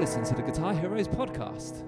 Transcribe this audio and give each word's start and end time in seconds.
listening 0.00 0.24
to 0.24 0.34
the 0.34 0.40
Guitar 0.40 0.72
Heroes 0.72 1.06
podcast. 1.06 1.84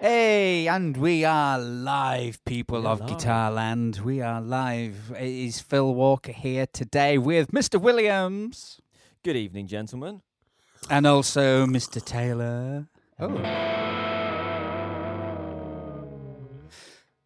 Hey, 0.00 0.66
and 0.68 0.96
we 0.96 1.26
are 1.26 1.58
live, 1.58 2.42
people 2.46 2.80
We 2.80 2.86
are 2.86 2.92
of 2.92 3.00
live. 3.00 3.08
Guitar 3.10 3.50
Land. 3.50 3.98
We 4.02 4.22
are 4.22 4.40
live. 4.40 5.12
It 5.14 5.28
is 5.28 5.60
Phil 5.60 5.94
Walker 5.94 6.32
here 6.32 6.66
today 6.72 7.18
with 7.18 7.50
Mr. 7.52 7.78
Williams 7.78 8.80
Good 9.22 9.36
evening, 9.36 9.66
gentlemen. 9.66 10.22
and 10.88 11.06
also 11.06 11.66
Mr. 11.66 12.02
Taylor. 12.02 12.86
Oh. 13.18 13.36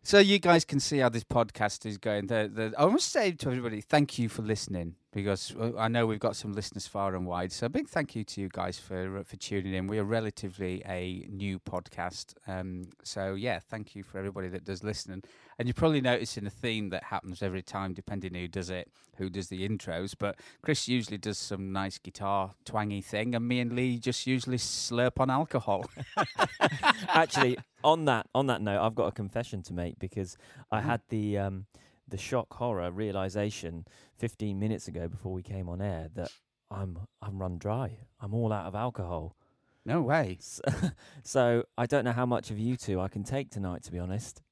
So 0.02 0.18
you 0.18 0.40
guys 0.40 0.64
can 0.64 0.80
see 0.80 0.98
how 0.98 1.08
this 1.08 1.22
podcast 1.22 1.86
is 1.86 1.98
going. 1.98 2.26
The, 2.26 2.50
the, 2.52 2.74
I 2.76 2.86
must 2.86 3.12
say 3.12 3.30
to 3.30 3.48
everybody, 3.48 3.80
thank 3.80 4.18
you 4.18 4.28
for 4.28 4.42
listening 4.42 4.96
because 5.14 5.54
uh, 5.58 5.72
I 5.78 5.88
know 5.88 6.06
we've 6.06 6.18
got 6.20 6.36
some 6.36 6.52
listeners 6.52 6.86
far 6.86 7.14
and 7.14 7.24
wide. 7.26 7.52
So 7.52 7.66
a 7.66 7.68
big 7.68 7.88
thank 7.88 8.14
you 8.16 8.24
to 8.24 8.40
you 8.40 8.48
guys 8.52 8.78
for 8.78 9.18
uh, 9.18 9.22
for 9.22 9.36
tuning 9.36 9.72
in. 9.72 9.86
We 9.86 9.98
are 9.98 10.04
relatively 10.04 10.82
a 10.86 11.26
new 11.30 11.58
podcast, 11.60 12.34
um, 12.48 12.84
so 13.02 13.34
yeah, 13.34 13.60
thank 13.60 13.94
you 13.94 14.02
for 14.02 14.18
everybody 14.18 14.48
that 14.48 14.64
does 14.64 14.82
listen. 14.82 15.22
And 15.58 15.68
you're 15.68 15.74
probably 15.74 16.00
noticing 16.00 16.46
a 16.46 16.50
theme 16.50 16.90
that 16.90 17.04
happens 17.04 17.40
every 17.42 17.62
time, 17.62 17.94
depending 17.94 18.34
who 18.34 18.48
does 18.48 18.70
it, 18.70 18.90
who 19.18 19.30
does 19.30 19.48
the 19.48 19.68
intros. 19.68 20.14
But 20.18 20.40
Chris 20.62 20.88
usually 20.88 21.18
does 21.18 21.38
some 21.38 21.72
nice 21.72 21.96
guitar 21.98 22.50
twangy 22.64 23.00
thing, 23.00 23.34
and 23.36 23.46
me 23.46 23.60
and 23.60 23.72
Lee 23.72 23.98
just 23.98 24.26
usually 24.26 24.58
slurp 24.58 25.20
on 25.20 25.30
alcohol. 25.30 25.86
Actually, 27.08 27.56
on 27.82 28.04
that 28.06 28.26
on 28.34 28.46
that 28.48 28.60
note, 28.62 28.80
I've 28.84 28.94
got 28.94 29.06
a 29.06 29.12
confession 29.12 29.62
to 29.64 29.72
make 29.72 29.98
because 29.98 30.36
I 30.72 30.80
Mhm. 30.80 30.84
had 30.84 31.00
the 31.08 31.38
um, 31.38 31.66
the 32.08 32.18
shock 32.18 32.52
horror 32.54 32.90
realization 32.90 33.86
15 34.18 34.58
minutes 34.58 34.88
ago 34.88 35.08
before 35.08 35.32
we 35.32 35.42
came 35.42 35.68
on 35.68 35.80
air 35.80 36.08
that 36.14 36.30
I'm 36.70 36.98
I'm 37.22 37.38
run 37.38 37.58
dry. 37.58 37.98
I'm 38.20 38.34
all 38.34 38.52
out 38.52 38.66
of 38.66 38.74
alcohol. 38.74 39.36
no 39.84 40.00
way. 40.02 40.38
So, 40.40 40.62
so 41.22 41.64
I 41.76 41.86
don't 41.86 42.04
know 42.04 42.12
how 42.12 42.26
much 42.26 42.50
of 42.50 42.58
you 42.58 42.76
two 42.76 43.00
I 43.00 43.08
can 43.08 43.22
take 43.24 43.50
tonight, 43.50 43.82
to 43.84 43.92
be 43.92 43.98
honest. 43.98 44.42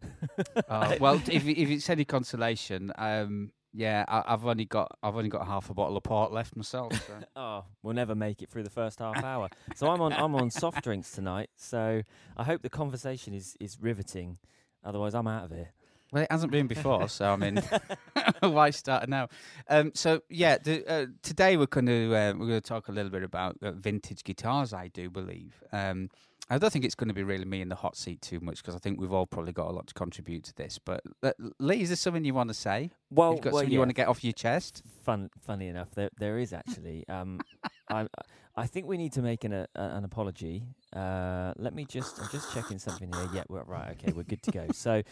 Oh, 0.68 0.96
well, 1.00 1.14
if 1.27 1.46
if 1.46 1.70
it's 1.70 1.88
any 1.90 2.04
consolation, 2.04 2.92
um, 2.96 3.52
yeah, 3.72 4.05
I, 4.08 4.22
I've 4.27 4.44
only 4.46 4.66
got 4.66 4.96
I've 5.02 5.16
only 5.16 5.30
got 5.30 5.46
half 5.46 5.70
a 5.70 5.74
bottle 5.74 5.96
of 5.96 6.02
port 6.02 6.32
left 6.32 6.55
myself. 6.56 6.92
So. 7.06 7.14
Oh, 7.36 7.64
we'll 7.82 7.94
never 7.94 8.14
make 8.14 8.42
it 8.42 8.50
through 8.50 8.62
the 8.64 8.70
first 8.70 8.98
half 8.98 9.24
hour. 9.24 9.48
So 9.74 9.88
I'm 9.90 10.00
on 10.02 10.12
I'm 10.12 10.34
on 10.34 10.50
soft 10.50 10.84
drinks 10.84 11.10
tonight. 11.12 11.48
So 11.56 12.02
I 12.36 12.44
hope 12.44 12.62
the 12.62 12.70
conversation 12.70 13.32
is 13.34 13.56
is 13.58 13.78
riveting. 13.80 14.38
Otherwise, 14.84 15.14
I'm 15.14 15.27
out 15.28 15.44
of 15.44 15.50
here. 15.52 15.70
Well, 16.12 16.22
it 16.24 16.30
hasn't 16.30 16.52
been 16.52 16.66
before, 16.66 17.08
so 17.08 17.32
I 17.32 17.36
mean, 17.36 17.62
why 18.41 18.70
start 18.70 19.08
now? 19.08 19.28
Um, 19.68 19.92
so 19.94 20.20
yeah, 20.28 20.58
the, 20.58 20.86
uh, 20.86 21.06
today 21.22 21.56
we're 21.56 21.66
going 21.66 21.86
to 21.86 22.14
uh, 22.14 22.34
we're 22.34 22.46
going 22.46 22.50
to 22.50 22.60
talk 22.60 22.88
a 22.88 22.92
little 22.92 23.10
bit 23.10 23.22
about 23.22 23.56
uh, 23.62 23.72
vintage 23.72 24.22
guitars. 24.22 24.74
I 24.74 24.88
do 24.88 25.08
believe. 25.08 25.62
Um, 25.72 26.10
I 26.50 26.58
don't 26.58 26.70
think 26.70 26.84
it's 26.84 26.94
going 26.94 27.08
to 27.08 27.14
be 27.14 27.22
really 27.22 27.46
me 27.46 27.62
in 27.62 27.70
the 27.70 27.74
hot 27.74 27.96
seat 27.96 28.20
too 28.20 28.38
much 28.40 28.58
because 28.58 28.74
I 28.74 28.78
think 28.78 29.00
we've 29.00 29.12
all 29.12 29.27
probably 29.27 29.52
got 29.52 29.68
a 29.68 29.72
lot 29.72 29.86
to 29.86 29.94
contribute 29.94 30.44
to 30.44 30.55
this. 30.55 30.78
But 30.78 31.02
uh, 31.22 31.33
Lee, 31.58 31.80
is 31.80 31.88
there 31.88 31.96
something 31.96 32.24
you 32.27 32.34
want 32.34 32.50
to 32.50 32.55
say? 32.55 32.90
Well, 33.10 33.33
You've 33.33 33.40
got 33.40 33.52
well, 33.55 33.60
something 33.60 33.72
you 33.72 33.78
want 33.78 33.90
to 33.90 33.94
get 33.94 34.08
off 34.08 34.22
your 34.22 34.34
chest? 34.34 34.83
Fun, 35.02 35.30
funny 35.40 35.68
enough, 35.68 35.94
there 35.94 36.10
there 36.18 36.38
is 36.38 36.52
actually. 36.52 37.08
Um, 37.08 37.40
I 37.88 38.06
I 38.55 38.66
think 38.66 38.86
we 38.86 38.98
need 38.98 39.12
to 39.12 39.22
make 39.22 39.44
an 39.44 39.52
a, 39.52 39.66
an 39.74 40.05
apology. 40.05 40.64
Uh, 40.94 41.55
let 41.56 41.74
me 41.74 41.86
just 41.86 42.20
I'm 42.20 42.28
just 42.30 42.52
checking 42.52 42.78
something 42.78 43.10
here. 43.12 43.28
Yeah, 43.33 43.44
we're 43.48 43.62
right. 43.62 43.92
Okay, 43.92 44.12
we're 44.12 44.24
good 44.24 44.42
to 44.42 44.50
go. 44.50 44.66
So, 44.72 45.02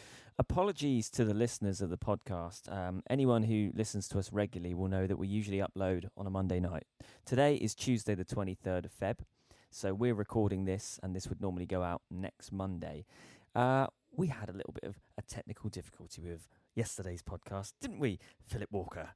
apologies 0.41 1.11
to 1.11 1.23
the 1.23 1.35
listeners 1.35 1.83
of 1.83 1.91
the 1.91 1.99
podcast. 1.99 2.73
Um, 2.73 3.03
anyone 3.11 3.43
who 3.43 3.73
listens 3.75 4.09
to 4.09 4.19
us 4.19 4.33
regularly 4.33 4.73
will 4.73 4.89
know 4.89 5.07
that 5.07 5.19
we 5.19 5.29
usually 5.29 5.59
upload 5.59 6.07
on 6.17 6.27
a 6.27 6.31
Monday 6.31 6.59
night. 6.59 6.85
Today 7.27 7.57
is 7.57 7.75
Tuesday, 7.75 8.15
the 8.15 8.25
23rd 8.25 8.87
of 8.87 8.91
Feb. 8.99 9.19
So 9.71 9.93
we're 9.93 10.15
recording 10.15 10.65
this, 10.65 10.99
and 11.03 11.15
this 11.15 11.29
would 11.29 11.43
normally 11.43 11.67
go 11.67 11.83
out 11.83 12.01
next 12.11 12.53
Monday. 12.53 13.05
Uh, 13.55 13.89
we 14.17 14.29
had 14.29 14.49
a 14.49 14.55
little 14.55 14.73
bit 14.73 14.85
of 14.85 14.97
a 15.19 15.23
technical 15.23 15.69
difficulty 15.69 16.23
with 16.23 16.49
yesterday's 16.75 17.21
podcast, 17.23 17.75
didn't 17.79 18.01
we, 18.01 18.19
Philip 18.43 18.73
Walker? 18.73 19.11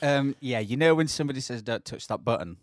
Um, 0.00 0.36
yeah, 0.38 0.60
you 0.60 0.76
know 0.76 0.94
when 0.94 1.08
somebody 1.08 1.40
says 1.40 1.60
don't 1.62 1.84
touch 1.84 2.06
that 2.06 2.24
button. 2.24 2.58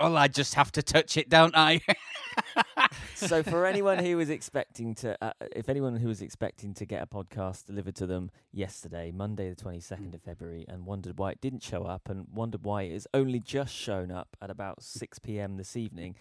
Oh, 0.00 0.16
I 0.16 0.26
just 0.26 0.54
have 0.54 0.72
to 0.72 0.82
touch 0.82 1.16
it, 1.16 1.28
don't 1.28 1.56
I? 1.56 1.80
so 3.16 3.42
for 3.42 3.66
anyone 3.66 3.98
who 3.98 4.16
was 4.16 4.30
expecting 4.30 4.94
to 4.94 5.16
uh, 5.24 5.32
if 5.54 5.68
anyone 5.68 5.96
who 5.96 6.08
was 6.08 6.20
expecting 6.20 6.74
to 6.74 6.84
get 6.84 7.02
a 7.02 7.06
podcast 7.06 7.66
delivered 7.66 7.96
to 7.96 8.06
them 8.06 8.30
yesterday 8.52 9.10
monday 9.10 9.48
the 9.48 9.56
22nd 9.56 10.14
of 10.14 10.22
february 10.22 10.64
and 10.68 10.86
wondered 10.86 11.18
why 11.18 11.30
it 11.30 11.40
didn't 11.40 11.62
show 11.62 11.84
up 11.84 12.08
and 12.08 12.26
wondered 12.32 12.64
why 12.64 12.82
it 12.82 12.92
has 12.92 13.06
only 13.14 13.40
just 13.40 13.74
shown 13.74 14.10
up 14.10 14.36
at 14.40 14.50
about 14.50 14.82
6 14.82 15.18
p.m 15.20 15.56
this 15.56 15.76
evening 15.76 16.14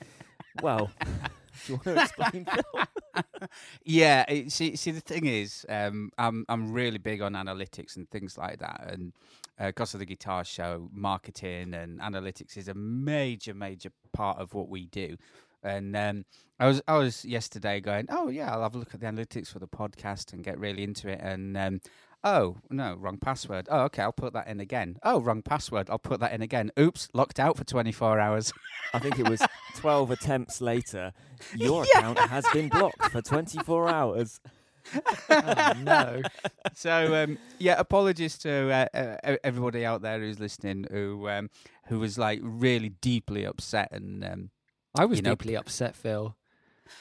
well 0.62 0.90
do 1.66 1.74
you 1.74 1.82
want 1.86 1.98
to 1.98 2.04
explain 2.04 2.46
Phil? 2.46 2.84
yeah, 3.86 4.26
it, 4.28 4.52
see, 4.52 4.76
see, 4.76 4.92
the 4.92 5.00
thing 5.00 5.26
is, 5.26 5.66
um, 5.70 6.12
I'm 6.18 6.46
I'm 6.50 6.74
really 6.74 6.98
big 6.98 7.22
on 7.22 7.34
analytics 7.34 7.96
and 7.96 8.10
things 8.10 8.38
like 8.38 8.60
that, 8.60 8.90
and 8.92 9.14
because 9.58 9.94
of 9.94 10.00
the 10.00 10.06
guitar 10.06 10.44
show, 10.44 10.90
marketing 10.92 11.74
and 11.74 12.00
analytics 12.00 12.58
is 12.58 12.68
a 12.68 12.74
major, 12.74 13.54
major 13.54 13.90
part 14.12 14.38
of 14.38 14.54
what 14.54 14.70
we 14.70 14.86
do. 14.88 15.16
And 15.66 15.96
um, 15.96 16.26
I 16.60 16.68
was 16.68 16.82
I 16.88 16.98
was 16.98 17.26
yesterday 17.26 17.80
going, 17.80 18.08
oh 18.10 18.30
yeah, 18.30 18.54
I'll 18.54 18.64
have 18.64 18.76
a 18.76 18.78
look 18.78 18.94
at 18.94 19.00
the 19.00 19.08
analytics 19.08 19.48
for 19.48 19.60
the 19.60 19.68
podcast 19.68 20.34
and 20.34 20.44
get 20.44 20.60
really 20.60 20.84
into 20.84 21.10
it. 21.10 21.20
And 21.22 21.58
um, 21.58 21.82
oh 22.24 22.58
no, 22.70 22.96
wrong 22.96 23.18
password. 23.18 23.68
Oh 23.70 23.82
okay, 23.84 24.04
I'll 24.04 24.14
put 24.14 24.34
that 24.34 24.48
in 24.48 24.60
again. 24.60 24.98
Oh 25.04 25.20
wrong 25.20 25.42
password. 25.42 25.90
I'll 25.90 26.00
put 26.00 26.20
that 26.20 26.34
in 26.34 26.42
again. 26.42 26.72
Oops, 26.80 27.10
locked 27.14 27.40
out 27.40 27.58
for 27.58 27.64
24 27.64 28.20
hours. 28.20 28.54
i 28.94 29.00
think 29.00 29.20
it 29.20 29.28
was 29.28 29.42
12 29.78 30.12
attempts 30.12 30.62
later 30.62 31.12
your 31.56 31.84
account 31.96 32.20
has 32.20 32.46
been 32.54 32.70
blocked 32.70 33.12
for 33.12 33.22
24 33.22 33.90
hours 33.90 34.40
Oh, 35.30 35.74
no. 35.82 36.22
so 36.74 37.24
um, 37.24 37.38
yeah, 37.58 37.76
apologies 37.80 38.38
to 38.40 38.72
uh, 38.72 38.98
uh, 38.98 39.38
everybody 39.44 39.86
out 39.86 40.02
there 40.02 40.20
who's 40.20 40.40
listening 40.40 40.86
who 40.92 41.28
um, 41.30 41.50
who 41.88 42.00
was 42.00 42.18
like 42.18 42.40
really 42.44 42.90
deeply 42.90 43.46
upset 43.46 43.90
and 43.92 44.24
um, 44.24 44.50
I 44.96 45.06
was 45.06 45.20
You 45.20 45.24
know- 45.24 45.32
deeply 45.32 45.56
upset, 45.56 45.96
Phil. 45.96 46.36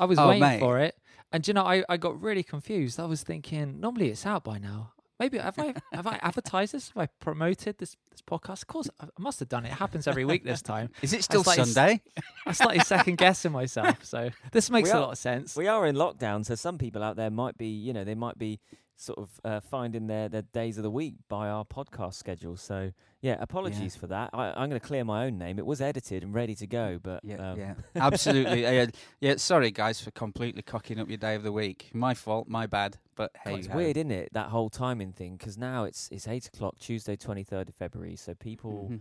I 0.00 0.05
was 0.06 0.19
Oh, 0.19 0.28
waiting 0.28 0.41
mate. 0.41 0.60
for 0.60 0.78
it, 0.78 0.97
and 1.32 1.47
you 1.47 1.53
know, 1.55 1.65
I, 1.65 1.84
I 1.88 1.97
got 1.99 2.21
really 2.21 2.43
confused. 2.43 2.99
I 2.99 3.05
was 3.05 3.22
thinking, 3.22 3.81
normally 3.81 4.09
it's 4.10 4.25
out 4.25 4.44
by 4.44 4.59
now. 4.59 4.93
Maybe 5.21 5.38
have 5.38 5.59
I 5.59 5.75
have 5.93 6.06
I 6.09 6.19
advertised 6.22 6.72
this? 6.75 6.88
Have 6.88 6.97
I 7.03 7.06
promoted 7.21 7.78
this 7.78 7.97
this 8.10 8.21
podcast? 8.22 8.62
Of 8.62 8.66
course, 8.66 8.88
I 9.00 9.05
I 9.05 9.09
must 9.22 9.38
have 9.41 9.49
done 9.49 9.65
it. 9.65 9.69
It 9.69 9.75
happens 9.78 10.06
every 10.09 10.25
week 10.25 10.43
this 10.44 10.60
time. 10.62 10.88
is 11.03 11.12
it 11.12 11.22
still 11.22 11.49
s- 11.49 11.55
Sunday? 11.55 12.00
I'm 12.47 12.55
slightly 12.55 12.81
second 12.81 13.19
guessing 13.19 13.53
myself, 13.53 14.05
so 14.05 14.31
this 14.53 14.71
makes 14.71 14.88
We 14.88 14.93
a 14.93 14.97
are- 14.97 15.00
lot 15.03 15.12
of 15.12 15.19
sense. 15.19 15.55
We 15.55 15.69
are 15.69 15.87
in 15.87 15.94
lockdown, 15.97 16.44
so 16.44 16.55
some 16.56 16.78
people 16.78 17.03
out 17.03 17.15
there 17.16 17.31
might 17.31 17.56
be, 17.56 17.69
you 17.69 17.93
know, 17.93 18.03
they 18.05 18.16
might 18.16 18.38
be 18.38 18.59
sort 18.97 19.19
of 19.19 19.41
uh, 19.44 19.60
finding 19.60 20.06
their, 20.06 20.28
their 20.28 20.43
days 20.43 20.77
of 20.77 20.84
the 20.84 20.91
week 20.91 21.15
by 21.28 21.49
our 21.49 21.65
podcast 21.65 22.15
schedule. 22.15 22.56
So, 22.56 22.93
yeah, 23.21 23.37
apologies 23.41 23.97
for 23.97 24.06
that. 24.06 24.31
I, 24.32 24.50
I'm 24.50 24.69
going 24.69 24.81
to 24.81 24.87
clear 24.87 25.03
my 25.05 25.25
own 25.27 25.37
name. 25.37 25.59
It 25.59 25.66
was 25.66 25.81
edited 25.81 26.22
and 26.22 26.32
ready 26.32 26.55
to 26.55 26.66
go, 26.66 27.00
but 27.03 27.21
Yeah, 27.25 27.50
um, 27.53 27.59
yeah, 27.59 27.75
absolutely. 27.97 28.62
yeah, 28.62 28.87
yeah, 29.21 29.34
sorry 29.37 29.71
guys 29.72 30.00
for 30.00 30.10
completely 30.12 30.62
cocking 30.62 31.00
up 31.00 31.09
your 31.09 31.16
day 31.19 31.34
of 31.34 31.43
the 31.43 31.50
week. 31.53 31.91
My 31.93 32.15
fault, 32.15 32.47
my 32.49 32.66
bad. 32.66 32.99
But 33.16 33.32
hey, 33.44 33.50
God, 33.50 33.59
it's 33.59 33.69
weird, 33.69 33.97
isn't 33.97 34.10
it? 34.12 34.28
That 34.32 34.50
whole 34.50 34.71
timing 34.71 35.12
thing, 35.12 35.37
because 35.37 35.59
now 35.59 35.84
it's 35.84 36.09
it's 36.12 36.26
eight 36.28 36.47
o'clock, 36.47 36.78
Tuesday, 36.78 37.16
twenty 37.16 37.43
third 37.44 37.69
of 37.69 37.75
February. 37.75 38.16
So 38.16 38.34
people 38.34 38.88
Mhm. 38.91 39.00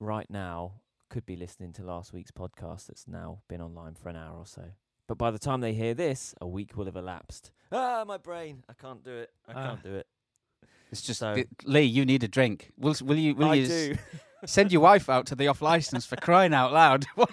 right 0.00 0.28
now 0.30 0.72
could 1.10 1.24
be 1.26 1.36
listening 1.36 1.72
to 1.74 1.82
last 1.82 2.12
week's 2.12 2.32
podcast 2.32 2.86
that's 2.86 3.06
now 3.06 3.38
been 3.48 3.60
online 3.60 3.94
for 3.94 4.08
an 4.08 4.16
hour 4.16 4.38
or 4.38 4.46
so. 4.46 4.62
But 5.06 5.18
by 5.18 5.30
the 5.30 5.38
time 5.38 5.60
they 5.60 5.74
hear 5.74 5.92
this, 5.94 6.34
a 6.40 6.46
week 6.46 6.76
will 6.76 6.86
have 6.86 6.96
elapsed. 6.96 7.52
Ah, 7.76 8.04
my 8.06 8.18
brain! 8.18 8.62
I 8.68 8.72
can't 8.74 9.02
do 9.04 9.10
it. 9.10 9.30
I 9.48 9.52
Ah. 9.52 9.66
can't 9.68 9.82
do 9.82 9.94
it. 9.96 10.06
It's 10.92 11.02
just 11.02 11.18
So- 11.20 11.42
Lee. 11.64 11.82
You 11.82 12.04
need 12.06 12.22
a 12.22 12.28
drink. 12.28 12.70
Will 12.78 12.94
will 13.02 13.16
you 13.18 13.34
will 13.34 13.50
I 13.50 13.54
you 13.54 13.64
s- 13.64 13.68
do. 13.68 13.96
send 14.46 14.70
your 14.72 14.80
wife 14.82 15.08
out 15.08 15.26
to 15.26 15.34
the 15.34 15.48
off 15.48 15.60
license 15.60 16.06
for 16.06 16.16
crying 16.16 16.54
out 16.54 16.72
loud? 16.72 17.04
We're 17.16 17.26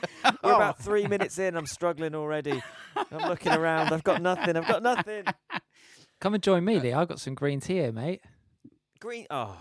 Oh. 0.43 0.55
about 0.55 0.79
three 0.79 1.05
minutes 1.07 1.37
in. 1.37 1.55
I'm 1.55 1.67
struggling 1.67 2.15
already. 2.15 2.61
I'm 2.95 3.29
looking 3.29 3.51
around. 3.51 3.93
I've 3.93 4.03
got 4.03 4.21
nothing. 4.21 4.57
I've 4.57 4.67
got 4.67 4.81
nothing. 4.81 5.25
Come 6.19 6.33
and 6.33 6.41
join 6.43 6.65
me, 6.65 6.79
Lee. 6.79 6.93
I've 6.93 7.07
got 7.07 7.19
some 7.19 7.35
green 7.35 7.59
tea 7.59 7.75
here, 7.75 7.91
mate. 7.91 8.21
Green. 8.99 9.25
Oh, 9.29 9.57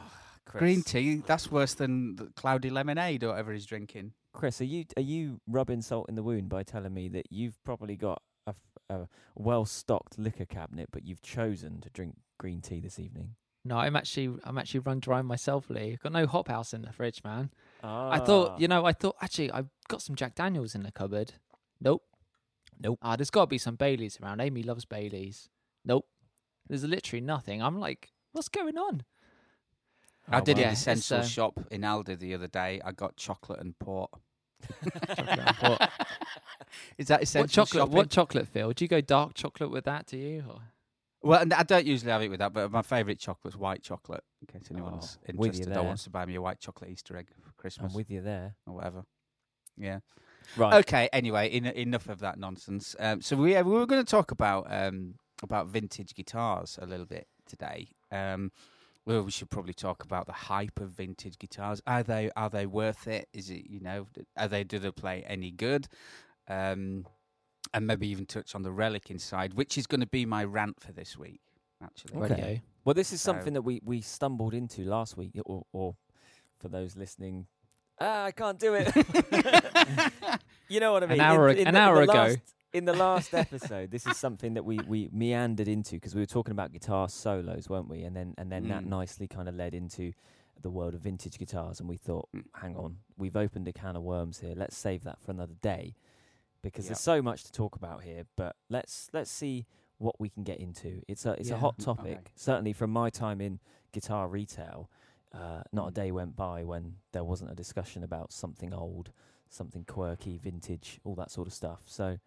Chris. 0.46 0.60
Green 0.60 0.82
tea. 0.82 1.16
That's 1.26 1.50
worse 1.50 1.75
than 1.75 2.16
the 2.16 2.26
cloudy 2.37 2.70
lemonade 2.70 3.22
or 3.25 3.28
whatever 3.28 3.52
he's 3.52 3.66
drinking. 3.66 4.12
Chris, 4.32 4.60
are 4.60 4.64
you 4.64 4.84
are 4.96 5.02
you 5.02 5.40
rubbing 5.46 5.82
salt 5.82 6.08
in 6.08 6.14
the 6.14 6.22
wound 6.22 6.49
by 6.49 6.62
telling 6.62 6.94
me 6.94 7.08
that 7.08 7.26
you've 7.31 7.62
probably 7.64 7.96
got 7.96 8.22
a, 8.46 8.50
f- 8.50 8.56
a 8.90 9.08
well 9.34 9.64
stocked 9.64 10.19
liquor 10.19 10.44
cabinet, 10.44 10.88
but 10.92 11.04
you've 11.06 11.22
chosen 11.22 11.81
to 11.81 11.90
drink 11.90 12.16
green 12.38 12.60
tea 12.60 12.81
this 12.81 12.98
evening? 12.98 13.34
No, 13.64 13.76
I'm 13.76 13.94
actually 13.96 14.38
I'm 14.44 14.58
actually 14.58 14.81
run 14.81 15.00
dry 15.00 15.22
myself, 15.22 15.69
Lee. 15.70 15.92
I've 15.92 16.00
got 16.00 16.12
no 16.12 16.26
hop 16.26 16.48
house 16.48 16.72
in 16.75 16.82
the 16.82 16.92
fridge, 16.92 17.22
man. 17.25 17.50
Ah. 17.82 18.10
I 18.10 18.19
thought, 18.19 18.60
you 18.60 18.69
know, 18.69 18.84
I 18.84 18.92
thought 18.92 19.16
actually 19.20 19.50
I've 19.52 19.69
got 19.88 20.02
some 20.02 20.16
Jack 20.16 20.34
Daniels 20.34 20.75
in 20.75 20.82
the 20.82 20.92
cupboard. 20.92 21.34
Nope. 21.81 22.02
Nope. 22.82 22.98
Ah, 23.02 23.16
there's 23.16 23.31
got 23.31 23.42
to 23.42 23.46
be 23.46 23.58
some 23.58 23.76
Baileys 23.76 24.19
around. 24.22 24.40
Amy 24.40 24.62
loves 24.62 24.84
Baileys. 24.87 25.48
Nope. 25.84 26.06
There's 26.69 26.84
literally 26.84 27.20
nothing. 27.20 27.62
I'm 27.62 27.78
like, 27.78 28.10
what's 28.32 28.48
going 28.48 28.78
on? 28.78 29.02
I 30.28 30.38
Oh, 30.38 30.44
did 30.44 30.56
wow. 30.56 30.62
an 30.62 30.66
Yeah, 30.69 30.72
it's, 30.72 30.81
essential 30.81 31.19
uh, 31.19 31.22
shop 31.22 31.60
in 31.70 31.82
Aldi 31.82 32.19
the 32.19 32.34
other 32.34 32.46
day. 32.46 32.81
I 32.84 32.92
got 32.92 33.16
chocolate 33.16 33.60
and 33.60 33.78
port. 33.78 34.10
and 35.19 35.56
port. 35.56 35.81
Is 36.99 37.08
that 37.08 37.22
essential 37.22 37.43
What 37.43 37.50
chocolate? 37.69 37.81
shopping? 37.82 37.94
What 37.96 38.11
chocolate, 38.11 38.49
Phil? 38.49 38.72
Do 38.72 38.84
you 38.84 38.88
go 38.88 39.00
dark 39.00 39.34
chocolate 39.34 39.70
with 39.70 39.84
that? 39.84 40.06
Do 40.06 40.17
you? 40.17 40.44
Or? 40.49 40.61
Well, 41.22 41.44
I 41.55 41.62
don't 41.64 41.87
usually 41.87 42.11
have 42.12 42.22
it 42.22 42.28
with 42.31 42.38
that, 42.38 42.52
but 42.55 42.70
my 42.70 42.81
favourite 42.82 43.19
chocolate's 43.19 43.56
white 43.56 43.82
chocolate. 43.82 44.25
In 44.40 44.46
case 44.46 44.69
anyone's 44.70 45.19
Oh, 45.22 45.26
interested, 45.28 45.69
or 45.69 45.75
there. 45.75 45.82
wants 45.82 46.05
to 46.05 46.11
buy 46.11 46.25
me 46.25 46.34
a 46.37 46.40
white 46.40 46.61
chocolate 46.61 46.90
Easter 46.90 47.17
egg 47.17 47.28
for 47.43 47.52
Christmas 47.58 47.93
I'm 47.93 47.96
with 47.96 48.11
you 48.11 48.22
there. 48.22 48.56
or 48.67 48.75
whatever. 48.75 49.05
Yeah. 49.76 50.00
Right. 50.56 50.75
Okay. 50.84 51.08
Anyway, 51.12 51.49
en- 51.50 51.67
enough 51.67 52.08
of 52.08 52.20
that 52.20 52.38
nonsense. 52.38 52.96
Um, 52.99 53.20
so 53.20 53.37
we 53.37 53.55
we 53.55 53.73
were 53.73 53.87
going 53.87 54.02
to 54.05 54.11
talk 54.11 54.31
about 54.31 54.66
um, 54.70 55.16
about 55.43 55.66
vintage 55.69 56.14
guitars 56.14 56.78
a 56.81 56.87
little 56.87 57.06
bit 57.06 57.26
today. 57.46 57.88
Um, 58.11 58.50
well, 59.06 59.23
we 59.23 59.31
should 59.31 59.50
probably 59.50 59.73
talk 59.75 60.02
about 60.05 60.26
the 60.26 60.32
hype 60.32 60.81
of 60.81 60.90
vintage 60.90 61.38
guitars. 61.38 61.81
Are 61.87 62.02
they 62.02 62.31
are 62.37 62.49
they 62.50 62.64
worth 62.66 63.06
it? 63.06 63.28
Is 63.32 63.50
it 63.50 63.69
you 63.69 63.81
know 63.81 64.06
are 64.37 64.49
they 64.49 64.64
do 64.64 64.78
they 64.78 64.90
play 64.90 65.23
any 65.26 65.50
good? 65.50 65.87
Um, 66.50 67.06
and 67.73 67.87
maybe 67.87 68.08
even 68.08 68.26
touch 68.26 68.55
on 68.55 68.62
the 68.62 68.73
relic 68.73 69.11
inside, 69.11 69.55
which 69.55 69.79
is 69.79 69.87
going 69.87 70.00
to 70.00 70.06
be 70.06 70.26
my 70.26 70.43
rant 70.44 70.81
for 70.81 70.93
this 70.93 71.17
week. 71.17 71.41
Actually, 71.82 72.20
Okay. 72.23 72.35
Radio. 72.35 72.61
Well, 72.85 72.94
this 72.94 73.12
is 73.12 73.20
So- 73.20 73.32
something 73.32 73.52
that 73.52 73.62
we, 73.62 73.81
we 73.85 74.00
stumbled 74.00 74.55
into 74.55 74.82
last 74.85 75.17
week, 75.17 75.32
or, 75.47 75.64
or 75.73 75.94
for 76.58 76.69
those 76.69 76.97
listening, 76.97 77.47
ah, 78.00 78.25
I 78.25 78.32
can't 78.32 78.58
do 78.58 78.75
it. 78.75 78.93
you 80.69 80.81
know 80.81 80.93
what 80.93 81.02
I 81.02 81.06
An 81.06 81.12
mean? 81.12 81.20
hour 81.20 81.49
in, 81.49 81.58
in 81.58 81.69
an 81.69 81.75
the, 81.75 81.81
hour 81.81 81.97
the 81.97 82.02
ago. 82.12 82.12
Last, 82.14 82.38
in 82.73 82.85
the 82.85 82.93
last 82.94 83.35
episode, 83.44 83.91
this 83.91 84.06
is 84.06 84.17
something 84.17 84.55
that 84.55 84.64
we, 84.64 84.79
we 84.87 85.08
meandered 85.12 85.69
into 85.69 85.97
because 85.97 86.14
we 86.14 86.20
were 86.23 86.26
talking 86.26 86.52
about 86.52 86.73
guitar 86.73 87.08
solos, 87.08 87.69
weren't 87.69 87.88
we? 87.88 88.02
And 88.02 88.17
then 88.17 88.35
and 88.38 88.50
then 88.50 88.69
that 88.69 88.82
Mm. 88.85 88.88
nicely 88.88 89.26
kind 89.29 89.49
of 89.49 89.55
led 89.55 89.75
into 89.75 90.12
the 90.62 90.70
world 90.70 90.94
of 90.94 91.00
vintage 91.00 91.38
guitars, 91.38 91.81
and 91.81 91.88
we 91.88 91.97
thought, 91.97 92.29
Mm. 92.35 92.44
hang 92.61 92.76
on, 92.76 92.99
we've 93.17 93.37
opened 93.37 93.67
a 93.69 93.73
can 93.73 93.97
of 93.97 94.02
worms 94.02 94.41
here. 94.41 94.55
Let's 94.56 94.76
save 94.76 95.05
that 95.05 95.20
for 95.20 95.31
another 95.31 95.55
day 95.62 95.94
because 96.62 96.84
Yep. 96.84 96.88
there's 96.90 97.00
so 97.00 97.22
much 97.22 97.44
to 97.44 97.52
talk 97.52 97.76
about 97.76 98.02
here. 98.02 98.24
But 98.36 98.56
let's 98.68 99.08
let's 99.12 99.30
see 99.30 99.66
what 99.98 100.18
we 100.20 100.28
can 100.30 100.42
get 100.44 100.58
into. 100.60 101.02
It's 101.08 101.26
a 101.26 101.32
it's 101.32 101.50
a 101.50 101.52
Yeah, 101.54 101.58
hot 101.58 101.74
okay. 101.78 101.84
topic. 101.84 102.32
Certainly 102.36 102.72
from 102.74 102.90
my 102.90 103.10
time 103.10 103.40
in 103.40 103.60
guitar 103.92 104.28
retail, 104.28 104.90
uh, 105.32 105.62
not 105.72 105.88
a 105.88 105.90
Mm. 105.90 105.94
day 105.94 106.10
went 106.12 106.36
by 106.36 106.64
when 106.64 106.96
there 107.12 107.24
wasn't 107.24 107.50
a 107.50 107.54
discussion 107.54 108.02
about 108.02 108.32
something 108.32 108.72
old, 108.72 109.12
something 109.48 109.84
quirky, 109.84 110.38
vintage, 110.38 111.00
all 111.04 111.14
that 111.16 111.30
sort 111.30 111.46
of 111.46 111.52
stuff. 111.54 111.82
So 111.86 112.18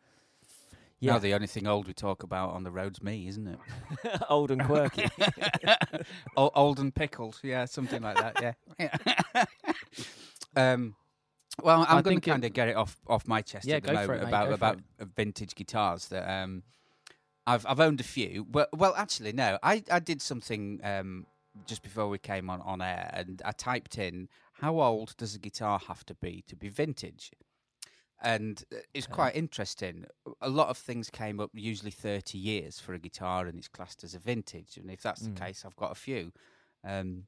Now 1.02 1.14
yeah, 1.16 1.20
the 1.20 1.34
only 1.34 1.48
thing 1.48 1.68
old 1.68 1.88
we 1.88 1.94
talk 1.94 2.24
about 2.24 2.52
on 2.52 2.64
the 2.64 2.72
road's 2.72 3.02
me, 3.02 3.28
isn't 3.28 3.48
it? 3.48 3.60
old 4.30 4.52
and 4.52 4.64
quirky. 4.64 5.10
O- 6.38 6.52
old 6.56 6.80
and 6.80 6.94
pickled, 6.96 7.40
yeah, 7.44 7.66
something 7.66 8.02
like 8.02 8.18
that. 8.18 8.56
Yeah. 8.80 9.46
um, 10.56 10.96
well, 11.62 11.86
I'm 11.88 12.02
going 12.02 12.16
to 12.16 12.22
kind 12.22 12.44
of 12.44 12.54
get 12.54 12.68
it 12.68 12.76
off 12.76 13.00
off 13.08 13.28
my 13.28 13.42
chest 13.42 13.68
Yeah, 13.68 13.76
at 13.76 13.82
the 13.82 13.90
moment 13.90 14.22
it, 14.22 14.24
about 14.24 14.50
go 14.50 14.52
about 14.52 14.80
vintage 15.16 15.56
guitars 15.56 16.08
that 16.10 16.30
um, 16.30 16.64
I've 17.48 17.66
I've 17.66 17.80
owned 17.80 18.02
a 18.02 18.04
few. 18.06 18.46
Well, 18.50 18.68
well, 18.74 18.96
actually, 18.96 19.34
no, 19.34 19.60
I 19.64 19.84
I 19.92 20.00
did 20.00 20.22
something 20.22 20.80
um 20.84 21.28
just 21.66 21.84
before 21.84 22.10
we 22.10 22.18
came 22.20 22.50
on 22.50 22.62
on 22.62 22.82
air, 22.82 23.10
and 23.14 23.42
I 23.46 23.52
typed 23.52 23.98
in 23.98 24.30
how 24.54 24.80
old 24.80 25.16
does 25.18 25.36
a 25.36 25.40
guitar 25.40 25.80
have 25.80 26.06
to 26.06 26.16
be 26.16 26.44
to 26.48 26.56
be 26.56 26.70
vintage. 26.70 27.32
And 28.22 28.64
uh, 28.74 28.78
it's 28.94 29.08
Okay. 29.10 29.14
quite 29.16 29.36
interesting. 29.36 30.06
A 30.42 30.50
lot 30.50 30.70
of 30.70 30.78
things 30.78 31.10
came 31.10 31.40
up, 31.40 31.52
usually 31.54 31.92
30 31.92 32.38
years 32.38 32.80
for 32.80 32.94
a 32.94 33.00
guitar, 33.00 33.48
and 33.48 33.58
it's 33.60 33.68
classed 33.68 34.04
as 34.04 34.16
a 34.16 34.20
vintage. 34.20 34.78
And 34.78 34.90
if 34.92 35.02
that's 35.02 35.24
Mm. 35.24 35.26
the 35.28 35.40
case, 35.40 35.66
I've 35.66 35.76
got 35.76 35.92
a 35.92 35.96
few. 35.96 36.32
Um, 36.84 37.28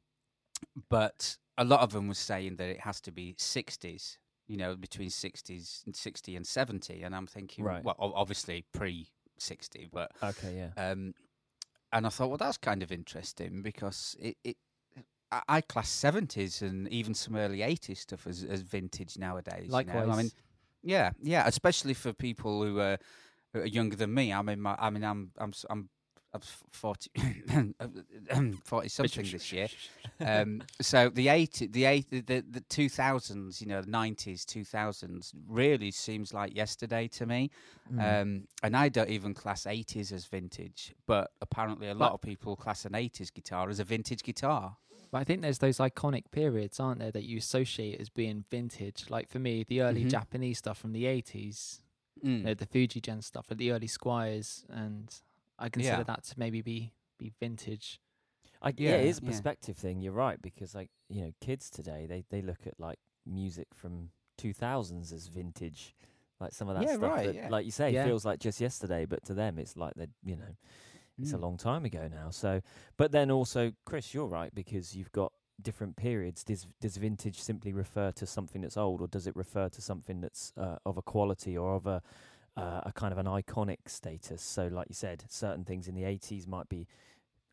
but 0.89 1.37
a 1.57 1.63
lot 1.63 1.81
of 1.81 1.91
them 1.91 2.07
was 2.07 2.17
saying 2.17 2.57
that 2.57 2.69
it 2.69 2.81
has 2.81 2.99
to 3.01 3.11
be 3.11 3.35
60s, 3.37 4.17
you 4.47 4.57
know, 4.57 4.75
between 4.75 5.09
60s 5.09 5.85
and 5.85 5.95
60 5.95 6.35
and 6.35 6.45
70. 6.45 7.01
And 7.03 7.15
I'm 7.15 7.27
thinking, 7.27 7.65
Right. 7.65 7.83
well, 7.83 7.95
obviously 7.99 8.65
pre 8.73 9.07
60, 9.37 9.87
but 9.91 10.11
okay, 10.23 10.55
yeah. 10.77 10.91
um, 10.91 11.13
and 11.91 12.05
I 12.05 12.09
thought, 12.09 12.27
well, 12.29 12.37
that's 12.37 12.57
kind 12.57 12.83
of 12.83 12.91
interesting 12.91 13.61
because 13.61 14.15
it, 14.19 14.37
it 14.43 14.57
I, 15.31 15.41
I 15.47 15.61
class 15.61 15.89
seventies 15.89 16.61
and 16.61 16.87
even 16.89 17.13
some 17.13 17.35
early 17.35 17.61
eighties 17.61 17.99
stuff 17.99 18.27
as, 18.27 18.43
as 18.43 18.61
vintage 18.61 19.17
nowadays. 19.17 19.69
Likewise. 19.69 20.01
you 20.01 20.07
know? 20.07 20.13
I 20.13 20.17
mean, 20.17 20.31
yeah, 20.83 21.11
yeah, 21.21 21.47
especially 21.47 21.93
for 21.93 22.13
people 22.13 22.61
who 22.63 22.79
are, 22.79 22.97
who 23.53 23.61
are 23.61 23.65
younger 23.65 23.95
than 23.95 24.13
me. 24.13 24.31
I'm 24.31 24.49
in 24.49 24.61
my, 24.61 24.75
I 24.77 24.89
mean, 24.89 25.03
I'm, 25.03 25.31
I'm, 25.37 25.49
s- 25.49 25.65
I'm, 26.35 27.73
I'm 27.79 28.53
forty, 28.53 28.59
forty 28.63 28.89
something 28.89 29.25
this 29.31 29.51
year. 29.51 29.67
Um, 30.21 30.61
so 30.79 31.09
the 31.09 31.27
eighty, 31.27 31.67
the 31.67 31.83
eight, 31.83 32.09
the 32.09 32.21
the 32.49 32.61
two 32.69 32.87
thousands, 32.87 33.59
you 33.61 33.67
know, 33.67 33.81
the 33.81 33.89
nineties, 33.91 34.45
two 34.45 34.63
thousands, 34.63 35.33
really 35.45 35.91
seems 35.91 36.33
like 36.33 36.55
yesterday 36.55 37.09
to 37.09 37.25
me. 37.25 37.51
Mm. 37.93 38.21
Um, 38.21 38.47
and 38.63 38.77
I 38.77 38.87
don't 38.87 39.09
even 39.09 39.33
class 39.33 39.63
80s 39.65 40.13
as 40.13 40.25
vintage, 40.25 40.93
but 41.05 41.31
apparently 41.41 41.89
a 41.89 41.93
lot 41.93 42.11
But- 42.11 42.13
of 42.13 42.21
people 42.21 42.55
class 42.55 42.85
an 42.85 42.93
80s 42.93 43.33
guitar 43.33 43.67
as 43.69 43.81
a 43.81 43.83
vintage 43.83 44.23
guitar. 44.23 44.77
But 45.11 45.17
I 45.17 45.23
think 45.25 45.41
there's 45.41 45.59
those 45.59 45.79
iconic 45.79 46.31
periods, 46.31 46.79
aren't 46.79 46.99
there, 46.99 47.11
that 47.11 47.25
you 47.25 47.37
associate 47.37 47.99
as 47.99 48.07
being 48.09 48.45
vintage. 48.49 49.09
Like 49.09 49.27
for 49.27 49.39
me, 49.39 49.65
the 49.67 49.81
early 49.81 50.05
Mhm. 50.05 50.11
Japanese 50.11 50.59
stuff 50.59 50.77
from 50.77 50.93
the 50.93 51.03
80s, 51.05 51.81
Mm. 52.23 52.37
you 52.37 52.43
know, 52.45 52.53
the 52.53 52.65
Fuji 52.65 53.01
Gen 53.01 53.21
stuff, 53.21 53.51
or 53.51 53.55
the 53.55 53.71
early 53.73 53.87
Squiers, 53.87 54.63
and 54.69 55.13
I 55.59 55.69
consider 55.69 55.97
Yeah. 55.97 56.03
that 56.03 56.23
to 56.25 56.35
maybe 56.37 56.61
be 56.61 56.91
be 57.17 57.31
vintage. 57.39 57.99
I, 58.61 58.73
yeah, 58.77 58.91
Yeah, 58.91 58.95
it 58.97 59.05
is 59.05 59.17
a 59.19 59.21
yeah. 59.21 59.27
perspective 59.27 59.77
thing. 59.77 60.01
You're 60.01 60.13
right 60.13 60.41
because 60.41 60.75
like 60.75 60.89
you 61.09 61.21
know, 61.21 61.31
kids 61.41 61.69
today 61.69 62.05
they 62.07 62.23
they 62.29 62.41
look 62.41 62.65
at 62.65 62.79
like 62.79 62.99
music 63.25 63.67
from 63.73 64.09
2000s 64.37 65.11
as 65.13 65.27
vintage, 65.27 65.95
like 66.39 66.53
some 66.53 66.67
of 66.69 66.75
that 66.75 66.83
Yeah, 66.83 66.95
stuff 66.95 67.01
right, 67.01 67.25
that, 67.25 67.35
yeah. 67.35 67.49
like 67.49 67.65
you 67.65 67.71
say, 67.71 67.93
Yeah. 67.93 68.03
feels 68.05 68.25
like 68.25 68.39
just 68.39 68.59
yesterday, 68.59 69.05
but 69.05 69.23
to 69.25 69.33
them 69.33 69.57
it's 69.59 69.77
like 69.77 69.93
they, 69.95 70.07
you 70.25 70.35
know, 70.35 70.55
it's 71.21 71.33
a 71.33 71.37
Mm. 71.37 71.41
long 71.41 71.57
time 71.57 71.85
ago 71.85 72.07
now. 72.11 72.29
So, 72.29 72.61
but 72.97 73.11
then 73.11 73.31
also, 73.31 73.71
Chris, 73.85 74.13
you're 74.13 74.27
right 74.27 74.53
because 74.53 74.95
you've 74.95 75.11
got 75.11 75.31
different 75.61 75.95
periods. 75.95 76.43
Does 76.43 76.67
does 76.81 76.97
vintage 76.97 77.39
simply 77.41 77.71
refer 77.71 78.11
to 78.11 78.25
something 78.25 78.61
that's 78.61 78.77
old, 78.77 79.01
or 79.01 79.07
does 79.07 79.25
it 79.27 79.35
refer 79.35 79.69
to 79.69 79.81
something 79.81 80.19
that's 80.21 80.51
uh, 80.57 80.77
of 80.85 80.97
a 80.97 81.01
quality 81.01 81.57
or 81.57 81.75
of 81.75 81.87
a 81.87 82.01
uh, 82.57 82.81
a 82.85 82.91
kind 82.93 83.11
of 83.11 83.17
an 83.17 83.25
iconic 83.25 83.79
status? 83.87 84.41
So, 84.41 84.67
like 84.67 84.87
you 84.89 84.95
said, 84.95 85.23
certain 85.29 85.63
things 85.65 85.87
in 85.87 85.95
the 85.95 86.03
80s 86.03 86.47
might 86.47 86.69
be 86.69 86.87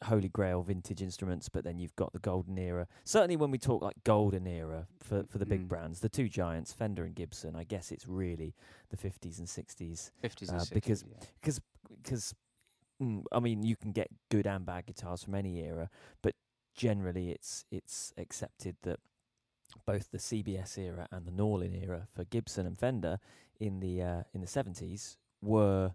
holy 0.05 0.29
grail 0.29 0.63
vintage 0.63 1.01
instruments, 1.01 1.49
but 1.49 1.63
then 1.63 1.79
you've 1.79 1.95
got 1.95 2.13
the 2.13 2.19
golden 2.19 2.59
era. 2.59 2.89
Certainly, 3.05 3.37
when 3.37 3.51
we 3.53 3.59
talk 3.59 3.83
like 3.83 4.03
golden 4.05 4.47
era 4.47 4.87
for 5.01 5.25
for 5.25 5.39
the 5.39 5.47
big 5.47 5.65
Mm. 5.65 5.69
brands, 5.69 6.01
the 6.01 6.09
two 6.09 6.29
giants, 6.29 6.73
Fender 6.73 7.05
and 7.05 7.15
Gibson, 7.15 7.55
I 7.55 7.65
guess 7.65 7.93
it's 7.93 8.07
really 8.09 8.55
the 8.91 8.97
50s 8.97 9.39
and 9.39 9.47
60s 9.47 10.11
50s 10.23 10.49
and 10.49 10.59
uh, 10.59 10.65
60s. 10.65 10.71
because- 10.75 11.05
yeah. 11.09 11.25
because 11.41 11.61
because 12.03 12.35
mm, 13.01 13.25
I 13.31 13.39
mean 13.41 13.63
you 13.63 13.77
can 13.77 13.93
get 13.93 14.09
good 14.29 14.47
and 14.47 14.67
bad 14.67 14.87
guitars 14.87 15.23
from 15.23 15.35
any 15.37 15.61
era, 15.61 15.89
but 16.21 16.35
generally 16.75 17.31
it's 17.31 17.65
it's 17.71 18.13
accepted 18.19 18.77
that 18.83 18.99
both 19.87 20.11
the 20.11 20.19
CBS 20.19 20.77
era 20.79 21.07
and 21.13 21.27
the 21.27 21.31
Norlin 21.31 21.81
era 21.81 22.09
for 22.13 22.25
Gibson 22.25 22.67
and 22.67 22.77
Fender 22.79 23.19
in 23.67 23.81
the 23.81 24.03
uh, 24.03 24.23
in 24.35 24.41
the 24.41 24.47
seventies 24.47 25.19
were 25.41 25.95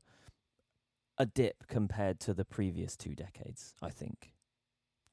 a 1.17 1.25
dip 1.25 1.67
compared 1.67 2.19
to 2.21 2.33
the 2.33 2.45
previous 2.45 2.95
two 2.95 3.15
decades. 3.15 3.74
I 3.81 3.89
think 3.89 4.33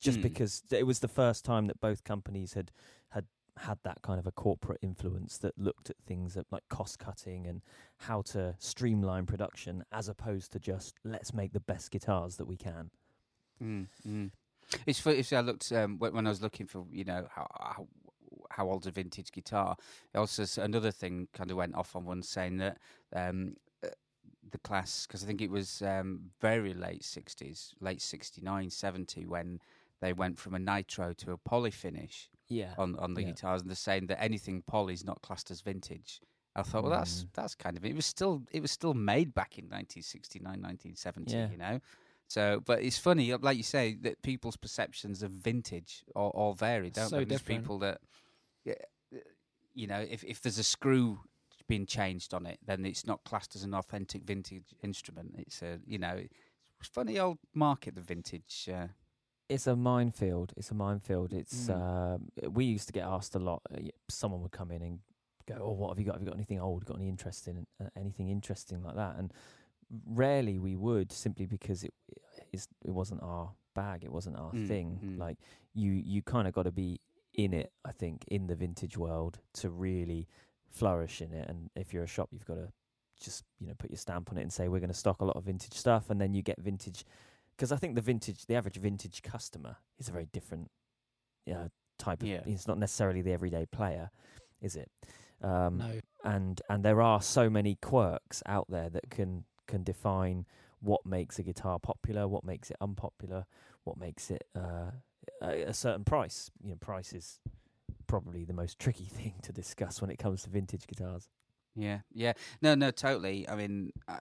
just 0.00 0.18
Mm. 0.18 0.22
because 0.22 0.62
it 0.70 0.86
was 0.86 0.98
the 1.00 1.08
first 1.08 1.44
time 1.44 1.66
that 1.66 1.80
both 1.80 2.04
companies 2.04 2.52
had 2.54 2.70
had 3.10 3.26
had 3.56 3.78
that 3.84 4.02
kind 4.02 4.18
of 4.18 4.26
a 4.26 4.32
corporate 4.32 4.80
influence 4.82 5.38
that 5.38 5.56
looked 5.56 5.88
at 5.88 5.96
things 5.98 6.36
at 6.36 6.44
like 6.50 6.64
cost 6.68 6.98
cutting 6.98 7.46
and 7.46 7.62
how 8.08 8.20
to 8.22 8.54
streamline 8.58 9.26
production 9.26 9.84
as 9.92 10.08
opposed 10.08 10.50
to 10.52 10.58
just 10.58 10.94
let's 11.04 11.32
make 11.32 11.52
the 11.52 11.60
best 11.60 11.90
guitars 11.90 12.36
that 12.36 12.46
we 12.46 12.56
can. 12.56 12.90
Mm, 13.62 13.86
mm. 14.06 14.30
It's 14.86 14.98
funny. 15.00 15.18
If 15.18 15.32
I 15.32 15.40
looked 15.40 15.70
um, 15.72 15.98
when, 15.98 16.12
when 16.14 16.26
I 16.26 16.30
was 16.30 16.42
looking 16.42 16.66
for, 16.66 16.84
you 16.90 17.04
know, 17.04 17.28
how 17.34 17.46
how, 17.58 17.86
how 18.56 18.68
old's 18.68 18.86
a 18.86 18.90
vintage 18.90 19.32
guitar. 19.32 19.76
Also, 20.14 20.44
another 20.62 20.90
thing 20.90 21.28
kind 21.32 21.50
of 21.50 21.56
went 21.56 21.74
off 21.74 21.96
on 21.96 22.04
one 22.04 22.22
saying 22.22 22.58
that 22.58 22.78
um, 23.12 23.56
uh, 23.84 23.88
the 24.50 24.58
class 24.58 25.06
because 25.06 25.24
I 25.24 25.26
think 25.26 25.40
it 25.42 25.50
was 25.50 25.82
um, 25.82 26.30
very 26.40 26.72
late 26.74 27.04
sixties, 27.04 27.74
late 27.80 28.00
69, 28.00 28.70
70 28.70 29.26
when 29.26 29.60
they 30.00 30.12
went 30.12 30.38
from 30.38 30.54
a 30.54 30.58
nitro 30.58 31.12
to 31.14 31.32
a 31.32 31.38
poly 31.38 31.70
finish 31.70 32.28
Yeah. 32.48 32.74
on 32.78 32.96
on 32.96 33.14
the 33.14 33.22
Yeah. 33.22 33.28
guitars, 33.30 33.62
and 33.62 33.70
they're 33.70 33.76
saying 33.76 34.06
that 34.06 34.22
anything 34.22 34.62
poly 34.62 34.94
is 34.94 35.04
not 35.04 35.20
classed 35.22 35.50
as 35.50 35.60
vintage. 35.60 36.20
I 36.56 36.62
thought, 36.62 36.84
well, 36.84 36.92
that's 36.92 37.24
Mm. 37.24 37.32
that's 37.32 37.54
kind 37.56 37.76
of 37.76 37.84
it 37.84 37.96
was 37.96 38.06
still 38.06 38.44
it 38.52 38.60
was 38.62 38.70
still 38.70 38.94
made 38.94 39.34
back 39.34 39.58
in 39.58 39.68
1969, 39.68 40.60
1970, 40.60 41.32
Yeah. 41.32 41.50
you 41.50 41.56
know. 41.56 41.80
So, 42.28 42.60
but 42.64 42.82
it's 42.82 42.96
funny, 42.98 43.34
like 43.34 43.56
you 43.56 43.62
say, 43.62 43.94
that 44.02 44.22
people's 44.22 44.56
perceptions 44.56 45.22
of 45.22 45.30
vintage 45.30 46.04
all, 46.16 46.30
all 46.30 46.54
vary, 46.54 46.90
don't 46.90 47.10
So 47.10 47.18
they? 47.18 47.24
There's 47.26 47.42
people 47.42 47.78
that, 47.80 48.00
you 49.74 49.86
know, 49.86 50.00
if 50.08 50.24
if 50.24 50.40
there's 50.40 50.58
a 50.58 50.64
screw 50.64 51.20
being 51.66 51.86
changed 51.86 52.34
on 52.34 52.46
it, 52.46 52.58
then 52.66 52.84
it's 52.84 53.06
not 53.06 53.24
classed 53.24 53.56
as 53.56 53.62
an 53.62 53.74
authentic 53.74 54.22
vintage 54.24 54.74
instrument. 54.82 55.34
It's 55.38 55.62
a, 55.62 55.80
you 55.86 55.98
know, 55.98 56.20
it's 56.78 56.88
funny 56.88 57.18
old 57.18 57.38
market, 57.54 57.94
the 57.94 58.02
vintage. 58.02 58.68
Uh, 58.72 58.88
it's 59.48 59.66
a 59.66 59.74
minefield. 59.76 60.52
It's 60.56 60.70
a 60.70 60.74
minefield. 60.74 61.32
It's 61.32 61.68
Mm. 61.68 61.80
um, 61.80 62.52
we 62.52 62.64
used 62.66 62.86
to 62.88 62.92
get 62.92 63.04
asked 63.04 63.34
a 63.34 63.38
lot. 63.38 63.62
Uh, 63.70 63.76
y- 63.80 63.90
someone 64.08 64.42
would 64.42 64.52
come 64.52 64.70
in 64.70 64.82
and 64.82 65.00
go, 65.46 65.56
"Oh, 65.62 65.72
what 65.72 65.88
have 65.90 65.98
you 65.98 66.04
got? 66.04 66.14
Have 66.14 66.22
you 66.22 66.26
got 66.28 66.34
anything 66.36 66.60
old? 66.60 66.84
Got 66.84 66.96
any 66.98 67.08
interesting, 67.08 67.66
uh, 67.80 67.88
anything 67.96 68.28
interesting 68.28 68.82
like 68.82 68.96
that?" 68.96 69.16
And 69.16 69.32
rarely 70.06 70.58
we 70.58 70.76
would, 70.76 71.12
simply 71.12 71.46
because 71.46 71.84
it 71.84 71.94
is 72.52 72.68
it 72.84 72.90
wasn't 72.90 73.22
our 73.22 73.54
bag. 73.74 74.04
It 74.04 74.12
wasn't 74.12 74.36
our 74.36 74.52
Mm, 74.52 74.68
thing. 74.68 75.00
mm. 75.02 75.18
Like 75.18 75.38
you, 75.74 75.92
you 75.92 76.22
kind 76.22 76.46
of 76.48 76.54
got 76.54 76.62
to 76.64 76.72
be 76.72 77.00
in 77.34 77.52
it. 77.52 77.72
I 77.84 77.92
think 77.92 78.24
in 78.28 78.46
the 78.46 78.54
vintage 78.54 78.96
world 78.96 79.38
to 79.54 79.70
really 79.70 80.28
flourish 80.70 81.20
in 81.20 81.32
it. 81.32 81.48
And 81.48 81.70
if 81.76 81.92
you're 81.92 82.04
a 82.04 82.08
shop, 82.08 82.28
you've 82.32 82.46
got 82.46 82.54
to 82.54 82.68
just 83.20 83.44
you 83.60 83.66
know 83.66 83.74
put 83.78 83.90
your 83.90 83.98
stamp 83.98 84.30
on 84.30 84.38
it 84.38 84.42
and 84.42 84.52
say 84.52 84.68
we're 84.68 84.80
going 84.80 84.88
to 84.88 84.94
stock 84.94 85.20
a 85.20 85.24
lot 85.24 85.36
of 85.36 85.44
vintage 85.44 85.74
stuff, 85.74 86.10
and 86.10 86.20
then 86.20 86.34
you 86.34 86.42
get 86.42 86.60
vintage. 86.60 87.04
Because 87.56 87.70
I 87.70 87.76
think 87.76 87.94
the 87.94 88.00
vintage, 88.00 88.46
the 88.46 88.56
average 88.56 88.76
vintage 88.76 89.22
customer 89.22 89.76
is 89.98 90.08
a 90.08 90.12
very 90.12 90.26
different 90.32 90.70
uh, 91.50 91.68
type 91.98 92.22
of. 92.22 92.28
Yeah. 92.28 92.40
It's 92.46 92.66
not 92.66 92.78
necessarily 92.78 93.22
the 93.22 93.32
everyday 93.32 93.66
player, 93.66 94.10
is 94.60 94.76
it? 94.76 94.90
Um, 95.42 95.78
no. 95.78 96.00
and 96.24 96.60
and 96.68 96.84
there 96.84 97.02
are 97.02 97.20
so 97.20 97.50
many 97.50 97.76
quirks 97.76 98.42
out 98.46 98.66
there 98.68 98.88
that 98.90 99.10
can 99.10 99.44
can 99.66 99.82
define 99.82 100.46
what 100.84 101.04
makes 101.06 101.38
a 101.38 101.42
guitar 101.42 101.78
popular, 101.78 102.28
what 102.28 102.44
makes 102.44 102.70
it 102.70 102.76
unpopular, 102.80 103.46
what 103.84 103.98
makes 103.98 104.30
it 104.30 104.46
uh, 104.54 104.90
a, 105.42 105.62
a 105.62 105.74
certain 105.74 106.04
price. 106.04 106.50
You 106.62 106.70
know, 106.70 106.76
price 106.76 107.12
is 107.12 107.40
probably 108.06 108.44
the 108.44 108.52
most 108.52 108.78
tricky 108.78 109.04
thing 109.12 109.34
to 109.42 109.52
discuss 109.52 110.00
when 110.00 110.10
it 110.10 110.18
comes 110.18 110.42
to 110.42 110.50
vintage 110.50 110.86
guitars. 110.86 111.28
Yeah, 111.74 112.00
yeah. 112.12 112.34
No, 112.62 112.74
no, 112.74 112.90
totally. 112.90 113.48
I 113.48 113.56
mean, 113.56 113.92
uh, 114.06 114.18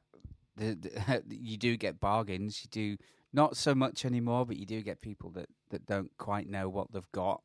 the, 0.55 0.75
the 0.75 1.23
you 1.29 1.57
do 1.57 1.77
get 1.77 1.99
bargains. 1.99 2.61
You 2.63 2.69
do 2.71 3.03
not 3.31 3.57
so 3.57 3.75
much 3.75 4.05
anymore, 4.05 4.45
but 4.45 4.57
you 4.57 4.65
do 4.65 4.81
get 4.81 5.01
people 5.01 5.31
that 5.31 5.49
that 5.69 5.85
don't 5.85 6.11
quite 6.17 6.49
know 6.49 6.69
what 6.69 6.91
they've 6.91 7.11
got. 7.11 7.41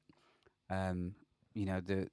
Um, 0.70 1.14
you 1.54 1.66
know, 1.66 1.80
the, 1.80 1.94
the 1.94 2.08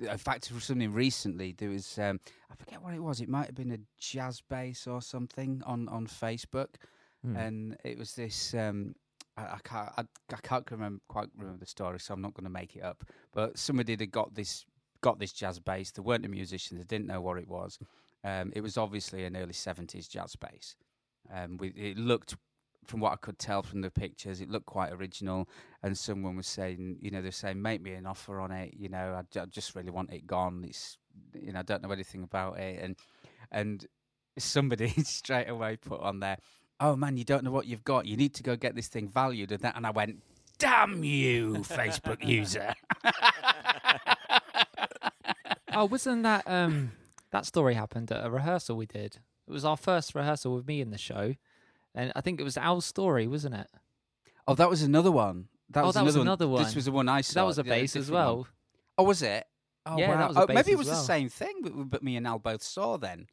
in 0.00 0.18
fact, 0.18 0.48
for 0.50 0.60
something 0.60 0.92
recently, 0.92 1.52
there 1.56 1.70
was 1.70 1.98
um, 1.98 2.20
I 2.50 2.54
forget 2.56 2.82
what 2.82 2.94
it 2.94 3.02
was. 3.02 3.20
It 3.20 3.28
might 3.28 3.46
have 3.46 3.54
been 3.54 3.72
a 3.72 3.78
jazz 3.98 4.40
bass 4.48 4.86
or 4.86 5.00
something 5.02 5.62
on 5.66 5.88
on 5.88 6.06
Facebook, 6.06 6.74
Hmm. 7.22 7.36
and 7.36 7.76
it 7.84 7.98
was 7.98 8.14
this. 8.14 8.52
Um, 8.54 8.94
I, 9.36 9.42
I 9.42 9.58
can't. 9.64 9.90
I, 9.96 10.02
I 10.32 10.36
can't 10.42 10.70
remember 10.70 11.00
quite 11.08 11.28
remember 11.36 11.60
the 11.60 11.66
story, 11.66 11.98
so 12.00 12.12
I'm 12.14 12.20
not 12.22 12.34
going 12.34 12.44
to 12.44 12.50
make 12.50 12.76
it 12.76 12.82
up. 12.82 13.04
But 13.32 13.58
somebody 13.58 13.96
had 13.98 14.10
got 14.10 14.34
this 14.34 14.64
got 15.00 15.18
this 15.18 15.32
jazz 15.32 15.58
bass. 15.58 15.90
They 15.90 16.02
weren't 16.02 16.26
a 16.26 16.28
musician. 16.28 16.76
They 16.78 16.84
didn't 16.84 17.06
know 17.06 17.20
what 17.20 17.38
it 17.38 17.48
was. 17.48 17.78
Um, 18.24 18.52
it 18.54 18.62
was 18.62 18.76
obviously 18.78 19.24
an 19.24 19.36
early 19.36 19.52
'70s 19.52 20.08
jazz 20.08 20.36
bass. 20.36 20.76
Um, 21.32 21.56
with, 21.56 21.76
it 21.76 21.96
looked, 21.96 22.36
from 22.86 23.00
what 23.00 23.12
I 23.12 23.16
could 23.16 23.38
tell 23.38 23.62
from 23.62 23.80
the 23.80 23.90
pictures, 23.90 24.40
it 24.40 24.50
looked 24.50 24.66
quite 24.66 24.92
original. 24.92 25.48
And 25.82 25.96
someone 25.96 26.36
was 26.36 26.46
saying, 26.46 26.98
you 27.00 27.10
know, 27.10 27.22
they're 27.22 27.32
saying, 27.32 27.60
make 27.60 27.82
me 27.82 27.92
an 27.92 28.06
offer 28.06 28.40
on 28.40 28.50
it. 28.50 28.74
You 28.76 28.88
know, 28.88 29.20
I, 29.20 29.44
just 29.46 29.74
really 29.74 29.90
want 29.90 30.12
it 30.12 30.26
gone. 30.26 30.64
It's, 30.66 30.98
you 31.34 31.52
know, 31.52 31.60
I 31.60 31.62
don't 31.62 31.82
know 31.82 31.92
anything 31.92 32.22
about 32.22 32.58
it. 32.58 32.82
And 32.82 32.96
and 33.50 33.86
somebody 34.38 34.88
straight 35.04 35.48
away 35.48 35.76
put 35.76 36.00
on 36.00 36.20
there, 36.20 36.38
oh 36.80 36.96
man, 36.96 37.16
you 37.16 37.24
don't 37.24 37.44
know 37.44 37.50
what 37.50 37.66
you've 37.66 37.84
got. 37.84 38.06
You 38.06 38.16
need 38.16 38.34
to 38.34 38.42
go 38.42 38.56
get 38.56 38.74
this 38.74 38.88
thing 38.88 39.08
valued. 39.08 39.52
And 39.52 39.60
that, 39.60 39.76
and 39.76 39.86
I 39.86 39.90
went, 39.90 40.22
damn 40.58 41.04
you, 41.04 41.54
Facebook 41.68 42.26
user. 42.26 42.74
Oh, 45.76 45.86
wasn't 45.86 46.22
that 46.22 46.44
um 46.46 46.92
that 47.32 47.46
story 47.46 47.74
happened 47.74 48.12
at 48.12 48.24
a 48.24 48.30
rehearsal 48.30 48.76
we 48.76 48.86
did? 48.86 49.18
It 49.46 49.52
was 49.52 49.64
our 49.64 49.76
first 49.76 50.14
rehearsal 50.14 50.54
with 50.54 50.66
me 50.66 50.80
in 50.80 50.90
the 50.90 50.98
show, 50.98 51.34
and 51.94 52.12
I 52.16 52.20
think 52.20 52.40
it 52.40 52.44
was 52.44 52.56
Al's 52.56 52.84
story, 52.84 53.26
wasn't 53.26 53.54
it? 53.54 53.66
Oh, 54.46 54.54
that 54.54 54.68
was 54.68 54.82
another 54.82 55.10
one. 55.12 55.48
That 55.70 55.84
Oh, 55.84 55.86
was 55.86 55.94
that 55.94 56.04
was 56.04 56.16
another 56.16 56.46
one. 56.48 56.62
This 56.62 56.74
was 56.74 56.84
the 56.84 56.92
one 56.92 57.08
I 57.08 57.22
saw. 57.22 57.40
that 57.40 57.46
was 57.46 57.58
a 57.58 57.62
the 57.62 57.70
bass 57.70 57.96
as 57.96 58.06
different 58.06 58.26
one. 58.26 58.36
well. 58.36 58.46
Oh, 58.98 59.04
was 59.04 59.22
it? 59.22 59.44
Oh, 59.86 59.98
Yeah, 59.98 60.16
that 60.16 60.28
was 60.28 60.36
a 60.36 60.40
oh, 60.42 60.46
maybe 60.48 60.70
it 60.72 60.74
as 60.74 60.78
was 60.78 60.88
the 60.88 60.94
same 60.94 61.28
thing, 61.28 61.54
but, 61.62 61.72
but 61.90 62.02
me 62.02 62.16
and 62.16 62.26
Al 62.26 62.38
both 62.38 62.62
saw 62.62 62.96
then. 62.96 63.26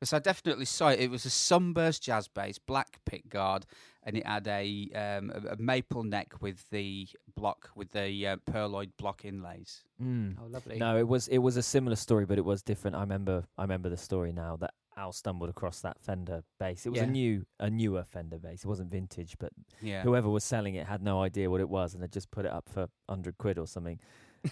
Because 0.00 0.14
I 0.14 0.18
definitely 0.18 0.64
saw 0.64 0.88
it. 0.88 0.98
It 0.98 1.10
was 1.12 1.24
a 1.26 1.30
sunburst 1.30 2.02
jazz 2.02 2.26
bass, 2.26 2.58
black 2.58 2.98
pick 3.06 3.28
guard, 3.28 3.66
and 4.02 4.16
it 4.16 4.26
had 4.26 4.48
a 4.48 4.88
um, 4.96 5.30
a, 5.30 5.52
a 5.52 5.56
maple 5.58 6.02
neck 6.02 6.34
with 6.40 6.68
the 6.70 7.06
block 7.36 7.70
with 7.76 7.92
the 7.92 8.26
uh, 8.26 8.36
pearloid 8.50 8.90
block 8.98 9.24
inlays. 9.24 9.84
Mm. 10.02 10.38
Oh, 10.42 10.46
lovely. 10.48 10.78
No, 10.78 10.96
it 10.98 11.06
was 11.06 11.28
it 11.28 11.38
was 11.38 11.56
a 11.56 11.62
similar 11.62 11.94
story, 11.94 12.26
but 12.26 12.36
it 12.36 12.44
was 12.44 12.62
different. 12.64 12.96
I 12.96 13.00
remember 13.00 13.44
I 13.56 13.62
remember 13.62 13.90
the 13.90 13.96
story 13.96 14.32
now 14.32 14.56
that 14.56 14.74
Al 14.96 15.12
stumbled 15.12 15.48
across 15.50 15.80
that 15.80 15.98
Fender 16.00 16.44
bass. 16.58 16.84
It 16.86 16.90
was 16.90 16.98
Yeah. 16.98 17.04
a 17.04 17.10
new 17.10 17.46
a 17.58 17.70
newer 17.70 18.04
Fender 18.04 18.38
bass. 18.38 18.64
It 18.64 18.68
wasn't 18.68 18.90
vintage, 18.90 19.36
but 19.38 19.52
Yeah. 19.80 20.02
whoever 20.02 20.28
was 20.28 20.44
selling 20.44 20.74
it 20.74 20.86
had 20.86 21.02
no 21.02 21.22
idea 21.22 21.50
what 21.50 21.60
it 21.60 21.68
was 21.68 21.94
and 21.94 22.02
had 22.02 22.12
just 22.12 22.30
put 22.30 22.44
it 22.44 22.52
up 22.52 22.68
for 22.68 22.88
hundred 23.08 23.38
quid 23.38 23.58
or 23.58 23.66
something. 23.66 23.98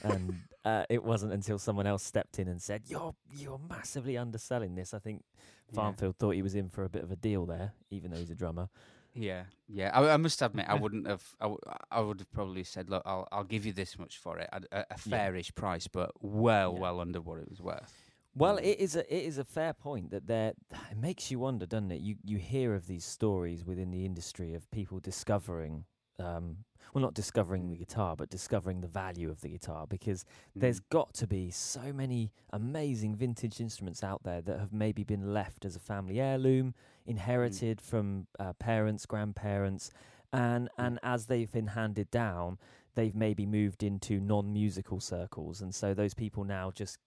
and 0.05 0.41
uh, 0.65 0.85
it 0.89 1.03
wasn't 1.03 1.33
until 1.33 1.59
someone 1.59 1.87
else 1.87 2.03
stepped 2.05 2.39
in 2.39 2.47
and 2.49 2.63
said, 2.63 2.83
"You're 2.87 3.15
you're 3.33 3.59
massively 3.59 4.17
underselling 4.17 4.75
this." 4.77 4.95
I 4.95 4.99
think 5.01 5.25
Yeah. 5.73 5.77
Farmfield 5.81 6.17
thought 6.17 6.31
he 6.37 6.43
was 6.43 6.55
in 6.55 6.69
for 6.69 6.85
a 6.85 6.89
bit 6.89 7.03
of 7.03 7.11
a 7.11 7.17
deal 7.17 7.45
there, 7.47 7.73
even 7.91 8.11
though 8.11 8.19
he's 8.19 8.31
a 8.31 8.35
drummer. 8.37 8.69
Yeah, 9.13 9.47
yeah. 9.69 9.91
I, 9.93 10.11
I 10.15 10.17
must 10.17 10.41
admit, 10.41 10.67
I 10.69 10.75
wouldn't 10.75 11.09
have. 11.09 11.25
I, 11.41 11.45
w- 11.45 11.59
I 11.91 12.01
would 12.01 12.21
have 12.21 12.31
probably 12.31 12.63
said, 12.63 12.89
"Look, 12.89 13.03
I'll 13.05 13.27
I'll 13.33 13.43
give 13.45 13.67
you 13.67 13.73
this 13.73 13.99
much 13.99 14.19
for 14.19 14.39
it, 14.39 14.49
a, 14.53 14.85
a, 14.91 14.97
fairish 14.97 15.53
price, 15.57 15.89
but 15.89 16.13
well, 16.23 16.75
Yeah. 16.75 16.81
well 16.81 17.01
under 17.01 17.21
what 17.21 17.41
it 17.41 17.49
was 17.51 17.61
worth." 17.61 17.93
Well, 18.35 18.59
Mm. 18.59 18.65
it 18.65 18.79
is 18.79 18.95
a 18.97 19.15
it 19.15 19.25
is 19.25 19.39
a 19.39 19.45
fair 19.45 19.73
point 19.73 20.11
that 20.11 20.27
there 20.27 20.53
it 20.91 20.97
makes 20.97 21.31
you 21.31 21.39
wonder, 21.41 21.67
doesn't 21.67 21.91
it? 21.91 22.01
You 22.01 22.17
you 22.25 22.39
hear 22.39 22.75
of 22.75 22.87
these 22.87 23.05
stories 23.05 23.65
within 23.65 23.91
the 23.91 24.05
industry 24.05 24.55
of 24.55 24.71
people 24.71 25.01
discovering 25.01 25.85
um 26.19 26.65
well 26.95 27.03
not 27.03 27.15
discovering 27.15 27.69
the 27.69 27.77
guitar, 27.77 28.15
but 28.17 28.31
discovering 28.31 28.81
the 28.81 28.89
value 28.89 29.31
of 29.31 29.41
the 29.41 29.49
guitar 29.49 29.87
because 29.87 30.25
there's 30.55 30.79
got 30.81 31.13
to 31.15 31.27
be 31.27 31.51
so 31.51 31.93
many 31.93 32.31
amazing 32.53 33.17
vintage 33.17 33.61
instruments 33.61 34.05
out 34.05 34.23
there 34.23 34.41
that 34.43 34.59
have 34.61 34.73
maybe 34.73 35.03
been 35.03 35.33
left 35.35 35.65
as 35.65 35.75
a 35.77 35.81
family 35.81 36.21
heirloom, 36.21 36.75
inherited 37.07 37.81
from 37.81 38.27
uh, 38.39 38.53
parents, 38.55 39.07
grandparents, 39.07 39.91
and 40.33 40.69
Mm. 40.79 40.87
and 40.87 41.01
as 41.03 41.27
they've 41.27 41.51
been 41.51 41.69
handed 41.69 42.11
down, 42.13 42.59
they've 42.95 43.15
maybe 43.17 43.45
moved 43.47 43.83
into 43.83 44.21
non-musical 44.21 45.01
circles, 45.01 45.61
and 45.61 45.75
so 45.75 45.95
those 45.95 46.15
people 46.15 46.45
now 46.45 46.71
just, 46.71 46.99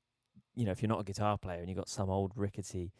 you 0.55 0.65
know, 0.65 0.71
if 0.71 0.81
you're 0.81 0.89
not 0.89 1.01
a 1.01 1.03
guitar 1.03 1.37
player 1.37 1.59
and 1.59 1.69
you've 1.69 1.77
got 1.77 1.89
some 1.89 2.09
old 2.09 2.31
rickety, 2.35 2.91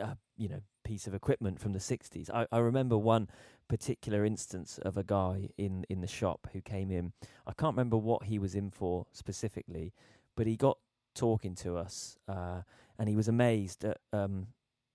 uh, 0.00 0.14
you 0.36 0.48
know, 0.48 0.60
piece 0.84 1.06
of 1.06 1.14
equipment 1.14 1.60
from 1.60 1.72
the 1.72 1.78
'60s, 1.78 2.30
I, 2.30 2.46
I 2.52 2.58
remember 2.58 2.96
one 2.98 3.28
particular 3.68 4.24
instance 4.24 4.78
of 4.78 4.96
a 4.96 5.02
guy 5.04 5.48
in 5.56 5.84
in 5.88 6.00
the 6.00 6.06
shop 6.06 6.48
who 6.52 6.60
came 6.60 6.90
in. 6.90 7.12
I 7.46 7.52
can't 7.52 7.74
remember 7.74 7.96
what 7.96 8.24
he 8.24 8.38
was 8.38 8.54
in 8.54 8.70
for 8.70 9.06
specifically, 9.12 9.92
but 10.36 10.46
he 10.46 10.56
got 10.56 10.78
talking 11.14 11.54
to 11.56 11.76
us, 11.76 12.18
uh, 12.28 12.62
and 12.98 13.08
he 13.08 13.16
was 13.16 13.28
amazed 13.28 13.84
at 13.84 13.98
um, 14.12 14.48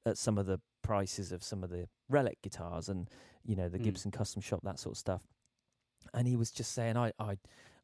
at 0.06 0.18
some 0.18 0.38
of 0.38 0.46
the 0.46 0.60
prices 0.82 1.32
of 1.32 1.44
some 1.44 1.63
of 1.63 1.70
the 1.70 1.88
relic 2.10 2.41
guitars 2.41 2.89
and 2.89 3.10
you 3.46 3.56
know 3.56 3.70
the 3.70 3.77
Mm. 3.79 3.84
Gibson 3.84 4.12
custom 4.12 4.41
shop 4.41 4.62
that 4.63 4.79
sort 4.79 4.94
of 4.94 4.98
stuff. 4.98 5.24
And 6.13 6.27
he 6.27 6.36
was 6.36 6.51
just 6.51 6.72
saying, 6.74 6.98
I 6.98 7.12
I 7.20 7.38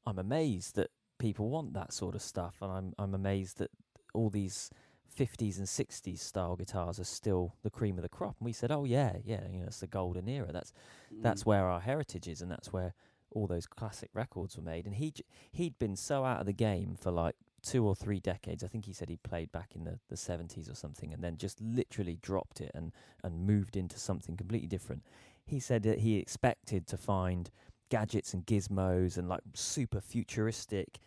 I'm 0.05 0.19
amazed 0.19 0.75
that 0.75 0.91
people 1.19 1.50
want 1.50 1.74
that 1.74 1.93
sort 1.93 2.15
of 2.15 2.22
stuff, 2.22 2.57
and 2.62 2.72
I'm 2.72 2.93
I'm 3.00 3.13
amazed 3.13 3.57
that 3.60 3.72
all 4.15 4.29
these 4.29 4.69
50s 5.17 5.57
and 5.57 5.67
60s 5.67 6.19
style 6.19 6.55
guitars 6.55 7.00
are 7.00 7.03
still 7.05 7.55
the 7.63 7.69
cream 7.69 7.98
of 7.98 8.01
the 8.01 8.10
crop. 8.10 8.36
And 8.39 8.45
we 8.45 8.53
said, 8.53 8.72
oh 8.72 8.84
yeah, 8.84 9.17
yeah, 9.24 9.41
you 9.51 9.60
know, 9.60 9.67
it's 9.67 9.79
the 9.79 9.88
golden 9.88 10.27
era. 10.27 10.51
That's 10.51 10.74
that's 11.22 11.43
Mm. 11.43 11.48
where 11.48 11.65
our 11.69 11.79
heritage 11.79 12.27
is, 12.27 12.41
and 12.41 12.51
that's 12.51 12.74
where 12.74 12.93
all 13.31 13.48
those 13.48 13.67
classic 13.67 14.10
records 14.13 14.57
were 14.57 14.63
made. 14.63 14.86
And 14.86 14.95
he 14.95 15.12
j- 15.12 15.24
he'd 15.51 15.77
been 15.79 15.95
so 15.95 16.24
out 16.25 16.39
of 16.41 16.45
the 16.45 16.53
game 16.53 16.95
for 17.00 17.12
like 17.12 17.36
two 17.62 17.86
or 17.86 17.95
three 17.95 18.19
decades. 18.19 18.63
I 18.63 18.67
think 18.67 18.86
he 18.86 18.93
said 18.93 19.10
he 19.10 19.17
played 19.17 19.51
back 19.51 19.75
in 19.75 19.84
the 19.86 20.00
the 20.10 20.17
seventies 20.17 20.67
or 20.69 20.75
something, 20.75 21.13
and 21.13 21.24
then 21.24 21.38
just 21.38 21.62
literally 21.62 22.17
dropped 22.22 22.60
it 22.62 22.72
and 22.74 22.91
and 23.24 23.45
moved 23.48 23.77
into 23.77 23.98
something 24.00 24.36
completely 24.38 24.67
different. 24.67 25.03
He 25.45 25.60
said 25.60 25.84
that 25.84 26.00
he 26.00 26.17
expected 26.17 26.88
to 26.88 26.98
find 26.98 27.51
gadgets 27.89 28.34
and 28.34 28.45
gizmos 28.45 29.17
and 29.17 29.29
like 29.29 29.41
super 29.53 30.01
futuristic. 30.01 31.00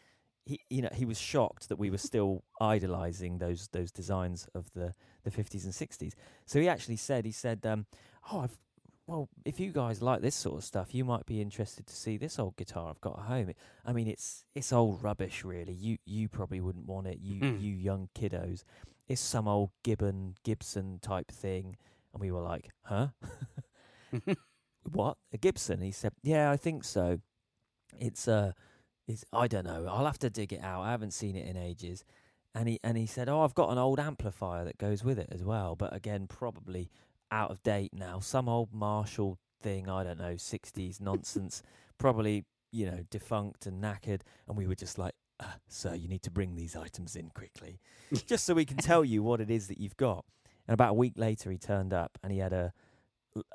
He, 0.48 0.60
you 0.70 0.80
know, 0.82 0.88
he 0.94 1.04
was 1.04 1.18
shocked 1.20 1.68
that 1.68 1.78
we 1.78 1.90
were 1.90 1.98
still 2.10 2.42
idolizing 2.60 3.36
those 3.38 3.68
those 3.68 3.90
designs 3.92 4.48
of 4.54 4.64
the 4.72 4.94
the 5.24 5.30
fifties 5.30 5.64
and 5.66 5.74
sixties. 5.74 6.14
So 6.46 6.58
he 6.58 6.68
actually 6.68 6.96
said, 6.96 7.26
he 7.26 7.32
said, 7.32 7.66
um, 7.66 7.84
"Oh, 8.32 8.40
I've 8.40 8.56
well, 9.06 9.28
if 9.44 9.58
you 9.60 9.72
guys 9.72 10.02
like 10.02 10.20
this 10.22 10.34
sort 10.34 10.56
of 10.58 10.64
stuff, 10.64 10.94
you 10.94 11.04
might 11.04 11.24
be 11.26 11.40
interested 11.40 11.86
to 11.86 11.94
see 11.96 12.16
this 12.18 12.38
old 12.38 12.56
guitar 12.56 12.90
I've 12.90 13.00
got 13.00 13.18
at 13.18 13.24
home. 13.26 13.48
It, 13.50 13.56
I 13.84 13.92
mean, 13.92 14.06
it's 14.08 14.44
it's 14.54 14.72
old 14.72 15.02
rubbish, 15.02 15.44
really. 15.44 15.74
You 15.74 15.98
you 16.06 16.28
probably 16.28 16.60
wouldn't 16.60 16.86
want 16.86 17.06
it, 17.08 17.18
you 17.20 17.40
Mm. 17.40 17.60
you 17.60 17.72
young 17.74 18.08
kiddos. 18.14 18.64
It's 19.06 19.20
some 19.20 19.46
old 19.48 19.70
Gibbon 19.84 20.34
Gibson 20.44 20.98
type 21.00 21.30
thing." 21.30 21.76
And 22.14 22.22
we 22.22 22.30
were 22.30 22.40
like, 22.42 22.70
"Huh? 22.84 23.08
what? 24.92 25.16
A 25.32 25.36
Gibson?" 25.38 25.80
He 25.80 25.90
said, 25.92 26.12
"Yeah, 26.22 26.50
I 26.50 26.56
think 26.56 26.84
so. 26.84 27.20
It's 27.98 28.28
uh, 28.28 28.52
it's 29.08 29.24
I 29.32 29.48
don't 29.48 29.64
know. 29.64 29.86
I'll 29.90 30.06
have 30.06 30.18
to 30.20 30.30
dig 30.30 30.52
it 30.52 30.62
out. 30.62 30.82
I 30.82 30.90
haven't 30.90 31.12
seen 31.12 31.34
it 31.34 31.46
in 31.46 31.56
ages." 31.56 32.04
And 32.54 32.68
he 32.68 32.78
and 32.84 32.96
he 32.96 33.06
said, 33.06 33.28
"Oh, 33.28 33.40
I've 33.40 33.54
got 33.54 33.70
an 33.70 33.78
old 33.78 33.98
amplifier 33.98 34.64
that 34.64 34.78
goes 34.78 35.02
with 35.02 35.18
it 35.18 35.28
as 35.32 35.42
well, 35.42 35.74
but 35.74 35.94
again, 35.94 36.26
probably 36.28 36.90
out 37.30 37.50
of 37.50 37.62
date 37.62 37.92
now. 37.94 38.20
Some 38.20 38.48
old 38.48 38.72
Marshall 38.72 39.38
thing. 39.60 39.88
I 39.88 40.04
don't 40.04 40.18
know, 40.18 40.34
60s 40.34 41.00
nonsense, 41.00 41.62
probably 41.98 42.44
you 42.70 42.86
know 42.86 43.04
defunct 43.10 43.66
and 43.66 43.82
knackered, 43.82 44.20
and 44.46 44.56
we 44.56 44.66
were 44.66 44.74
just 44.74 44.98
like, 44.98 45.14
uh, 45.40 45.54
"Sir, 45.68 45.94
you 45.94 46.08
need 46.08 46.22
to 46.22 46.30
bring 46.30 46.54
these 46.54 46.76
items 46.76 47.16
in 47.16 47.30
quickly, 47.30 47.80
just 48.26 48.44
so 48.44 48.54
we 48.54 48.66
can 48.66 48.76
tell 48.76 49.04
you 49.04 49.22
what 49.22 49.40
it 49.40 49.50
is 49.50 49.68
that 49.68 49.78
you've 49.78 49.96
got." 49.96 50.24
And 50.66 50.74
about 50.74 50.90
a 50.90 50.94
week 50.94 51.14
later, 51.16 51.50
he 51.50 51.56
turned 51.56 51.94
up 51.94 52.18
and 52.22 52.30
he 52.30 52.38
had 52.38 52.52
a 52.52 52.72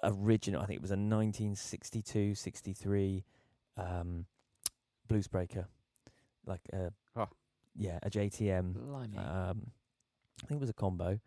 original. 0.04 0.62
I 0.62 0.66
think 0.66 0.78
it 0.78 0.82
was 0.82 0.92
a 0.92 0.94
1962, 0.94 2.36
63 2.36 3.24
um, 3.78 4.26
Bluesbreaker, 5.10 5.66
like 6.46 6.62
a 6.74 6.92
Oh. 7.16 7.28
yeah, 7.76 8.00
a 8.04 8.10
JTM 8.10 8.74
Blimey. 8.74 9.18
um, 9.18 9.72
I 10.44 10.48
think 10.48 10.58
it 10.58 10.62
was 10.62 10.70
a 10.70 10.74
combo, 10.74 11.20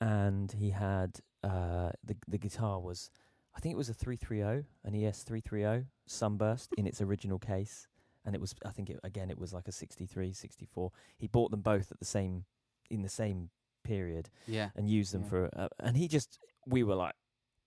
and 0.00 0.50
he 0.52 0.70
had 0.70 1.18
uh, 1.42 1.90
the 2.04 2.16
the 2.28 2.38
guitar 2.38 2.80
was 2.80 3.10
I 3.54 3.60
think 3.60 3.72
it 3.74 3.76
was 3.78 3.88
a 3.88 3.94
three 3.94 4.16
three 4.16 4.38
zero, 4.38 4.64
an 4.84 4.94
ES 4.94 5.22
three 5.22 5.40
three 5.40 5.60
zero 5.60 5.84
Sunburst 6.06 6.70
in 6.76 6.86
its 6.86 7.00
original 7.00 7.38
case, 7.38 7.88
and 8.24 8.34
it 8.34 8.40
was 8.40 8.54
I 8.64 8.70
think 8.70 8.90
it, 8.90 9.00
again 9.04 9.30
it 9.30 9.38
was 9.38 9.52
like 9.52 9.68
a 9.68 9.72
63, 9.72 10.32
64. 10.32 10.90
He 11.18 11.26
bought 11.26 11.50
them 11.50 11.60
both 11.62 11.90
at 11.92 11.98
the 11.98 12.04
same 12.04 12.44
in 12.90 13.02
the 13.02 13.08
same 13.08 13.50
period 13.84 14.30
Yeah. 14.46 14.70
and 14.76 14.88
used 14.88 15.12
them 15.12 15.22
Yeah. 15.22 15.28
for 15.28 15.50
uh, 15.56 15.68
and 15.80 15.96
he 15.96 16.06
just 16.08 16.38
we 16.66 16.84
were 16.84 16.94
like 16.94 17.14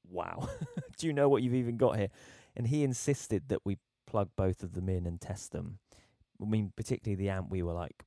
wow 0.10 0.48
do 0.98 1.08
you 1.08 1.14
know 1.14 1.28
what 1.28 1.42
you've 1.44 1.56
even 1.56 1.76
got 1.76 1.98
here 1.98 2.08
and 2.56 2.68
he 2.68 2.84
insisted 2.86 3.50
that 3.50 3.60
we 3.66 3.78
plug 4.16 4.30
both 4.38 4.64
of 4.64 4.72
them 4.72 4.88
in 4.88 5.06
and 5.06 5.20
test 5.20 5.52
them. 5.52 5.78
I 6.42 6.46
mean 6.46 6.72
particularly 6.78 7.22
the 7.22 7.30
amp 7.30 7.52
we 7.52 7.62
were 7.62 7.74
like 7.74 8.06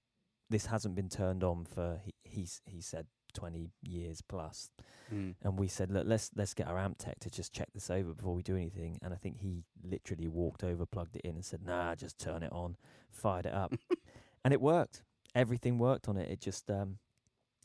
this 0.48 0.64
hasn't 0.64 0.94
been 0.94 1.10
turned 1.10 1.44
on 1.44 1.66
for 1.66 2.00
he 2.02 2.14
he's, 2.24 2.62
he 2.64 2.80
said 2.80 3.06
20 3.34 3.68
years 3.82 4.22
plus. 4.22 4.70
Mm. 5.12 5.34
and 5.42 5.58
we 5.58 5.68
said 5.68 5.90
look 5.90 6.04
let's 6.06 6.30
let's 6.34 6.54
get 6.54 6.66
our 6.66 6.78
amp 6.78 6.96
tech 6.98 7.18
to 7.20 7.30
just 7.30 7.52
check 7.52 7.68
this 7.74 7.90
over 7.90 8.14
before 8.14 8.34
we 8.34 8.42
do 8.42 8.56
anything. 8.56 8.98
And 9.02 9.12
i 9.12 9.16
think 9.18 9.36
he 9.40 9.64
literally 9.84 10.28
walked 10.28 10.64
over 10.64 10.86
plugged 10.86 11.16
it 11.16 11.22
in 11.26 11.34
and 11.34 11.44
said 11.44 11.60
nah 11.62 11.94
just 11.94 12.18
turn 12.18 12.42
it 12.42 12.52
on. 12.52 12.76
Fired 13.10 13.44
it 13.44 13.52
up. 13.52 13.74
And 14.44 14.54
it 14.54 14.60
worked. 14.62 15.02
Everything 15.34 15.78
worked 15.78 16.08
on 16.08 16.16
it. 16.16 16.30
It 16.30 16.40
just 16.40 16.70
um 16.70 16.98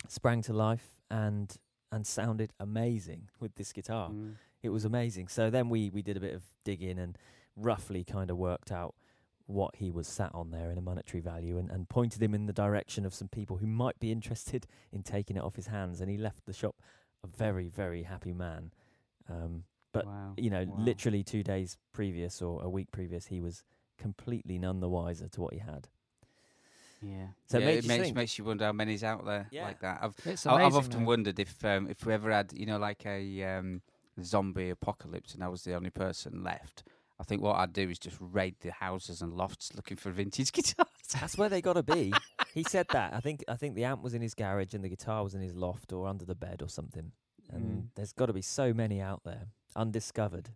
sprang 0.10 0.42
to 0.42 0.54
life 0.54 1.00
and 1.10 1.56
and 1.94 2.06
sounded 2.06 2.52
amazing 2.60 3.30
with 3.40 3.56
this 3.56 3.72
guitar. 3.72 4.10
Mm. 4.10 4.34
it 4.64 4.70
was 4.70 4.84
amazing. 4.84 5.30
So 5.30 5.50
then 5.50 5.70
we 5.70 5.90
we 5.90 6.02
did 6.02 6.18
a 6.18 6.20
bit 6.20 6.34
of 6.34 6.44
digging 6.66 7.00
and 7.00 7.18
roughly 7.56 8.04
kind 8.04 8.30
of 8.30 8.38
worked 8.38 8.72
out 8.72 8.96
what 9.46 9.76
he 9.76 9.92
was 9.92 10.08
sat 10.08 10.32
on 10.34 10.52
there 10.52 10.72
in 10.72 10.78
a 10.78 10.82
monetary 10.82 11.20
value 11.22 11.58
and, 11.58 11.70
and 11.70 11.90
pointed 11.90 12.22
him 12.22 12.34
in 12.34 12.46
the 12.46 12.54
direction 12.54 13.06
of 13.06 13.14
some 13.14 13.28
people 13.28 13.58
who 13.58 13.68
might 13.68 14.00
be 14.00 14.12
interested 14.12 14.66
in 14.92 15.04
taking 15.04 15.36
it 15.36 15.44
off 15.44 15.56
his 15.56 15.68
hands 15.68 16.00
and 16.00 16.10
he 16.10 16.18
left 16.18 16.46
the 16.46 16.54
shop 16.54 16.76
a 17.24 17.28
very 17.28 17.68
very 17.68 18.04
happy 18.04 18.34
man 18.34 18.72
um 19.30 19.64
but 19.92 20.06
wow. 20.06 20.34
you 20.38 20.50
know 20.50 20.64
Wow. 20.66 20.76
literally 20.80 21.24
2 21.24 21.44
days 21.44 21.78
previous 21.92 22.42
or 22.42 22.64
a 22.64 22.70
week 22.70 22.92
previous 22.92 23.28
he 23.28 23.42
was 23.42 23.64
completely 23.98 24.58
none 24.58 24.80
the 24.80 24.90
wiser 24.90 25.28
to 25.28 25.42
what 25.42 25.54
he 25.54 25.60
had 25.60 25.88
Yeah. 27.02 27.28
So 27.48 27.58
it 27.60 27.66
makes 27.66 27.86
it 27.86 27.90
you 27.92 27.98
makes 27.98 28.16
makes 28.16 28.38
you 28.38 28.44
wonder 28.46 28.66
how 28.66 28.72
many's 28.72 29.04
out 29.04 29.26
there 29.26 29.48
Yeah. 29.52 29.66
like 29.66 29.80
that. 29.82 30.00
I've 30.02 30.16
it's 30.26 30.46
amazing. 30.46 30.66
I've 30.66 30.76
often 30.76 31.02
though. 31.02 31.08
wondered 31.10 31.40
if 31.40 31.64
um, 31.66 31.88
if 31.90 32.06
we 32.06 32.14
ever 32.14 32.32
had 32.32 32.54
you 32.54 32.66
know 32.66 32.78
like 32.78 33.06
a 33.06 33.44
um, 33.44 33.82
zombie 34.22 34.70
apocalypse 34.70 35.34
and 35.34 35.44
I 35.44 35.48
was 35.50 35.64
the 35.64 35.76
only 35.76 35.90
person 35.90 36.44
left. 36.44 36.84
I 37.20 37.24
think 37.24 37.42
what 37.42 37.56
I'd 37.58 37.74
do 37.74 37.90
is 37.90 38.00
just 38.00 38.18
raid 38.20 38.56
the 38.62 38.72
houses 38.72 39.22
and 39.22 39.34
lofts 39.34 39.72
looking 39.76 39.98
for 39.98 40.10
vintage 40.12 40.52
guitars. 40.58 40.88
That's 41.14 41.38
where 41.38 41.50
they 41.50 41.62
got 41.62 41.74
to 41.74 41.84
be. 41.84 42.12
he 42.54 42.64
said 42.64 42.88
that. 42.92 43.14
I 43.14 43.20
think 43.20 43.44
I 43.48 43.56
think 43.56 43.76
the 43.76 43.84
amp 43.86 44.02
was 44.02 44.14
in 44.14 44.22
his 44.22 44.34
garage 44.34 44.74
and 44.74 44.84
the 44.84 44.90
guitar 44.90 45.24
was 45.24 45.34
in 45.36 45.42
his 45.42 45.56
loft 45.56 45.94
or 45.94 46.08
under 46.08 46.26
the 46.26 46.36
bed 46.36 46.62
or 46.62 46.70
something. 46.70 47.12
And 47.52 47.64
Mm. 47.64 47.88
there's 47.96 48.14
got 48.14 48.28
to 48.28 48.34
be 48.34 48.42
so 48.42 48.74
many 48.74 49.00
out 49.02 49.22
there 49.24 49.48
undiscovered. 49.76 50.50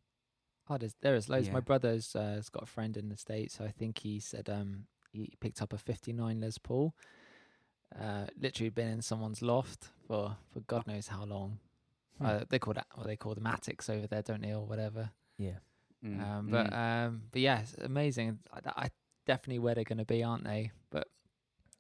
Oh, 0.70 0.78
there's, 0.78 0.96
there 1.02 1.16
is 1.16 1.30
loads. 1.30 1.48
Yeah. 1.48 1.54
My 1.54 1.60
brother's 1.60 2.16
uh, 2.16 2.22
has 2.36 2.50
got 2.50 2.64
a 2.64 2.66
friend 2.66 2.98
in 2.98 3.10
the 3.10 3.18
states. 3.18 3.56
So 3.58 3.64
I 3.66 3.72
think 3.72 4.00
he 4.00 4.20
said 4.20 4.50
um 4.50 4.86
he 5.12 5.34
picked 5.40 5.62
up 5.62 5.74
a 5.74 5.78
'59 5.78 6.40
Les 6.42 6.58
Paul. 6.58 6.94
Uh, 7.98 8.26
literally 8.40 8.70
been 8.70 8.90
in 8.90 9.02
someone's 9.02 9.42
loft 9.42 9.90
for 10.08 10.36
for 10.52 10.60
God 10.62 10.86
knows 10.88 11.08
how 11.08 11.24
long. 11.24 11.60
Hmm. 12.18 12.26
Uh, 12.26 12.40
they 12.50 12.60
call 12.60 12.74
that, 12.74 12.88
or 12.98 13.04
they 13.06 13.16
call 13.16 13.36
them 13.36 13.48
attics 13.48 13.90
over 13.90 14.08
there, 14.08 14.22
don't 14.24 14.42
they, 14.42 14.54
or 14.54 14.66
whatever. 14.66 15.12
Yeah. 15.38 15.60
Mm, 16.08 16.24
Um, 16.24 16.48
but 16.52 16.70
mm. 16.72 16.78
um, 17.08 17.22
but 17.32 17.42
yeah, 17.42 17.60
it's 17.62 17.74
amazing. 17.78 18.40
I, 18.54 18.84
I 18.86 18.90
definitely 19.26 19.60
where 19.60 19.76
they're 19.76 19.84
going 19.84 19.98
to 20.00 20.06
be, 20.06 20.24
aren't 20.24 20.44
they? 20.46 20.72
But 20.90 21.08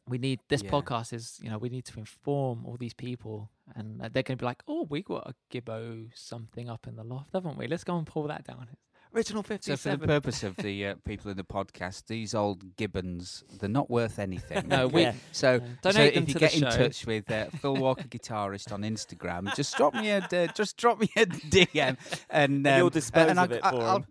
we 0.07 0.17
need 0.17 0.39
this 0.49 0.63
Yeah. 0.63 0.69
podcast 0.71 1.13
is 1.13 1.39
you 1.41 1.49
know 1.49 1.57
we 1.57 1.69
need 1.69 1.85
to 1.85 1.99
inform 1.99 2.65
all 2.65 2.77
these 2.77 2.93
people, 2.93 3.49
and 3.75 4.01
uh, 4.01 4.09
they're 4.11 4.23
going 4.23 4.37
to 4.37 4.41
be 4.41 4.45
like, 4.45 4.63
oh, 4.67 4.85
we 4.89 5.01
got 5.01 5.29
a 5.29 5.35
Gibbo 5.51 6.09
something 6.13 6.69
up 6.69 6.87
in 6.87 6.95
the 6.95 7.03
loft, 7.03 7.31
haven't 7.33 7.57
we? 7.57 7.67
Let's 7.67 7.83
go 7.83 7.97
and 7.97 8.05
pull 8.07 8.27
that 8.27 8.45
down. 8.45 8.67
Original 9.15 9.43
so 9.61 9.77
for 9.77 9.95
the 9.95 10.05
purpose 10.05 10.43
of 10.43 10.57
the 10.57 10.85
uh, 10.87 10.95
people 11.05 11.31
in 11.31 11.37
the 11.37 11.43
podcast, 11.43 12.07
these 12.07 12.35
old 12.35 12.75
gibbons, 12.75 13.43
they're 13.57 13.69
not 13.69 13.89
worth 13.89 14.19
anything. 14.19 14.67
No, 14.67 14.87
we 14.87 15.03
Yeah. 15.03 15.13
So, 15.31 15.55
Uh, 15.55 15.59
so 15.59 15.91
donate 15.91 16.13
if 16.17 16.27
you 16.27 16.35
get 16.35 16.51
the 16.51 16.57
in 16.57 16.63
touch 16.71 17.05
with 17.05 17.31
uh, 17.31 17.45
Phil 17.61 17.75
Walker 17.77 18.03
guitarist 18.03 18.71
on 18.73 18.81
Instagram, 18.81 19.55
just 19.55 19.75
drop 19.77 19.93
me 19.93 20.11
a 20.11 20.27
d- 20.27 20.49
just 20.53 20.75
drop 20.77 20.99
me 20.99 21.09
a 21.15 21.25
DM, 21.55 21.97
and, 22.29 22.67
And 22.67 22.77
you'll 22.77 22.87
um, 22.87 22.89
dispose 22.91 23.29
and 23.29 23.39
of 23.39 23.51
I'll, 23.51 23.57
it 23.57 23.61
for 23.61 23.81
I'll, 23.81 23.95
him. 23.97 24.05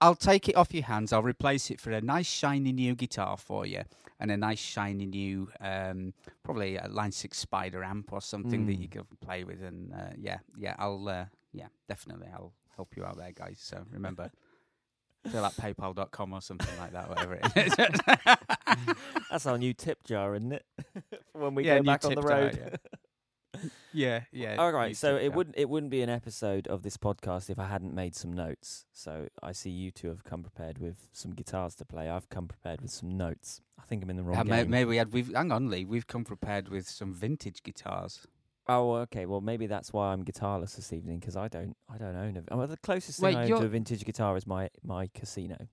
I'll 0.00 0.14
take 0.14 0.48
it 0.48 0.56
off 0.56 0.74
your 0.74 0.84
hands. 0.84 1.12
I'll 1.12 1.22
replace 1.22 1.70
it 1.70 1.80
for 1.80 1.90
a 1.90 2.00
nice 2.00 2.26
shiny 2.26 2.72
new 2.72 2.94
guitar 2.94 3.36
for 3.36 3.64
you, 3.66 3.82
and 4.20 4.30
a 4.30 4.36
nice 4.36 4.58
shiny 4.58 5.06
new, 5.06 5.50
um, 5.60 6.12
probably 6.42 6.76
a 6.76 6.88
Line 6.88 7.12
Six 7.12 7.38
Spider 7.38 7.82
amp 7.82 8.12
or 8.12 8.20
something 8.20 8.66
that 8.66 8.74
you 8.74 8.88
Mm. 8.88 8.92
can 8.92 9.04
play 9.20 9.44
with. 9.44 9.62
And 9.62 9.92
uh, 9.92 10.10
yeah, 10.18 10.38
yeah, 10.58 10.74
I'll 10.78 11.08
uh, 11.08 11.24
yeah, 11.52 11.68
definitely, 11.88 12.28
I'll 12.32 12.52
help 12.76 12.96
you 12.96 13.04
out 13.04 13.16
there, 13.16 13.32
guys. 13.32 13.58
So 13.60 13.84
remember. 13.90 14.30
Phil 15.32 15.42
at 15.46 15.56
paypal.com 15.56 16.34
or 16.34 16.42
something 16.42 16.76
like 16.78 16.92
that, 16.92 17.08
whatever 17.08 17.38
it 17.42 17.50
is. 17.56 17.74
That's 19.30 19.46
our 19.46 19.56
new 19.56 19.72
tip 19.72 20.04
jar, 20.04 20.34
isn't 20.34 20.52
it? 20.52 20.66
When 21.32 21.54
we 21.54 21.64
Yeah, 21.64 21.78
go 21.78 21.82
back 21.82 22.04
on 22.04 22.10
the 22.14 22.20
tip 22.20 22.28
jar, 22.28 22.38
road. 22.40 22.78
yeah, 23.92 24.20
yeah. 24.32 24.56
All 24.56 24.72
right, 24.72 24.96
so 24.96 25.16
it 25.16 25.32
wouldn't 25.34 25.56
it 25.58 25.68
wouldn't 25.68 25.90
be 25.90 26.02
an 26.02 26.08
episode 26.10 26.66
of 26.68 26.82
this 26.82 26.96
podcast 26.96 27.50
if 27.50 27.58
I 27.58 27.66
hadn't 27.66 27.94
made 27.94 28.14
some 28.14 28.32
notes. 28.32 28.86
So 28.92 29.28
I 29.42 29.52
see 29.52 29.70
you 29.70 29.90
two 29.90 30.08
have 30.08 30.24
come 30.24 30.42
prepared 30.42 30.78
with 30.78 31.08
some 31.12 31.32
guitars 31.32 31.74
to 31.76 31.84
play. 31.84 32.08
I've 32.08 32.28
come 32.28 32.46
prepared 32.48 32.80
with 32.80 32.90
some 32.90 33.16
notes. 33.16 33.60
I 33.78 33.82
think 33.86 34.02
I'm 34.02 34.10
in 34.10 34.16
the 34.16 34.22
wrong 34.22 34.36
Uh, 34.38 34.44
may- 34.44 34.62
game. 34.62 34.70
maybe 34.70 34.88
we 34.88 34.96
had. 34.96 35.12
We've 35.12 35.32
hang 35.32 35.52
on, 35.52 35.70
Lee. 35.70 35.84
We've 35.84 36.06
come 36.06 36.24
prepared 36.24 36.68
with 36.68 36.88
some 36.88 37.12
vintage 37.14 37.62
guitars. 37.62 38.26
Oh, 38.66 38.92
okay. 38.94 39.26
Well, 39.26 39.42
maybe 39.42 39.66
that's 39.66 39.92
why 39.92 40.12
I'm 40.12 40.24
guitarless 40.24 40.76
this 40.76 40.90
evening 40.92 41.18
because 41.18 41.36
I 41.36 41.48
don't 41.48 41.76
I 41.92 41.98
don't 41.98 42.16
own 42.16 42.42
a. 42.48 42.56
Well, 42.56 42.66
the 42.66 42.78
closest 42.78 43.20
Wait, 43.20 43.32
thing 43.34 43.38
I 43.38 43.50
own 43.50 43.60
to 43.60 43.66
a 43.66 43.68
vintage 43.68 44.04
guitar 44.04 44.36
is 44.36 44.46
my 44.46 44.70
my 44.82 45.08
Casino. 45.14 45.68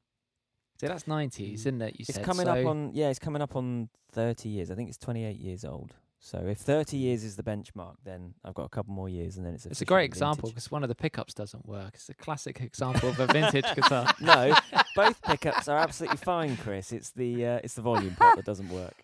So 0.80 0.88
that's 0.88 1.08
nineties, 1.08 1.62
isn't 1.62 1.82
it? 1.82 1.94
You 2.00 2.06
It's 2.10 2.16
said 2.16 2.26
coming 2.26 2.48
so 2.48 2.52
up 2.54 2.66
on 2.66 2.92
yeah, 2.94 3.10
it's 3.10 3.20
coming 3.20 3.42
up 3.42 3.56
on 3.56 3.90
30 4.14 4.50
years. 4.50 4.72
I 4.72 4.76
think 4.76 4.90
it's 4.90 4.98
28 4.98 5.38
years 5.38 5.64
old. 5.64 5.96
So 6.24 6.38
if 6.38 6.60
30 6.60 6.98
years 6.98 7.24
is 7.24 7.36
the 7.36 7.42
benchmark, 7.42 7.96
then 8.04 8.36
I've 8.46 8.54
got 8.54 8.66
a 8.66 8.70
couple 8.70 8.94
more 8.94 9.10
years, 9.10 9.38
and 9.38 9.46
then 9.46 9.56
it's 9.56 9.66
It's 9.66 9.82
a 9.82 9.86
great 9.86 10.06
example 10.06 10.50
because 10.50 10.70
one 10.70 10.84
of 10.84 10.90
the 10.90 10.96
pickups 10.96 11.34
doesn't 11.34 11.66
work. 11.66 11.96
It's 11.96 12.10
a 12.10 12.14
classic 12.14 12.62
example 12.62 13.10
of 13.10 13.20
a 13.20 13.26
vintage 13.26 13.66
guitar. 13.76 14.14
no, 14.22 14.56
both 14.96 15.20
pickups 15.24 15.68
are 15.68 15.80
absolutely 15.80 16.18
fine, 16.18 16.58
Chris. 16.58 16.92
It's 16.92 17.10
the 17.10 17.46
uh, 17.46 17.60
it's 17.64 17.74
the 17.74 17.82
volume 17.82 18.16
pot 18.16 18.36
that 18.36 18.46
doesn't 18.46 18.70
work. 18.70 19.04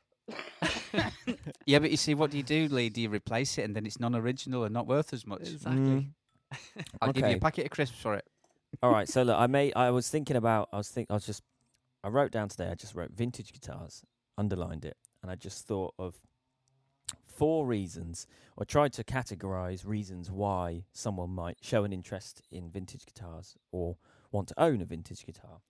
Yeah, 1.65 1.79
but 1.79 1.89
you 1.89 1.97
see, 1.97 2.13
what 2.13 2.29
do 2.29 2.37
you 2.37 2.43
do, 2.43 2.67
Lee? 2.67 2.89
Do 2.89 3.01
you 3.01 3.09
replace 3.09 3.57
it, 3.57 3.63
and 3.63 3.75
then 3.75 3.87
it's 3.87 3.99
non-original 3.99 4.63
and 4.65 4.73
not 4.73 4.85
worth 4.85 5.11
as 5.11 5.25
much? 5.25 5.41
Exactly. 5.41 5.79
Mm. 5.81 6.07
I'll 7.01 7.13
give 7.13 7.27
you 7.27 7.37
a 7.37 7.39
packet 7.39 7.65
of 7.65 7.71
crisps 7.71 7.97
for 7.99 8.13
it. 8.13 8.25
All 8.83 8.91
right, 8.91 9.09
so 9.09 9.23
look, 9.23 9.39
I 9.39 9.47
made. 9.47 9.73
I 9.75 9.89
was 9.89 10.07
thinking 10.07 10.35
about. 10.35 10.69
I 10.71 10.77
was 10.77 10.89
think. 10.89 11.07
I 11.09 11.15
was 11.15 11.25
just. 11.25 11.41
I 12.03 12.09
wrote 12.09 12.31
down 12.31 12.47
today. 12.49 12.69
I 12.69 12.75
just 12.75 12.93
wrote 12.93 13.09
vintage 13.11 13.51
guitars, 13.53 14.03
underlined 14.37 14.85
it, 14.85 14.97
and 15.23 15.31
I 15.31 15.35
just 15.35 15.65
thought 15.65 15.95
of 15.97 16.15
four 17.37 17.67
reasons, 17.67 18.25
or 18.57 18.65
tried 18.65 18.93
to 18.93 19.03
categorize 19.03 19.85
reasons 19.85 20.31
why 20.31 20.85
someone 20.91 21.29
might 21.29 21.57
show 21.61 21.83
an 21.83 21.93
interest 21.93 22.41
in 22.51 22.71
vintage 22.71 23.05
guitars 23.05 23.55
or 23.71 23.97
want 24.31 24.47
to 24.47 24.59
own 24.59 24.81
a 24.81 24.85
vintage 24.85 25.23
guitar. 25.25 25.61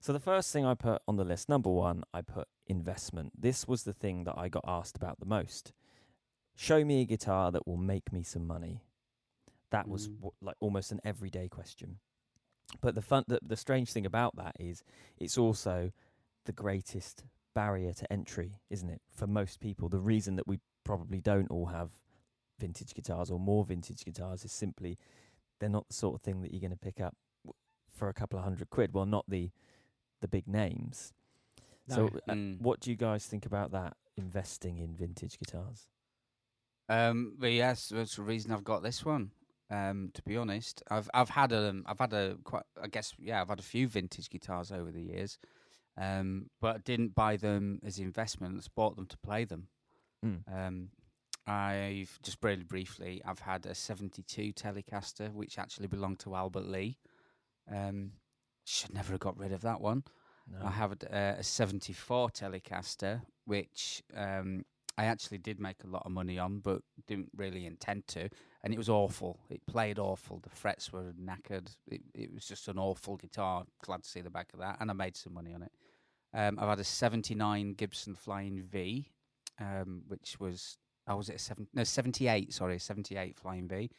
So 0.00 0.14
the 0.14 0.18
first 0.20 0.50
thing 0.50 0.64
I 0.64 0.74
put 0.74 1.02
on 1.06 1.16
the 1.16 1.24
list, 1.24 1.48
number 1.48 1.70
one, 1.70 2.04
I 2.14 2.22
put 2.22 2.48
investment. 2.66 3.32
This 3.38 3.68
was 3.68 3.82
the 3.82 3.92
thing 3.92 4.24
that 4.24 4.38
I 4.38 4.48
got 4.48 4.64
asked 4.66 4.96
about 4.96 5.20
the 5.20 5.26
most. 5.26 5.74
Show 6.56 6.84
me 6.84 7.02
a 7.02 7.04
guitar 7.04 7.52
that 7.52 7.66
will 7.66 7.76
make 7.76 8.12
me 8.12 8.22
some 8.22 8.46
money. 8.46 8.80
That 9.70 9.86
was 9.88 10.08
Mm. 10.08 10.14
w- 10.16 10.32
like 10.40 10.56
almost 10.58 10.90
an 10.90 11.00
everyday 11.04 11.48
question. 11.48 11.98
But 12.80 12.94
the 12.94 13.02
fun, 13.02 13.24
the, 13.28 13.40
the 13.42 13.56
strange 13.56 13.92
thing 13.92 14.06
about 14.06 14.36
that 14.36 14.56
is, 14.58 14.82
it's 15.18 15.36
also 15.36 15.92
the 16.46 16.52
greatest 16.52 17.24
barrier 17.54 17.92
to 17.92 18.10
entry, 18.10 18.60
isn't 18.70 18.88
it? 18.88 19.02
For 19.10 19.26
most 19.26 19.60
people, 19.60 19.88
the 19.88 20.00
reason 20.00 20.36
that 20.36 20.46
we 20.48 20.60
probably 20.90 21.20
don't 21.20 21.50
all 21.50 21.66
have 21.66 21.90
vintage 22.58 22.94
guitars 22.94 23.30
or 23.30 23.38
more 23.38 23.64
vintage 23.64 24.04
guitars 24.04 24.44
is 24.44 24.52
simply 24.52 24.98
they're 25.60 25.68
not 25.68 25.86
the 25.88 25.94
sort 25.94 26.14
of 26.16 26.20
thing 26.22 26.42
that 26.42 26.52
you're 26.52 26.60
going 26.60 26.70
to 26.70 26.76
pick 26.76 27.00
up 27.00 27.14
w- 27.44 27.54
for 27.94 28.08
a 28.08 28.14
couple 28.14 28.38
of 28.38 28.44
hundred 28.44 28.68
quid. 28.70 28.92
Well, 28.92 29.06
not 29.06 29.24
the 29.28 29.50
the 30.20 30.28
big 30.28 30.46
names. 30.48 31.12
So, 31.88 32.08
No. 32.08 32.20
uh, 32.28 32.34
Mm. 32.34 32.60
what 32.60 32.80
do 32.80 32.90
you 32.90 32.96
guys 32.96 33.26
think 33.26 33.46
about 33.46 33.70
that? 33.70 33.96
Investing 34.16 34.78
in 34.78 34.94
vintage 34.96 35.38
guitars. 35.38 35.86
Um, 36.88 37.36
but 37.38 37.52
yes, 37.52 37.88
that's 37.88 38.16
the 38.16 38.22
reason 38.22 38.50
I've 38.52 38.64
got 38.64 38.82
this 38.82 39.04
one. 39.04 39.30
Um, 39.70 40.10
to 40.14 40.22
be 40.22 40.36
honest, 40.36 40.82
I've 40.90 41.08
I've 41.14 41.30
had 41.30 41.52
a 41.52 41.82
I've 41.86 42.00
had 42.00 42.12
a 42.12 42.36
quite 42.42 42.64
I 42.82 42.88
guess 42.88 43.14
yeah 43.18 43.40
I've 43.40 43.48
had 43.48 43.60
a 43.60 43.62
few 43.74 43.86
vintage 43.86 44.28
guitars 44.28 44.72
over 44.72 44.90
the 44.90 45.02
years, 45.02 45.38
um, 45.96 46.50
but 46.60 46.82
didn't 46.84 47.14
buy 47.14 47.36
them 47.36 47.78
as 47.84 47.98
investments. 48.00 48.66
Bought 48.68 48.96
them 48.96 49.06
to 49.06 49.16
play 49.18 49.44
them. 49.44 49.68
Mm. 50.24 50.40
Um, 50.52 50.88
I've 51.46 52.18
just 52.22 52.38
really 52.42 52.62
briefly 52.62 53.22
I've 53.24 53.40
had 53.40 53.66
a 53.66 53.74
'72 53.74 54.52
Telecaster 54.52 55.32
which 55.32 55.58
actually 55.58 55.88
belonged 55.88 56.20
to 56.20 56.34
Albert 56.34 56.66
Lee. 56.66 56.98
Um, 57.72 58.12
should 58.64 58.94
never 58.94 59.12
have 59.12 59.20
got 59.20 59.38
rid 59.38 59.52
of 59.52 59.62
that 59.62 59.80
one. 59.80 60.04
No. 60.48 60.66
I 60.66 60.70
have 60.70 60.92
a, 60.92 61.36
a 61.38 61.42
74 61.42 62.30
Telecaster, 62.30 63.22
which 63.44 64.02
um, 64.16 64.64
I 64.98 65.04
actually 65.04 65.38
did 65.38 65.60
make 65.60 65.82
a 65.84 65.86
lot 65.86 66.02
of 66.04 66.12
money 66.12 66.38
on, 66.38 66.58
but 66.58 66.82
didn't 67.06 67.30
really 67.36 67.66
intend 67.66 68.06
to. 68.08 68.28
And 68.62 68.74
it 68.74 68.76
was 68.76 68.88
awful. 68.88 69.38
It 69.48 69.64
played 69.66 69.98
awful. 69.98 70.40
The 70.40 70.50
frets 70.50 70.92
were 70.92 71.12
knackered. 71.18 71.74
It, 71.86 72.02
it 72.14 72.32
was 72.32 72.44
just 72.44 72.68
an 72.68 72.78
awful 72.78 73.16
guitar. 73.16 73.64
Glad 73.82 74.02
to 74.02 74.08
see 74.08 74.20
the 74.20 74.30
back 74.30 74.52
of 74.52 74.60
that. 74.60 74.76
And 74.80 74.90
I 74.90 74.94
made 74.94 75.16
some 75.16 75.34
money 75.34 75.54
on 75.54 75.62
it. 75.62 75.72
Um, 76.34 76.58
I've 76.58 76.68
had 76.68 76.80
a 76.80 76.84
79 76.84 77.74
Gibson 77.74 78.14
Flying 78.14 78.62
V, 78.62 79.08
um, 79.60 80.02
which 80.08 80.38
was, 80.40 80.78
I 81.06 81.14
was 81.14 81.28
it 81.28 81.36
a 81.36 81.38
seven, 81.38 81.66
no, 81.74 81.84
78, 81.84 82.52
sorry, 82.52 82.78
78 82.78 83.36
Flying 83.36 83.68
V. 83.68 83.90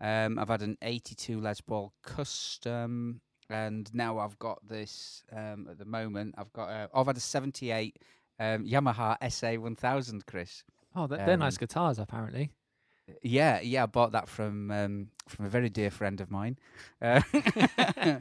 Um, 0.00 0.38
I've 0.38 0.48
had 0.48 0.62
an 0.62 0.76
82 0.82 1.40
Les 1.40 1.60
Paul 1.60 1.92
Custom, 2.02 3.20
and 3.48 3.94
now 3.94 4.18
I've 4.18 4.38
got 4.38 4.66
this 4.66 5.22
um, 5.32 5.68
at 5.70 5.78
the 5.78 5.84
moment. 5.84 6.34
I've 6.36 6.52
got 6.52 6.68
a, 6.68 6.88
I've 6.94 7.06
had 7.06 7.16
a 7.16 7.20
78 7.20 7.96
um, 8.40 8.64
Yamaha 8.66 9.16
SA 9.30 9.54
1000, 9.60 10.26
Chris. 10.26 10.64
Oh, 10.96 11.06
they're, 11.06 11.24
they're 11.24 11.36
nice 11.36 11.54
Um, 11.54 11.60
guitars, 11.60 11.98
apparently. 11.98 12.50
Yeah, 13.22 13.60
yeah, 13.60 13.82
I 13.82 13.86
bought 13.86 14.12
that 14.12 14.28
from 14.30 14.70
um, 14.70 15.08
from 15.28 15.44
a 15.44 15.48
very 15.50 15.68
dear 15.68 15.90
friend 15.90 16.22
of 16.22 16.30
mine, 16.30 16.58
uh, 17.02 17.20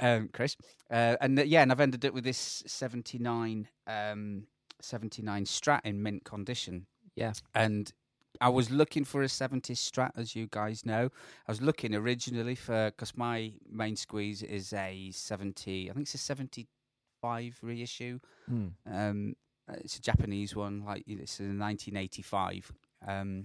um, 0.00 0.28
Chris. 0.32 0.56
Uh, 0.90 1.16
and 1.20 1.38
uh, 1.38 1.42
yeah, 1.42 1.62
and 1.62 1.72
I've 1.72 1.80
ended 1.80 2.04
up 2.04 2.12
with 2.12 2.24
this 2.24 2.62
79, 2.66 3.68
um, 3.86 4.42
79 4.80 5.44
Strat 5.44 5.80
in 5.84 6.02
mint 6.02 6.24
condition. 6.24 6.86
Yeah. 7.14 7.32
And 7.54 7.92
I 8.40 8.48
was 8.48 8.70
looking 8.70 9.04
for 9.04 9.22
a 9.22 9.26
70s 9.26 9.76
Strat, 9.76 10.10
as 10.16 10.36
you 10.36 10.48
guys 10.50 10.84
know. 10.84 11.08
I 11.46 11.50
was 11.50 11.62
looking 11.62 11.94
originally 11.94 12.54
for, 12.54 12.90
because 12.90 13.16
my 13.16 13.52
main 13.70 13.96
squeeze 13.96 14.42
is 14.42 14.72
a 14.72 15.10
70, 15.12 15.90
I 15.90 15.92
think 15.94 16.04
it's 16.04 16.14
a 16.14 16.18
75 16.18 17.58
reissue. 17.62 18.18
Mm. 18.50 18.72
Um, 18.90 19.36
it's 19.68 19.96
a 19.96 20.02
Japanese 20.02 20.54
one, 20.54 20.84
like 20.84 21.02
it's 21.06 21.40
in 21.40 21.58
1985. 21.58 22.72
Um, 23.06 23.44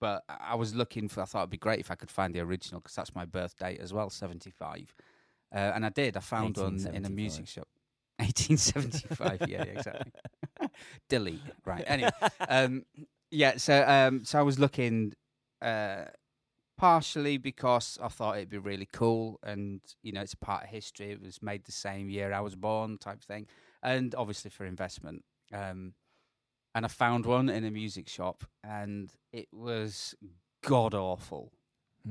but 0.00 0.24
I 0.28 0.52
I 0.52 0.54
was 0.54 0.74
looking 0.74 1.08
for. 1.08 1.22
I 1.22 1.24
thought 1.24 1.40
it'd 1.40 1.50
be 1.50 1.56
great 1.56 1.80
if 1.80 1.90
I 1.90 1.94
could 1.94 2.10
find 2.10 2.34
the 2.34 2.40
original 2.40 2.80
because 2.80 2.94
that's 2.94 3.14
my 3.14 3.24
birth 3.24 3.56
date 3.58 3.80
as 3.80 3.92
well, 3.92 4.10
75. 4.10 4.94
Uh, 5.54 5.58
and 5.58 5.86
I 5.86 5.90
did. 5.90 6.16
I 6.16 6.20
found 6.20 6.56
one 6.56 6.84
in 6.92 7.04
a 7.04 7.10
music 7.10 7.46
shop. 7.48 7.68
1875. 8.18 9.48
yeah, 9.48 9.64
yeah, 9.64 9.72
exactly. 9.72 10.12
Delete. 11.08 11.40
Right. 11.64 11.84
Anyway, 11.86 12.10
um, 12.48 12.84
yeah. 13.30 13.56
So, 13.56 13.84
um, 13.86 14.24
so 14.24 14.38
I 14.38 14.42
was 14.42 14.58
looking. 14.58 15.12
Uh, 15.60 16.04
partially 16.78 17.36
because 17.36 17.98
I 18.02 18.08
thought 18.08 18.36
it'd 18.36 18.48
be 18.48 18.58
really 18.58 18.88
cool, 18.92 19.38
and 19.44 19.80
you 20.02 20.12
know, 20.12 20.20
it's 20.20 20.32
a 20.32 20.38
part 20.38 20.64
of 20.64 20.70
history. 20.70 21.12
It 21.12 21.20
was 21.22 21.40
made 21.42 21.64
the 21.64 21.72
same 21.72 22.10
year 22.10 22.32
I 22.32 22.40
was 22.40 22.56
born, 22.56 22.98
type 22.98 23.22
thing, 23.22 23.46
and 23.82 24.14
obviously 24.14 24.50
for 24.50 24.64
investment. 24.64 25.22
Um, 25.52 25.94
and 26.74 26.84
I 26.84 26.88
found 26.88 27.26
one 27.26 27.48
in 27.50 27.64
a 27.64 27.70
music 27.70 28.08
shop, 28.08 28.44
and 28.64 29.12
it 29.32 29.48
was 29.52 30.14
god 30.64 30.94
awful. 30.94 31.52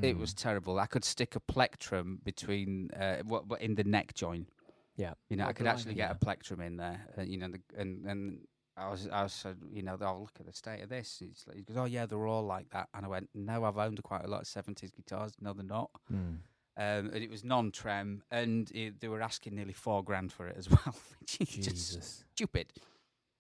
It 0.01 0.17
was 0.17 0.33
Mm. 0.33 0.37
terrible. 0.37 0.79
I 0.79 0.85
could 0.85 1.03
stick 1.03 1.35
a 1.35 1.41
plectrum 1.41 2.21
between 2.23 2.91
uh, 2.91 3.23
what, 3.25 3.47
what 3.47 3.61
in 3.61 3.75
the 3.75 3.83
neck 3.83 4.13
joint. 4.13 4.47
Yeah. 4.95 5.15
You 5.29 5.35
know, 5.35 5.45
Oh, 5.45 5.49
I 5.49 5.53
could 5.53 5.67
actually 5.67 5.95
get 5.95 6.09
Yeah. 6.09 6.15
a 6.15 6.15
plectrum 6.15 6.61
in 6.61 6.77
there. 6.77 7.07
Uh, 7.17 7.23
you 7.23 7.37
know, 7.37 7.49
the, 7.49 7.59
and 7.77 8.05
and 8.05 8.47
I 8.77 8.89
was 8.89 9.07
I 9.11 9.23
was 9.23 9.33
said, 9.33 9.57
you 9.71 9.81
know, 9.83 9.97
oh 10.01 10.19
look 10.21 10.31
at 10.39 10.45
the 10.45 10.53
state 10.53 10.81
of 10.81 10.89
this. 10.89 11.21
It's 11.25 11.45
like, 11.47 11.57
he 11.57 11.63
goes, 11.63 11.77
oh 11.77 11.85
yeah, 11.85 12.05
they're 12.05 12.25
all 12.27 12.43
like 12.43 12.69
that. 12.71 12.87
And 12.93 13.05
I 13.05 13.09
went, 13.09 13.29
no, 13.35 13.63
I've 13.65 13.77
owned 13.77 14.01
quite 14.03 14.23
a 14.23 14.27
lot 14.27 14.41
of 14.41 14.47
seventies 14.47 14.91
guitars. 14.91 15.33
No, 15.41 15.53
they're 15.53 15.63
not. 15.65 15.89
Mm. 16.11 16.37
Um, 16.77 17.11
and 17.13 17.17
it 17.17 17.29
was 17.29 17.43
non-trem, 17.43 18.23
and 18.31 18.71
it, 18.73 19.01
they 19.01 19.09
were 19.09 19.21
asking 19.21 19.55
nearly 19.55 19.73
four 19.73 20.03
grand 20.03 20.31
for 20.31 20.47
it 20.47 20.55
as 20.57 20.69
well, 20.69 20.95
which 21.19 21.37
is 21.41 21.49
just 21.49 21.65
Jesus. 21.69 22.23
stupid. 22.33 22.67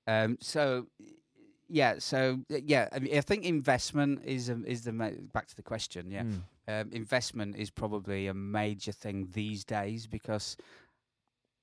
Um, 0.05 0.37
so 0.41 0.87
yeah, 1.69 1.95
so 1.99 2.39
uh, 2.53 2.57
yeah, 2.65 2.89
I, 2.91 2.99
mean, 2.99 3.17
I 3.17 3.21
think 3.21 3.45
investment 3.45 4.21
is 4.25 4.49
um, 4.49 4.65
is 4.65 4.83
the 4.83 4.91
ma- 4.91 5.11
back 5.33 5.47
to 5.47 5.55
the 5.55 5.63
question. 5.63 6.11
Yeah, 6.11 6.23
Mm. 6.23 6.41
um, 6.67 6.89
investment 6.91 7.55
is 7.55 7.69
probably 7.69 8.27
a 8.27 8.33
major 8.33 8.91
thing 8.91 9.29
these 9.31 9.63
days 9.63 10.07
because 10.07 10.57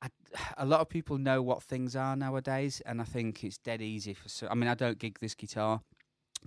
I, 0.02 0.08
a 0.58 0.66
lot 0.66 0.80
of 0.80 0.88
people 0.88 1.18
know 1.18 1.42
what 1.42 1.62
things 1.62 1.96
are 1.96 2.16
nowadays, 2.16 2.80
and 2.86 3.00
I 3.00 3.04
think 3.04 3.44
it's 3.44 3.58
dead 3.58 3.82
easy 3.82 4.14
for. 4.14 4.28
So, 4.28 4.48
I 4.50 4.54
mean, 4.54 4.68
I 4.68 4.74
don't 4.74 4.98
gig 4.98 5.18
this 5.20 5.34
guitar 5.34 5.80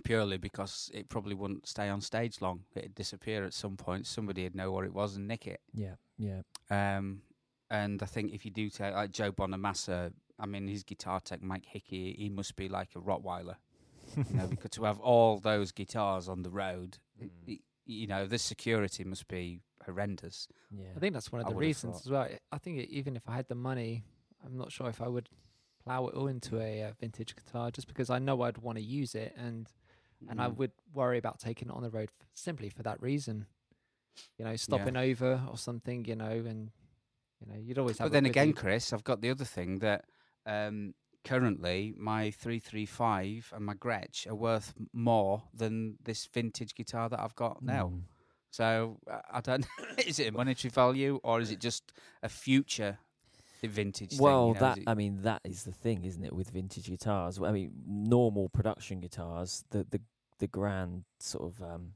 purely 0.04 0.38
because 0.38 0.90
it 0.94 1.08
probably 1.08 1.34
wouldn't 1.34 1.66
stay 1.66 1.88
on 1.88 2.00
stage 2.00 2.40
long. 2.40 2.60
It'd 2.74 2.94
disappear 2.94 3.44
at 3.44 3.52
some 3.54 3.76
point. 3.76 4.06
Somebody'd 4.06 4.54
know 4.54 4.72
what 4.72 4.84
it 4.84 4.94
was 4.94 5.16
and 5.16 5.28
nick 5.28 5.46
it. 5.46 5.60
Yeah. 5.74 5.94
Yeah. 6.18 6.42
Um, 6.70 7.22
and 7.70 8.02
I 8.02 8.06
think 8.06 8.32
if 8.32 8.44
you 8.44 8.50
do 8.50 8.70
take 8.70 8.94
like 8.94 9.12
Joe 9.12 9.32
Bonamassa, 9.32 10.12
I 10.38 10.46
mean, 10.46 10.66
his 10.66 10.82
guitar 10.82 11.20
tech, 11.20 11.42
Mike 11.42 11.66
Hickey, 11.66 12.14
he 12.18 12.28
must 12.30 12.56
be 12.56 12.68
like 12.68 12.90
a 12.96 13.00
Rottweiler, 13.00 13.56
you 14.16 14.24
know, 14.36 14.46
because 14.46 14.70
to 14.72 14.84
have 14.84 14.98
all 15.00 15.38
those 15.38 15.72
guitars 15.72 16.28
on 16.28 16.42
the 16.42 16.50
road, 16.50 16.98
it- 17.20 17.30
Mm. 17.46 17.52
it- 17.54 17.60
you 17.84 18.06
know, 18.06 18.26
the 18.26 18.38
security 18.38 19.02
must 19.02 19.26
be 19.26 19.60
horrendous. 19.84 20.48
Yeah. 20.70 20.86
I 20.96 21.00
think 21.00 21.14
that's 21.14 21.30
one 21.32 21.40
of 21.40 21.46
I 21.46 21.50
the 21.50 21.56
reasons 21.56 21.94
thought. 21.96 22.06
as 22.06 22.10
well. 22.10 22.28
I 22.52 22.58
think 22.58 22.78
it, 22.78 22.88
even 22.90 23.16
if 23.16 23.22
I 23.28 23.34
had 23.34 23.48
the 23.48 23.54
money, 23.54 24.04
I'm 24.44 24.56
not 24.56 24.72
sure 24.72 24.88
if 24.88 25.00
I 25.00 25.08
would 25.08 25.28
plow 25.84 26.06
it 26.06 26.14
all 26.14 26.28
into 26.28 26.60
a 26.60 26.84
uh, 26.84 26.92
vintage 27.00 27.34
guitar, 27.36 27.70
just 27.70 27.88
because 27.88 28.08
I 28.10 28.18
know 28.18 28.42
I'd 28.42 28.58
want 28.58 28.78
to 28.78 28.84
use 28.84 29.14
it, 29.14 29.34
and 29.36 29.68
and 30.28 30.40
I 30.40 30.48
Mm. 30.48 30.56
would 30.58 30.72
worry 30.94 31.18
about 31.18 31.40
taking 31.40 31.68
it 31.68 31.74
on 31.74 31.82
the 31.82 31.90
road 31.90 32.08
f- 32.20 32.26
simply 32.34 32.68
for 32.68 32.82
that 32.84 33.02
reason. 33.02 33.46
You 34.38 34.44
know, 34.44 34.54
stopping 34.56 34.96
over 34.96 35.42
or 35.50 35.56
something. 35.56 36.04
You 36.04 36.14
know, 36.16 36.30
and 36.30 36.70
you 37.40 37.46
know, 37.52 37.58
you'd 37.58 37.78
always 37.78 37.98
have. 37.98 38.06
But 38.06 38.12
then 38.12 38.26
again, 38.26 38.48
you. 38.48 38.54
Chris, 38.54 38.92
I've 38.92 39.02
got 39.04 39.20
the 39.20 39.30
other 39.30 39.44
thing 39.44 39.80
that 39.80 40.04
um, 40.46 40.94
currently 41.24 41.94
my 41.96 42.30
335 42.30 43.52
and 43.54 43.64
my 43.64 43.74
Gretsch 43.74 44.26
are 44.28 44.34
worth 44.34 44.74
more 44.92 45.42
than 45.54 45.96
this 46.04 46.26
vintage 46.26 46.74
guitar 46.74 47.08
that 47.08 47.18
I've 47.20 47.34
got 47.34 47.62
now. 47.62 47.86
Mm. 47.94 48.02
So 48.52 48.98
uh, 49.10 49.18
I 49.32 49.40
don't. 49.40 49.66
is 50.06 50.18
it 50.20 50.28
a 50.28 50.32
monetary 50.32 50.70
value 50.70 51.18
or 51.24 51.40
is 51.40 51.50
it 51.50 51.58
just 51.58 51.92
a 52.22 52.28
future 52.28 52.98
vintage? 53.62 54.10
thing, 54.10 54.20
Well, 54.20 54.48
you 54.48 54.54
know, 54.54 54.60
that 54.60 54.78
it- 54.78 54.84
I 54.86 54.94
mean, 54.94 55.22
that 55.22 55.40
is 55.44 55.64
the 55.64 55.72
thing, 55.72 56.04
isn't 56.04 56.22
it, 56.24 56.32
with 56.34 56.50
vintage 56.50 56.86
guitars? 56.86 57.40
I 57.42 57.50
mean, 57.50 57.72
normal 57.86 58.48
production 58.50 59.00
guitars, 59.00 59.64
the 59.70 59.84
the 59.90 60.00
the 60.38 60.46
grand 60.48 61.04
sort 61.18 61.44
of 61.50 61.62
um, 61.62 61.94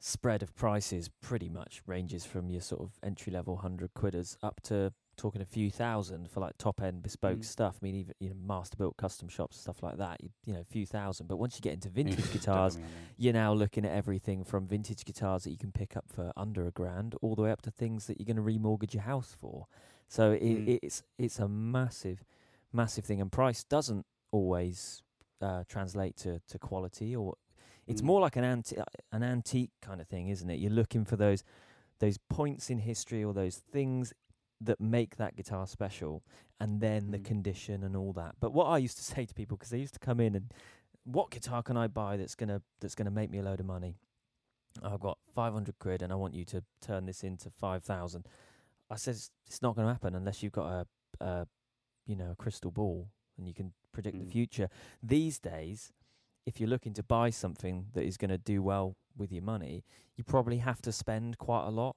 spread 0.00 0.42
of 0.42 0.54
prices 0.54 1.08
pretty 1.20 1.48
much 1.48 1.82
ranges 1.86 2.24
from 2.24 2.50
your 2.50 2.60
sort 2.60 2.82
of 2.82 2.90
entry 3.02 3.32
level 3.32 3.56
hundred 3.56 3.94
quidders 3.94 4.36
up 4.42 4.60
to 4.64 4.92
talking 5.18 5.42
a 5.42 5.44
few 5.44 5.70
thousand 5.70 6.30
for 6.30 6.40
like 6.40 6.56
top 6.56 6.80
end 6.80 7.02
bespoke 7.02 7.40
Mm. 7.40 7.44
stuff. 7.44 7.76
I 7.82 7.84
mean, 7.84 7.94
even 7.96 8.14
you 8.20 8.28
know, 8.30 8.36
master 8.42 8.76
built 8.78 8.96
custom 8.96 9.28
shops 9.28 9.58
stuff 9.58 9.82
like 9.82 9.98
that. 9.98 10.22
You, 10.22 10.30
you 10.46 10.54
know, 10.54 10.60
a 10.60 10.64
few 10.64 10.86
thousand. 10.86 11.26
But 11.26 11.36
once 11.36 11.56
you 11.56 11.60
get 11.60 11.74
into 11.74 11.88
vintage 12.00 12.30
guitars, 12.32 12.76
get 12.76 12.80
me 12.80 12.86
on 12.86 12.92
that. 12.94 13.22
you're 13.22 13.32
now 13.34 13.52
looking 13.52 13.84
at 13.84 13.92
everything 13.92 14.44
from 14.44 14.66
vintage 14.66 15.04
guitars 15.04 15.44
that 15.44 15.50
you 15.50 15.58
can 15.58 15.72
pick 15.72 15.96
up 15.96 16.04
for 16.08 16.32
under 16.36 16.66
a 16.66 16.70
grand, 16.70 17.14
all 17.20 17.34
the 17.34 17.42
way 17.42 17.50
up 17.50 17.60
to 17.62 17.70
things 17.70 18.06
that 18.06 18.18
you're 18.18 18.32
going 18.32 18.36
to 18.36 18.42
remortgage 18.58 18.94
your 18.94 19.02
house 19.02 19.34
for. 19.38 19.66
So 20.08 20.32
it, 20.32 20.40
Mm. 20.42 20.78
it's 20.82 21.02
it's 21.18 21.38
a 21.38 21.48
massive, 21.48 22.24
massive 22.72 23.04
thing, 23.04 23.20
and 23.20 23.30
price 23.30 23.64
doesn't 23.64 24.06
always 24.30 25.02
uh, 25.40 25.64
translate 25.68 26.16
to, 26.16 26.40
to 26.48 26.58
quality, 26.58 27.14
or 27.14 27.34
it's 27.86 28.02
Mm. 28.02 28.06
more 28.06 28.20
like 28.20 28.36
an 28.36 28.44
anti- 28.44 28.76
an 29.12 29.22
antique 29.22 29.72
kind 29.82 30.00
of 30.00 30.06
thing, 30.08 30.28
isn't 30.28 30.48
it? 30.50 30.58
You're 30.60 30.72
looking 30.72 31.04
for 31.04 31.16
those 31.16 31.42
those 32.00 32.18
points 32.30 32.70
in 32.70 32.78
history 32.78 33.24
or 33.24 33.34
those 33.34 33.56
things 33.56 34.12
that 34.60 34.80
make 34.80 35.16
that 35.16 35.36
guitar 35.36 35.66
special, 35.66 36.22
and 36.60 36.80
then 36.80 37.10
the 37.10 37.18
Mm. 37.18 37.24
condition 37.24 37.82
and 37.84 37.96
all 37.96 38.12
that. 38.14 38.36
But 38.40 38.52
what 38.52 38.66
I 38.66 38.78
used 38.78 38.96
to 38.98 39.04
say 39.04 39.24
to 39.26 39.34
people 39.34 39.56
because 39.56 39.70
they 39.70 39.78
used 39.78 39.94
to 39.94 40.00
come 40.00 40.20
in 40.20 40.34
and 40.34 40.52
what 41.04 41.30
guitar 41.30 41.62
can 41.62 41.76
I 41.76 41.86
buy 41.86 42.16
that's 42.16 42.34
gonna 42.34 42.62
that's 42.80 42.94
gonna 42.94 43.10
make 43.10 43.30
me 43.30 43.38
a 43.38 43.42
load 43.42 43.60
of 43.60 43.66
money? 43.66 43.96
I've 44.82 45.00
got 45.00 45.18
five 45.34 45.52
hundred 45.52 45.78
quid 45.78 46.02
and 46.02 46.12
I 46.12 46.16
want 46.16 46.34
you 46.34 46.44
to 46.46 46.62
turn 46.80 47.06
this 47.06 47.22
into 47.24 47.50
five 47.50 47.82
thousand. 47.84 48.26
I 48.90 48.96
says 48.96 49.30
it's 49.46 49.62
not 49.62 49.74
going 49.76 49.86
to 49.86 49.92
happen 49.92 50.14
unless 50.14 50.42
you've 50.42 50.52
got 50.52 50.66
a, 50.66 50.86
a 51.24 51.46
you 52.06 52.16
know 52.16 52.30
a 52.32 52.36
crystal 52.36 52.70
ball 52.70 53.08
and 53.36 53.46
you 53.46 53.54
can 53.54 53.72
predict 53.92 54.18
the 54.18 54.24
Mm. 54.24 54.32
future. 54.32 54.68
These 55.02 55.38
days, 55.38 55.92
if 56.46 56.58
you're 56.60 56.68
looking 56.68 56.94
to 56.94 57.02
buy 57.02 57.30
something 57.30 57.86
that 57.92 58.04
is 58.04 58.16
going 58.16 58.30
to 58.30 58.38
do 58.38 58.62
well 58.62 58.96
with 59.16 59.30
your 59.32 59.42
money, 59.42 59.84
you 60.16 60.24
probably 60.24 60.58
have 60.58 60.80
to 60.82 60.92
spend 60.92 61.38
quite 61.38 61.66
a 61.66 61.70
lot 61.70 61.96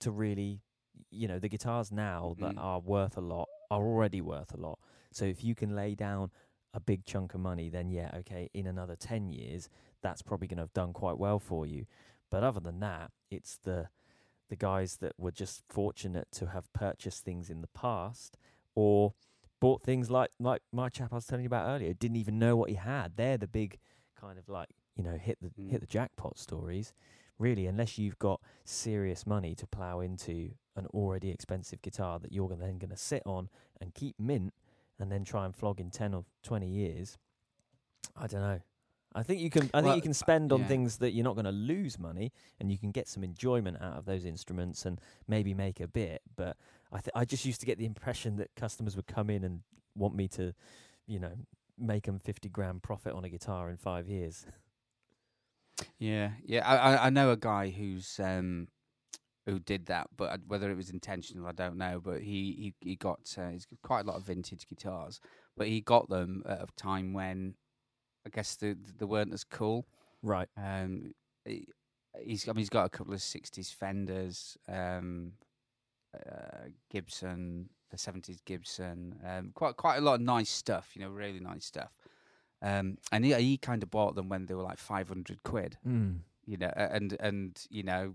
to 0.00 0.10
really, 0.10 0.62
you 1.10 1.28
know, 1.28 1.38
the 1.38 1.48
guitars 1.48 1.90
now 1.92 2.34
that 2.38 2.54
Mm. 2.54 2.62
are 2.62 2.80
worth 2.80 3.16
a 3.16 3.20
lot 3.20 3.48
are 3.70 3.82
already 3.82 4.20
worth 4.20 4.52
a 4.52 4.56
lot. 4.56 4.78
So 5.12 5.24
if 5.24 5.42
you 5.44 5.54
can 5.54 5.74
lay 5.74 5.94
down 5.94 6.30
a 6.72 6.80
big 6.80 7.04
chunk 7.04 7.34
of 7.34 7.40
money, 7.40 7.68
then 7.68 7.90
yeah, 7.90 8.10
okay, 8.18 8.48
in 8.54 8.66
another 8.66 8.96
10 8.96 9.28
years, 9.28 9.68
that's 10.02 10.22
probably 10.22 10.46
going 10.46 10.58
to 10.58 10.62
have 10.62 10.72
done 10.72 10.92
quite 10.92 11.18
well 11.18 11.38
for 11.38 11.66
you. 11.66 11.86
But 12.30 12.42
other 12.44 12.60
than 12.60 12.80
that, 12.80 13.10
it's 13.30 13.56
the 13.58 13.88
the 14.48 14.56
guys 14.56 14.96
that 14.96 15.12
were 15.16 15.30
just 15.30 15.62
fortunate 15.68 16.26
to 16.32 16.46
have 16.48 16.72
purchased 16.72 17.24
things 17.24 17.50
in 17.50 17.60
the 17.60 17.68
past 17.68 18.36
or 18.74 19.14
bought 19.60 19.80
things 19.80 20.10
like 20.10 20.30
like 20.40 20.62
my 20.72 20.88
chap 20.88 21.12
I 21.12 21.16
was 21.16 21.26
telling 21.26 21.44
you 21.44 21.46
about 21.48 21.68
earlier 21.68 21.92
didn't 21.94 22.16
even 22.16 22.38
know 22.38 22.56
what 22.56 22.68
he 22.68 22.74
had. 22.74 23.16
They're 23.16 23.38
the 23.38 23.46
big 23.46 23.78
kind 24.20 24.38
of 24.38 24.48
like 24.48 24.68
you 24.96 25.04
know 25.04 25.16
hit 25.16 25.38
the 25.40 25.50
Mm. 25.50 25.70
hit 25.70 25.80
the 25.80 25.86
jackpot 25.86 26.36
stories. 26.38 26.92
Really, 27.40 27.66
unless 27.66 27.96
you've 27.96 28.18
got 28.18 28.40
serious 28.64 29.26
money 29.26 29.54
to 29.54 29.66
plow 29.66 30.00
into 30.00 30.50
an 30.76 30.86
already 30.92 31.30
expensive 31.30 31.80
guitar 31.80 32.18
that 32.18 32.32
you're 32.32 32.48
then 32.50 32.76
going 32.76 32.90
to 32.90 32.98
sit 32.98 33.22
on 33.24 33.48
and 33.80 33.94
keep 33.94 34.14
mint, 34.20 34.52
and 34.98 35.10
then 35.10 35.24
try 35.24 35.46
and 35.46 35.56
flog 35.56 35.80
in 35.80 35.90
ten 35.90 36.12
or 36.12 36.26
twenty 36.42 36.68
years. 36.68 37.16
I 38.14 38.26
don't 38.26 38.42
know. 38.42 38.60
I 39.14 39.22
think 39.22 39.40
you 39.40 39.48
can. 39.48 39.70
I 39.72 39.78
think 39.78 39.86
Well, 39.86 39.96
you 39.96 40.02
can 40.02 40.12
spend 40.12 40.52
on 40.52 40.60
yeah. 40.60 40.66
things 40.66 40.98
that 40.98 41.12
you're 41.12 41.24
not 41.24 41.34
going 41.34 41.46
to 41.46 41.50
lose 41.50 41.98
money, 41.98 42.30
and 42.60 42.70
you 42.70 42.76
can 42.76 42.90
get 42.90 43.08
some 43.08 43.24
enjoyment 43.24 43.78
out 43.80 43.96
of 43.96 44.04
those 44.04 44.26
instruments, 44.26 44.84
and 44.84 45.00
maybe 45.26 45.54
make 45.54 45.80
a 45.80 45.88
bit. 45.88 46.20
But 46.36 46.58
I, 46.92 46.98
th- 46.98 47.12
I 47.14 47.24
just 47.24 47.46
used 47.46 47.60
to 47.60 47.66
get 47.66 47.78
the 47.78 47.86
impression 47.86 48.36
that 48.36 48.50
customers 48.54 48.96
would 48.96 49.06
come 49.06 49.30
in 49.30 49.44
and 49.44 49.60
want 49.96 50.14
me 50.14 50.28
to, 50.28 50.52
you 51.06 51.18
know, 51.18 51.32
make 51.78 52.04
them 52.04 52.18
fifty 52.18 52.50
grand 52.50 52.82
profit 52.82 53.14
on 53.14 53.24
a 53.24 53.30
guitar 53.30 53.70
in 53.70 53.78
five 53.78 54.08
years. 54.08 54.44
Yeah, 55.98 56.30
yeah. 56.44 56.66
I, 56.66 57.06
I 57.06 57.10
know 57.10 57.30
a 57.30 57.36
guy 57.36 57.70
who's 57.70 58.18
um 58.22 58.68
who 59.46 59.58
did 59.60 59.86
that, 59.86 60.08
but 60.16 60.40
whether 60.46 60.70
it 60.70 60.76
was 60.76 60.90
intentional, 60.90 61.46
I 61.46 61.52
don't 61.52 61.78
know. 61.78 62.00
But 62.04 62.22
he 62.22 62.74
he 62.80 62.90
he 62.90 62.96
got 62.96 63.20
uh, 63.38 63.50
he's 63.50 63.66
got 63.66 63.82
quite 63.82 64.04
a 64.04 64.08
lot 64.08 64.16
of 64.16 64.24
vintage 64.26 64.66
guitars, 64.68 65.20
but 65.56 65.68
he 65.68 65.80
got 65.80 66.08
them 66.08 66.42
at 66.48 66.62
a 66.62 66.66
time 66.76 67.12
when 67.12 67.54
I 68.26 68.30
guess 68.30 68.56
they 68.56 68.74
they 68.98 69.06
weren't 69.06 69.34
as 69.34 69.44
cool. 69.44 69.86
Right. 70.22 70.48
Um, 70.56 71.14
he, 71.44 71.68
he's 72.22 72.48
I 72.48 72.52
mean 72.52 72.58
he's 72.60 72.70
got 72.70 72.86
a 72.86 72.90
couple 72.90 73.14
of 73.14 73.22
'60s 73.22 73.72
Fenders, 73.72 74.56
um, 74.68 75.32
uh, 76.14 76.68
Gibson, 76.90 77.70
the 77.90 77.98
'70s 77.98 78.40
Gibson, 78.44 79.16
um, 79.26 79.52
quite 79.54 79.76
quite 79.76 79.98
a 79.98 80.00
lot 80.02 80.14
of 80.14 80.20
nice 80.22 80.50
stuff. 80.50 80.90
You 80.94 81.02
know, 81.02 81.10
really 81.10 81.40
nice 81.40 81.64
stuff. 81.64 81.92
Um, 82.62 82.98
and 83.10 83.24
he 83.24 83.32
he 83.34 83.56
kind 83.58 83.82
of 83.82 83.90
bought 83.90 84.14
them 84.14 84.28
when 84.28 84.46
they 84.46 84.54
were 84.54 84.62
like 84.62 84.78
500 84.78 85.42
quid 85.42 85.78
Mm. 85.86 86.20
you 86.46 86.56
know, 86.58 86.72
and 86.76 87.16
and 87.20 87.66
you 87.70 87.82
know, 87.82 88.14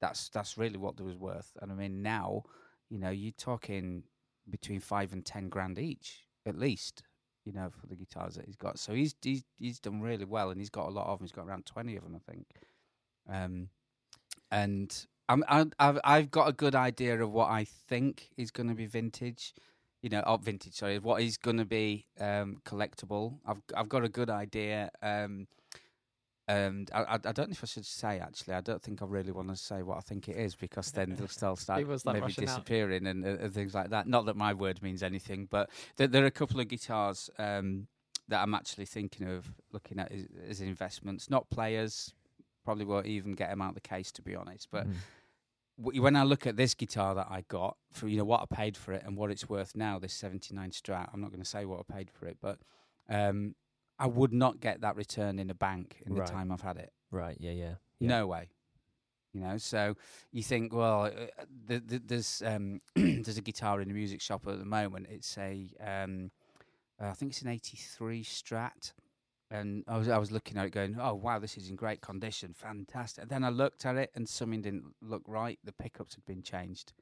that's 0.00 0.28
that's 0.30 0.56
really 0.56 0.78
what 0.78 0.96
they 0.96 1.04
was 1.04 1.16
worth. 1.16 1.52
And 1.60 1.70
I 1.70 1.74
mean, 1.74 2.02
now, 2.02 2.44
you 2.88 2.98
know, 2.98 3.10
you're 3.10 3.32
talking 3.32 4.04
between 4.48 4.80
five 4.80 5.12
and 5.12 5.24
ten 5.24 5.48
grand 5.48 5.78
each, 5.78 6.26
at 6.46 6.58
least, 6.58 7.02
you 7.44 7.52
know, 7.52 7.70
for 7.70 7.86
the 7.86 7.96
guitars 7.96 8.34
that 8.36 8.46
he's 8.46 8.56
got. 8.56 8.78
So 8.78 8.92
he's 8.94 9.14
he's 9.22 9.44
he's 9.58 9.80
done 9.80 10.00
really 10.00 10.24
well, 10.24 10.50
and 10.50 10.60
he's 10.60 10.70
got 10.70 10.88
a 10.88 10.90
lot 10.90 11.06
of 11.06 11.18
them. 11.18 11.24
He's 11.26 11.32
got 11.32 11.46
around 11.46 11.66
twenty 11.66 11.96
of 11.96 12.04
them, 12.04 12.16
I 12.16 12.30
think. 12.32 12.46
Um, 13.28 13.68
and 14.50 15.06
I'm 15.28 15.44
I've 15.78 16.00
I've 16.04 16.30
got 16.30 16.48
a 16.48 16.52
good 16.52 16.74
idea 16.74 17.22
of 17.22 17.30
what 17.32 17.50
I 17.50 17.64
think 17.64 18.30
is 18.36 18.50
going 18.50 18.68
to 18.68 18.74
be 18.74 18.86
vintage. 18.86 19.54
You 20.04 20.10
know, 20.10 20.22
oh, 20.26 20.36
vintage. 20.36 20.74
Sorry, 20.74 20.98
what 20.98 21.22
is 21.22 21.38
going 21.38 21.56
to 21.56 21.64
be 21.64 22.04
um, 22.20 22.60
collectible. 22.66 23.38
I've 23.46 23.62
I've 23.74 23.88
got 23.88 24.04
a 24.04 24.08
good 24.10 24.28
idea. 24.28 24.90
Um, 25.00 25.46
and 26.46 26.90
I, 26.94 27.00
I 27.04 27.14
I 27.14 27.32
don't 27.32 27.48
know 27.48 27.52
if 27.52 27.64
I 27.64 27.66
should 27.66 27.86
say 27.86 28.18
actually. 28.18 28.52
I 28.52 28.60
don't 28.60 28.82
think 28.82 29.00
I 29.00 29.06
really 29.06 29.32
want 29.32 29.48
to 29.48 29.56
say 29.56 29.82
what 29.82 29.96
I 29.96 30.00
think 30.00 30.28
it 30.28 30.36
is 30.36 30.54
because 30.54 30.92
then 30.92 31.14
they'll 31.16 31.26
still 31.28 31.56
start 31.64 31.78
People 31.80 31.98
start 31.98 32.16
maybe 32.16 32.24
rushing 32.24 32.44
out. 32.44 32.48
disappearing 32.48 33.06
and, 33.06 33.24
uh, 33.24 33.44
and 33.44 33.54
things 33.54 33.74
like 33.74 33.88
that. 33.90 34.06
Not 34.06 34.26
that 34.26 34.36
my 34.36 34.52
word 34.52 34.82
means 34.82 35.02
anything, 35.02 35.48
but 35.50 35.70
there, 35.96 36.06
there 36.06 36.22
are 36.22 36.26
a 36.26 36.30
couple 36.30 36.60
of 36.60 36.68
guitars 36.68 37.30
um, 37.38 37.86
that 38.28 38.42
I'm 38.42 38.52
actually 38.52 38.84
thinking 38.84 39.26
of 39.26 39.50
looking 39.72 39.98
at 39.98 40.12
as, 40.12 40.26
as 40.50 40.60
investments. 40.60 41.30
Not 41.30 41.48
players, 41.48 42.12
probably 42.62 42.84
won't 42.84 43.06
even 43.06 43.32
get 43.32 43.48
them 43.48 43.62
out 43.62 43.70
of 43.70 43.74
the 43.76 43.80
case 43.80 44.12
to 44.12 44.20
be 44.22 44.36
honest. 44.36 44.68
But 44.70 44.86
Mm. 44.86 44.96
W- 45.80 46.02
when 46.02 46.16
I 46.16 46.22
look 46.24 46.46
at 46.46 46.56
this 46.56 46.74
guitar 46.74 47.14
that 47.14 47.28
I 47.30 47.42
got 47.48 47.76
for 47.92 48.08
you 48.08 48.16
know 48.18 48.24
what 48.24 48.40
I 48.50 48.54
paid 48.54 48.76
for 48.76 48.92
it 48.92 49.02
and 49.04 49.16
what 49.16 49.30
it's 49.30 49.48
worth 49.48 49.74
now, 49.76 49.98
this 49.98 50.12
'79 50.14 50.70
Strat. 50.70 51.08
I'm 51.12 51.20
not 51.20 51.30
going 51.30 51.42
to 51.42 51.48
say 51.48 51.64
what 51.64 51.80
I 51.88 51.92
paid 51.92 52.10
for 52.10 52.26
it, 52.26 52.38
but 52.40 52.58
um, 53.08 53.54
I 53.98 54.06
would 54.06 54.32
not 54.32 54.60
get 54.60 54.80
that 54.80 54.96
return 54.96 55.38
in 55.38 55.50
a 55.50 55.54
bank 55.54 56.02
in 56.06 56.14
Right. 56.14 56.26
the 56.26 56.32
time 56.32 56.50
I've 56.52 56.60
had 56.62 56.76
it. 56.78 56.92
Right. 57.10 57.36
Yeah. 57.38 57.52
Yeah. 57.52 57.74
yeah. 58.00 58.08
No 58.08 58.26
way. 58.26 58.48
You 59.32 59.40
know, 59.40 59.56
so 59.58 59.96
you 60.30 60.44
think, 60.44 60.72
well, 60.72 61.06
uh, 61.06 61.10
th- 61.68 61.82
th- 61.88 62.02
there's 62.06 62.40
um, 62.46 62.80
there's 62.94 63.36
a 63.36 63.42
guitar 63.42 63.80
in 63.80 63.88
the 63.88 63.94
music 63.94 64.20
shop 64.20 64.46
at 64.46 64.58
the 64.60 64.64
moment. 64.64 65.08
It's 65.10 65.36
a, 65.38 65.68
um, 65.80 66.30
uh, 67.02 67.06
I 67.08 67.12
think 67.14 67.32
it's 67.32 67.42
an 67.42 67.48
'83 67.48 68.22
Strat, 68.22 68.92
and 69.50 69.84
I 69.86 69.98
was 69.98 70.08
I 70.08 70.18
was 70.18 70.30
looking 70.32 70.56
at 70.58 70.66
it, 70.66 70.70
going, 70.70 70.96
oh 71.00 71.14
wow, 71.14 71.38
this 71.38 71.56
is 71.56 71.68
in 71.70 71.76
great 71.76 72.00
condition, 72.00 72.54
fantastic. 72.54 73.22
And 73.22 73.30
then 73.30 73.44
I 73.44 73.50
looked 73.50 73.84
at 73.86 73.96
it, 73.96 74.10
and 74.14 74.28
something 74.28 74.62
didn't 74.62 74.94
look 75.02 75.22
right. 75.26 75.58
The 75.64 75.72
pickups 75.72 76.14
had 76.14 76.24
been 76.24 76.42
changed, 76.42 76.92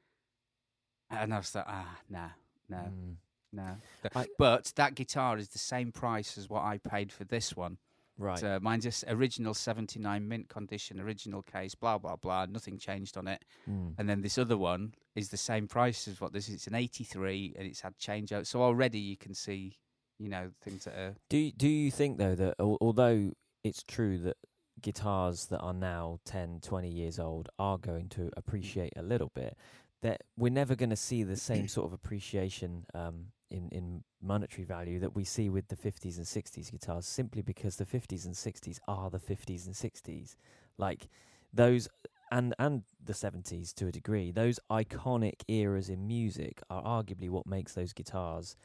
and 1.09 1.33
I 1.33 1.37
was 1.37 1.53
like, 1.55 1.65
ah, 1.67 1.99
no, 2.09 2.27
no, 2.69 2.77
Mm. 2.77 3.15
no. 3.51 3.77
I- 4.15 4.27
but 4.37 4.73
that 4.75 4.95
guitar 4.95 5.37
is 5.37 5.49
the 5.49 5.59
same 5.59 5.91
price 5.91 6.37
as 6.37 6.49
what 6.49 6.63
I 6.63 6.77
paid 6.77 7.11
for 7.11 7.23
this 7.23 7.55
one. 7.55 7.77
Right. 8.15 8.37
So 8.37 8.59
mine's 8.61 8.83
just 8.83 9.03
original 9.07 9.55
79 9.55 10.27
mint 10.27 10.47
condition, 10.47 10.99
original 10.99 11.41
case, 11.41 11.73
blah, 11.73 11.97
blah, 11.97 12.15
blah. 12.15 12.45
Nothing 12.45 12.77
changed 12.77 13.17
on 13.17 13.27
it. 13.27 13.43
Mm. 13.67 13.95
And 13.97 14.07
then 14.07 14.21
this 14.21 14.37
other 14.37 14.55
one 14.57 14.93
is 15.15 15.29
the 15.29 15.37
same 15.37 15.67
price 15.67 16.07
as 16.07 16.21
what 16.21 16.31
this 16.31 16.47
is. 16.47 16.53
It's 16.55 16.67
an 16.67 16.75
83 16.75 17.55
and 17.57 17.65
it's 17.65 17.81
had 17.81 17.97
change 17.97 18.31
out. 18.31 18.45
So 18.45 18.61
already 18.61 18.99
you 18.99 19.17
can 19.17 19.33
see, 19.33 19.79
you 20.23 20.29
know, 20.29 20.51
things 20.63 20.85
that 20.85 20.95
are. 20.95 21.15
Do 21.29 21.51
do 21.51 21.67
you 21.67 21.91
think 21.91 22.17
though 22.17 22.33
that 22.35 22.55
al- 22.57 22.77
although 22.79 23.33
it's 23.61 23.83
true 23.83 24.17
that 24.19 24.37
guitars 24.81 25.47
that 25.47 25.59
are 25.59 25.73
now 25.73 26.19
10, 26.25 26.59
20 26.61 26.89
years 26.89 27.19
old 27.19 27.49
are 27.59 27.77
going 27.77 28.09
to 28.09 28.29
appreciate 28.35 28.93
a 28.95 29.03
little 29.03 29.31
bit, 29.35 29.57
that 30.01 30.21
we're 30.37 30.51
never 30.51 30.75
going 30.75 30.89
to 30.89 30.95
see 30.95 31.23
the 31.23 31.35
same 31.35 31.67
sort 31.67 31.87
of 31.87 31.93
appreciation 31.93 32.85
um, 32.93 33.27
in 33.51 33.67
in 33.73 34.03
monetary 34.21 34.63
value 34.63 34.97
that 34.99 35.13
we 35.13 35.25
see 35.25 35.49
with 35.49 35.67
the 35.67 35.75
50s 35.75 36.15
and 36.15 36.25
60s 36.25 36.71
guitars, 36.71 37.05
simply 37.05 37.41
because 37.41 37.75
the 37.75 37.85
50s 37.85 38.25
and 38.25 38.33
60s 38.33 38.79
are 38.87 39.09
the 39.09 39.19
50s 39.19 39.65
and 39.65 39.75
60s, 39.75 40.37
like 40.77 41.09
those. 41.53 41.89
And, 42.31 42.55
and 42.57 42.81
the 42.99 43.13
70s 43.13 43.75
to 43.75 43.85
a 43.85 43.91
degree, 43.91 44.31
those 44.31 44.59
iconic 44.71 45.43
eras 45.47 45.87
in 45.87 46.07
music 46.07 46.63
are 46.67 46.81
arguably 46.81 47.29
what 47.29 47.45
makes 47.45 47.73
those 47.73 47.93
guitars 47.93 48.55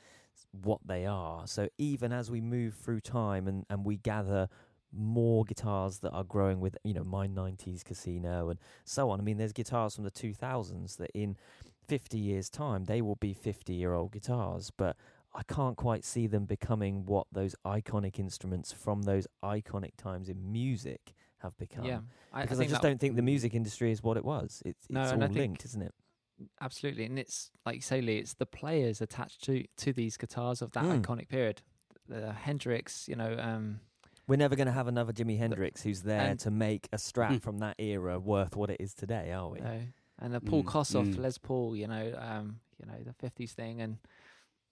what 0.52 0.80
they 0.86 1.06
are. 1.06 1.46
So 1.46 1.68
even 1.78 2.12
as 2.12 2.30
we 2.30 2.40
move 2.40 2.74
through 2.74 3.00
time 3.00 3.46
and, 3.48 3.64
and 3.68 3.84
we 3.84 3.96
gather 3.96 4.48
more 4.92 5.44
guitars 5.44 5.98
that 5.98 6.10
are 6.10 6.24
growing 6.24 6.60
with, 6.60 6.76
you 6.84 6.94
know, 6.94 7.04
my 7.04 7.26
90s 7.26 7.84
casino 7.84 8.48
and 8.48 8.58
so 8.84 9.10
on. 9.10 9.20
I 9.20 9.22
mean, 9.22 9.36
there's 9.36 9.52
guitars 9.52 9.94
from 9.94 10.04
the 10.04 10.10
2000s 10.10 10.96
that 10.96 11.10
in 11.14 11.36
50 11.88 12.18
years' 12.18 12.48
time, 12.50 12.84
they 12.84 13.02
will 13.02 13.16
be 13.16 13.34
50 13.34 13.72
year 13.72 13.94
old 13.94 14.12
guitars, 14.12 14.70
but 14.76 14.96
I 15.34 15.42
can't 15.42 15.76
quite 15.76 16.04
see 16.04 16.26
them 16.26 16.46
becoming 16.46 17.04
what 17.04 17.26
those 17.30 17.54
iconic 17.66 18.18
instruments 18.18 18.72
from 18.72 19.02
those 19.02 19.26
iconic 19.44 19.96
times 19.96 20.28
in 20.28 20.50
music 20.50 21.12
have 21.38 21.56
become. 21.58 21.84
yeah, 21.84 22.00
I, 22.32 22.42
Because 22.42 22.58
I, 22.58 22.62
think 22.62 22.70
just 22.70 22.82
don't 22.82 22.98
think 22.98 23.16
the 23.16 23.22
music 23.22 23.54
industry 23.54 23.92
is 23.92 24.02
what 24.02 24.16
it 24.16 24.24
was. 24.24 24.62
It's, 24.64 24.84
it's 24.84 24.90
No, 24.90 25.02
all 25.02 25.22
I 25.22 25.26
linked, 25.26 25.64
isn't 25.64 25.82
it? 25.82 25.94
Absolutely, 26.60 27.04
and 27.04 27.18
it's 27.18 27.50
like 27.66 27.76
you 27.76 27.80
say, 27.82 28.00
Lee. 28.00 28.18
It's 28.18 28.34
the 28.34 28.46
players 28.46 29.00
attached 29.00 29.42
to 29.44 29.64
to 29.78 29.92
these 29.92 30.16
guitars 30.16 30.62
of 30.62 30.72
that 30.72 30.84
Mm. 30.84 31.02
iconic 31.02 31.28
period. 31.28 31.62
The 32.08 32.32
Hendrix, 32.32 33.08
you 33.08 33.16
know, 33.16 33.36
um, 33.38 33.80
We're 34.26 34.36
never 34.36 34.56
going 34.56 34.66
to 34.66 34.72
have 34.72 34.88
another 34.88 35.12
Jimi 35.12 35.38
Hendrix 35.38 35.82
who's 35.82 36.02
there 36.02 36.30
and- 36.30 36.40
to 36.40 36.50
make 36.50 36.86
a 36.92 36.96
Strat 36.98 37.30
Mm. 37.36 37.42
from 37.42 37.58
that 37.60 37.76
era 37.80 38.18
worth 38.18 38.56
what 38.56 38.68
it 38.70 38.78
is 38.78 38.92
today, 38.94 39.32
are 39.32 39.48
we? 39.48 39.58
No. 39.60 39.80
And 40.18 40.34
the 40.34 40.40
Paul 40.40 40.62
Mm, 40.64 40.68
Kossoff, 40.68 41.14
mm. 41.14 41.18
Les 41.18 41.38
Paul, 41.38 41.74
you 41.76 41.86
know, 41.86 42.14
um, 42.18 42.60
you 42.78 42.84
know, 42.86 43.02
the 43.04 43.14
fifties 43.14 43.52
thing 43.54 43.80
and 43.80 43.98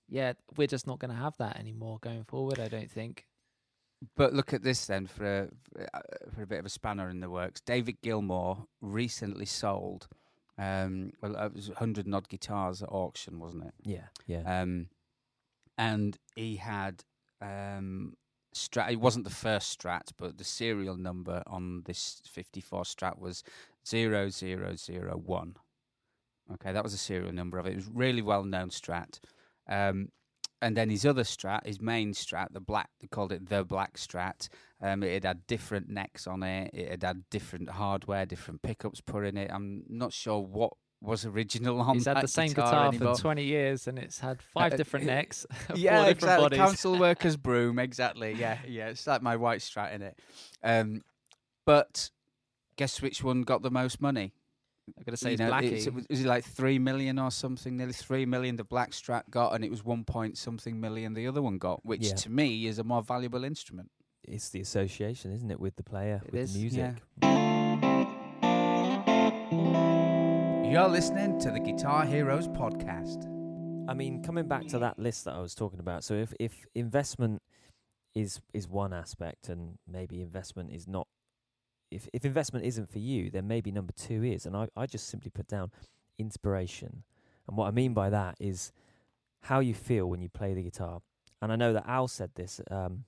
yeah, 0.09 0.35
we're 0.57 0.67
just 0.67 0.87
not 0.87 0.99
gonna 0.99 1.15
have 1.15 1.37
that 1.39 1.57
anymore 1.59 1.99
going 2.01 2.25
forward, 2.25 2.59
I 2.61 2.69
don't 2.69 2.91
think. 2.91 3.27
But 4.15 4.35
look 4.35 4.53
at 4.53 4.63
this 4.63 4.85
then 4.87 5.07
for 5.07 5.49
a- 5.75 6.31
for 6.33 6.43
a 6.43 6.47
bit 6.47 6.59
of 6.59 6.67
a 6.67 6.71
spanner 6.71 7.09
in 7.09 7.21
the 7.21 7.31
works. 7.31 7.61
David 7.63 8.03
Gilmour 8.03 8.67
recently 8.83 9.47
sold, 9.47 10.07
um, 10.59 11.13
well, 11.21 11.37
it 11.37 11.55
was 11.55 11.69
100 11.69 12.07
and 12.07 12.15
odd 12.15 12.29
guitars 12.29 12.83
at 12.83 12.89
auction, 12.91 13.39
wasn't 13.39 13.65
it? 13.65 13.75
Yeah, 13.83 14.07
yeah. 14.27 14.63
Um, 14.63 14.89
and 15.77 16.17
he 16.35 16.57
had 16.57 17.05
um, 17.43 18.15
Strat. 18.55 18.91
It 18.91 19.01
wasn't 19.01 19.25
the 19.25 19.31
first 19.31 19.79
Strat, 19.79 20.13
but 20.17 20.39
the 20.39 20.45
serial 20.45 20.97
number 20.97 21.43
on 21.47 21.83
this 21.85 22.23
54 22.27 22.85
Strat 22.85 23.19
was 23.19 23.43
0001. 23.87 25.57
Okay, 26.53 26.73
that 26.73 26.83
was 26.83 26.93
the 26.93 26.99
serial 26.99 27.33
number 27.33 27.59
of 27.59 27.67
it. 27.67 27.73
It 27.73 27.77
was 27.77 27.89
really 27.89 28.23
well 28.23 28.45
known 28.45 28.71
Strat. 28.71 29.19
Um, 29.69 30.11
and 30.63 30.77
then 30.77 30.91
his 30.91 31.05
other 31.05 31.23
Strat, 31.23 31.67
his 31.67 31.81
main 31.81 32.13
Strat, 32.13 32.53
the 32.53 32.61
black, 32.61 32.91
they 33.01 33.07
called 33.07 33.33
it 33.33 33.49
the 33.49 33.65
Black 33.65 33.97
Strat. 33.97 34.49
Um, 34.81 35.03
it 35.03 35.25
had 35.25 35.47
different 35.47 35.89
necks 35.89 36.27
on 36.27 36.43
it. 36.43 36.71
It 36.73 36.91
had 36.91 37.03
had 37.03 37.31
different 37.31 37.71
hardware, 37.71 38.27
different 38.27 38.63
pickups 38.63 39.01
put 39.01 39.25
in 39.25 39.37
it. 39.37 39.51
I'm 39.53 39.85
not 39.89 40.13
sure 40.13 40.41
what 40.41 40.73
was 41.03 41.27
original 41.27 41.81
on 41.81 41.95
He's 41.95 42.07
had 42.07 42.23
the 42.23 42.29
same 42.29 42.49
guitar, 42.49 42.91
guitar, 42.91 43.15
for 43.15 43.21
twenty 43.21 43.45
years 43.45 43.87
and 43.87 43.99
it's 43.99 44.19
had 44.19 44.41
five 44.41 44.73
Uh, 44.73 44.77
different 44.77 45.05
uh, 45.09 45.15
necks, 45.15 45.47
four 45.67 45.77
yeah, 45.77 45.99
different 45.99 46.17
exactly. 46.17 46.45
bodies. 46.45 46.59
Council 46.59 46.99
workers 46.99 47.37
broom, 47.37 47.79
exactly. 47.79 48.33
Yeah, 48.33 48.59
yeah. 48.67 48.89
It's 48.89 49.07
like 49.07 49.23
my 49.23 49.37
white 49.37 49.61
strat 49.61 49.95
in 49.95 50.03
it. 50.03 50.19
Um, 50.63 51.03
but 51.67 52.11
Guess 52.77 53.01
which 53.01 53.25
one 53.25 53.43
got 53.43 53.63
the 53.63 53.71
most 53.71 54.03
money? 54.03 54.35
I'm 54.97 55.03
gonna 55.05 55.17
say 55.17 55.31
You 55.31 55.33
it's 55.35 55.41
know, 55.41 55.51
Blackie. 55.51 55.87
it 55.87 55.95
was, 55.95 56.07
was 56.09 56.21
it 56.21 56.27
like 56.27 56.45
three 56.45 56.79
million 56.79 57.19
or 57.19 57.31
something? 57.31 57.77
Nearly 57.77 57.93
three 57.93 58.25
million 58.27 58.57
the 58.57 58.65
black 58.65 58.91
Blackstrat 58.91 59.31
got, 59.31 59.55
and 59.55 59.65
it 59.65 59.71
was 59.71 59.85
one 59.85 60.05
point 60.05 60.39
something 60.39 60.81
million 60.81 61.15
the 61.15 61.27
other 61.27 61.43
one 61.43 61.59
got, 61.59 61.85
which 61.85 62.07
Yeah. 62.09 62.15
to 62.15 62.31
me 62.31 62.67
is 62.67 62.79
a 62.79 62.85
more 62.85 63.03
valuable 63.03 63.43
instrument. 63.45 63.91
It's 64.23 64.49
the 64.51 64.61
association, 64.61 65.33
isn't 65.33 65.51
it, 65.51 65.59
with 65.61 65.77
the 65.77 65.83
player, 65.83 66.21
It 66.27 66.33
with 66.33 66.43
is, 66.43 66.53
the 66.55 66.61
music. 66.61 66.95
You're 70.71 70.89
listening 70.89 71.39
to 71.41 71.51
the 71.51 71.61
Guitar 71.61 72.05
Heroes 72.05 72.49
podcast. 72.49 73.25
I 73.89 73.95
mean, 73.95 74.23
coming 74.23 74.47
back 74.49 74.67
to 74.69 74.79
that 74.81 74.99
list 74.99 75.25
that 75.25 75.35
I 75.35 75.41
was 75.41 75.55
talking 75.55 75.79
about. 75.81 76.05
So 76.05 76.15
if 76.15 76.35
if 76.41 76.67
investment 76.75 77.41
is 78.15 78.41
is 78.53 78.69
one 78.69 78.93
aspect, 78.93 79.49
and 79.49 79.79
maybe 79.89 80.21
investment 80.21 80.71
is 80.73 80.87
not. 80.87 81.07
If 81.91 82.09
if 82.13 82.25
investment 82.25 82.65
isn't 82.65 82.91
for 82.91 82.99
you, 82.99 83.31
then 83.31 83.47
maybe 83.47 83.71
number 83.71 83.93
two 83.93 84.25
is. 84.25 84.47
And 84.47 84.57
I 84.57 84.69
I 84.77 84.87
just 84.87 85.09
simply 85.09 85.31
put 85.31 85.47
down 85.49 85.71
inspiration. 86.19 87.03
And 87.49 87.57
what 87.57 87.69
I 87.69 87.71
mean 87.71 87.95
by 87.95 88.11
that 88.11 88.37
is 88.41 88.73
how 89.43 89.61
you 89.61 89.75
feel 89.75 90.07
when 90.07 90.21
you 90.21 90.29
play 90.29 90.55
the 90.55 90.63
guitar. 90.63 91.01
And 91.41 91.53
I 91.53 91.57
know 91.57 91.73
that 91.73 91.85
Al 91.87 92.09
said 92.09 92.31
this, 92.35 92.61
um, 92.71 93.05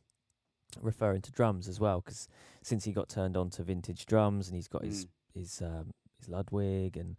referring 0.81 1.23
to 1.23 1.33
drums 1.33 1.67
as 1.67 1.81
well, 1.81 2.01
because 2.01 2.29
since 2.63 2.85
he 2.85 2.93
got 2.93 3.09
turned 3.09 3.37
on 3.37 3.51
to 3.51 3.63
vintage 3.65 4.07
drums 4.07 4.49
and 4.49 4.55
he's 4.55 4.69
got 4.69 4.85
his 4.85 5.07
Mm. 5.07 5.09
his 5.35 5.63
um, 5.63 5.91
his 6.19 6.29
Ludwig, 6.29 6.97
and 6.97 7.17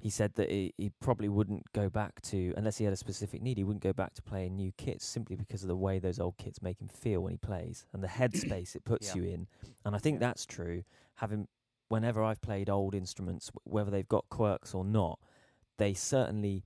he 0.00 0.10
said 0.10 0.34
that 0.34 0.50
he, 0.50 0.72
he 0.78 0.90
probably 1.00 1.28
wouldn't 1.28 1.72
go 1.72 1.88
back 1.88 2.20
to 2.22 2.54
unless 2.56 2.78
he 2.78 2.84
had 2.84 2.92
a 2.92 2.96
specific 2.96 3.42
need. 3.42 3.58
He 3.58 3.64
wouldn't 3.64 3.82
go 3.82 3.92
back 3.92 4.14
to 4.14 4.22
playing 4.22 4.54
new 4.54 4.72
kits 4.76 5.04
simply 5.04 5.34
because 5.34 5.62
of 5.62 5.68
the 5.68 5.76
way 5.76 5.98
those 5.98 6.20
old 6.20 6.36
kits 6.38 6.62
make 6.62 6.80
him 6.80 6.88
feel 6.88 7.20
when 7.20 7.32
he 7.32 7.36
plays 7.38 7.84
and 7.92 8.02
the 8.02 8.08
headspace 8.08 8.76
it 8.76 8.84
puts 8.84 9.08
Yeah. 9.08 9.22
you 9.22 9.28
in. 9.28 9.46
And 9.84 9.96
I 9.96 9.98
think 9.98 10.16
Yeah. 10.16 10.28
that's 10.28 10.46
true. 10.46 10.84
Having 11.16 11.48
whenever 11.88 12.22
I've 12.22 12.40
played 12.40 12.68
old 12.70 12.94
instruments, 12.94 13.50
whether 13.64 13.90
they've 13.90 14.06
got 14.08 14.28
quirks 14.28 14.74
or 14.74 14.84
not, 14.84 15.18
they 15.78 15.94
certainly 15.94 16.64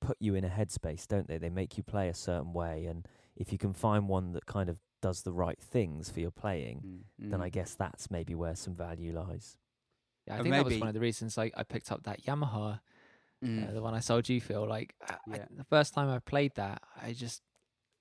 put 0.00 0.16
you 0.20 0.34
in 0.34 0.44
a 0.44 0.48
headspace, 0.48 1.06
don't 1.06 1.26
they? 1.28 1.36
They 1.38 1.50
make 1.50 1.76
you 1.76 1.82
play 1.82 2.08
a 2.08 2.14
certain 2.14 2.52
way, 2.52 2.86
and 2.86 3.06
if 3.36 3.52
you 3.52 3.58
can 3.58 3.72
find 3.72 4.08
one 4.08 4.32
that 4.32 4.46
kind 4.46 4.68
of 4.68 4.78
does 5.00 5.22
the 5.22 5.32
right 5.32 5.60
things 5.60 6.10
for 6.10 6.20
your 6.20 6.30
playing, 6.30 7.04
Mm, 7.20 7.30
then 7.30 7.40
mm. 7.40 7.42
I 7.42 7.48
guess 7.48 7.74
that's 7.74 8.10
maybe 8.10 8.34
where 8.36 8.54
some 8.54 8.74
value 8.74 9.12
lies. 9.12 9.58
Yeah, 10.26 10.34
I 10.36 10.42
think 10.42 10.54
that 10.54 10.64
was 10.64 10.78
one 10.78 10.88
of 10.88 10.94
the 10.94 11.00
reasons 11.00 11.36
I, 11.38 11.50
I 11.56 11.62
picked 11.64 11.90
up 11.92 12.02
that 12.04 12.22
Yamaha, 12.24 12.80
Mm. 13.44 13.68
uh, 13.68 13.72
the 13.72 13.82
one 13.82 13.92
I 13.92 13.98
sold 13.98 14.28
you, 14.28 14.40
Phil. 14.40 14.66
Like 14.68 14.94
I, 15.08 15.14
I- 15.34 15.46
the 15.56 15.64
first 15.64 15.94
time 15.94 16.08
I 16.08 16.20
played 16.20 16.54
that, 16.54 16.80
I 17.02 17.12
just 17.12 17.42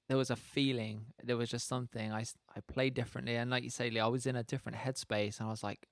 there 0.07 0.17
was 0.17 0.29
a 0.29 0.35
feeling. 0.35 1.05
There 1.23 1.35
was 1.37 1.49
just 1.49 1.67
something. 1.67 2.11
I 2.11 2.25
I 2.55 2.59
played 2.67 2.93
differently, 2.93 3.35
and 3.37 3.49
like 3.49 3.63
you 3.63 3.71
say, 3.71 3.89
Lee, 3.89 3.99
I 4.01 4.07
was 4.07 4.25
in 4.27 4.35
a 4.35 4.43
different 4.43 4.77
headspace, 4.77 5.39
and 5.39 5.47
I 5.47 5.51
was 5.51 5.63
like. 5.63 5.87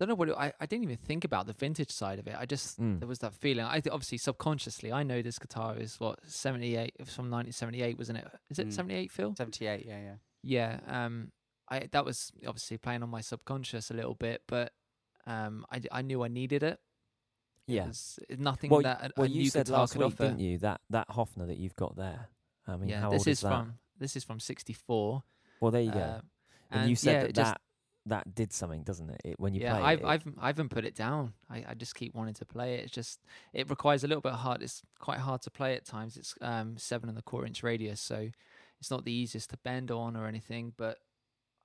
I 0.00 0.04
don't 0.04 0.08
know 0.08 0.14
what 0.16 0.30
it, 0.30 0.34
I, 0.36 0.52
I 0.58 0.66
didn't 0.66 0.82
even 0.84 0.96
think 0.96 1.22
about 1.24 1.46
the 1.46 1.52
vintage 1.52 1.92
side 1.92 2.18
of 2.18 2.26
it. 2.26 2.34
I 2.36 2.44
just 2.44 2.80
Mm. 2.80 2.98
there 2.98 3.06
was 3.08 3.20
that 3.20 3.34
feeling. 3.34 3.64
I 3.64 3.78
th- 3.78 3.92
obviously 3.92 4.18
subconsciously 4.18 4.90
I 4.92 5.04
know 5.04 5.22
this 5.22 5.38
guitar 5.38 5.76
is 5.78 6.00
what 6.00 6.18
seventy 6.26 6.76
eight. 6.76 6.94
From 7.06 7.30
nineteen 7.30 7.52
seventy 7.52 7.82
eight, 7.82 7.96
wasn't 7.98 8.18
it? 8.18 8.26
Is 8.50 8.58
it 8.58 8.68
Mm. 8.68 8.72
seventy 8.72 8.94
eight, 8.94 9.12
Phil? 9.12 9.34
78, 9.36 9.86
yeah, 9.86 10.00
yeah. 10.00 10.14
Yeah, 10.42 10.80
um, 11.04 11.30
I 11.68 11.88
that 11.92 12.04
was 12.04 12.32
obviously 12.46 12.78
playing 12.78 13.02
on 13.04 13.10
my 13.10 13.20
subconscious 13.20 13.90
a 13.90 13.94
little 13.94 14.14
bit, 14.16 14.42
but 14.48 14.72
um, 15.26 15.64
I, 15.70 15.80
I 15.90 16.02
knew 16.02 16.22
I 16.22 16.28
needed 16.28 16.62
it. 16.62 16.80
Yeah. 17.66 17.86
was 17.86 18.18
nothing 18.38 18.70
Well, 18.70 18.82
that 18.82 19.02
a, 19.02 19.10
well, 19.16 19.26
a 19.26 19.30
you 19.30 19.48
said 19.48 19.68
last 19.68 19.96
week, 19.96 20.06
offer. 20.06 20.24
didn't 20.24 20.40
you? 20.40 20.58
That 20.58 20.80
that 20.90 21.08
Hofner 21.08 21.46
that 21.46 21.58
you've 21.58 21.76
got 21.76 21.96
there. 21.96 22.28
I 22.66 22.76
mean, 22.76 22.88
yeah, 22.88 23.00
how 23.00 23.10
this 23.10 23.20
old 23.20 23.28
is 23.28 23.40
that? 23.40 23.48
from 23.48 23.74
this 23.98 24.16
is 24.16 24.24
from 24.24 24.40
'64. 24.40 25.22
Well, 25.60 25.70
there 25.70 25.82
you 25.82 25.92
go. 25.92 25.98
uh, 26.00 26.20
and, 26.70 26.90
you 26.90 26.96
said 26.96 27.12
yeah, 27.12 27.20
that 27.22 27.34
just, 27.34 27.50
that 27.52 27.60
that 28.06 28.34
did 28.34 28.52
something, 28.52 28.82
doesn't 28.82 29.10
it? 29.10 29.20
it 29.24 29.40
when 29.40 29.54
you 29.54 29.60
yeah, 29.60 29.74
play 29.74 29.82
I've 29.82 29.98
it, 30.00 30.02
it- 30.02 30.06
I've 30.08 30.24
I 30.40 30.46
haven't 30.48 30.70
put 30.70 30.84
it 30.84 30.94
down. 30.96 31.34
I, 31.48 31.64
I 31.68 31.74
just 31.74 31.94
keep 31.94 32.14
wanting 32.14 32.34
to 32.34 32.44
play 32.44 32.74
it. 32.74 32.84
It's 32.84 32.92
just 32.92 33.20
it 33.52 33.70
requires 33.70 34.02
a 34.02 34.08
little 34.08 34.22
bit 34.22 34.32
of 34.32 34.40
hard. 34.40 34.60
It's 34.62 34.82
quite 34.98 35.18
hard 35.18 35.42
to 35.42 35.50
play 35.50 35.76
at 35.76 35.84
times. 35.84 36.16
It's 36.16 36.34
um 36.40 36.76
seven 36.78 37.08
and 37.08 37.16
a 37.18 37.22
quarter 37.22 37.46
inch 37.46 37.62
radius, 37.62 38.00
so 38.00 38.28
it's 38.80 38.90
not 38.90 39.04
the 39.04 39.12
easiest 39.12 39.50
to 39.50 39.56
bend 39.58 39.90
on 39.92 40.16
or 40.16 40.26
anything. 40.26 40.72
But 40.76 40.98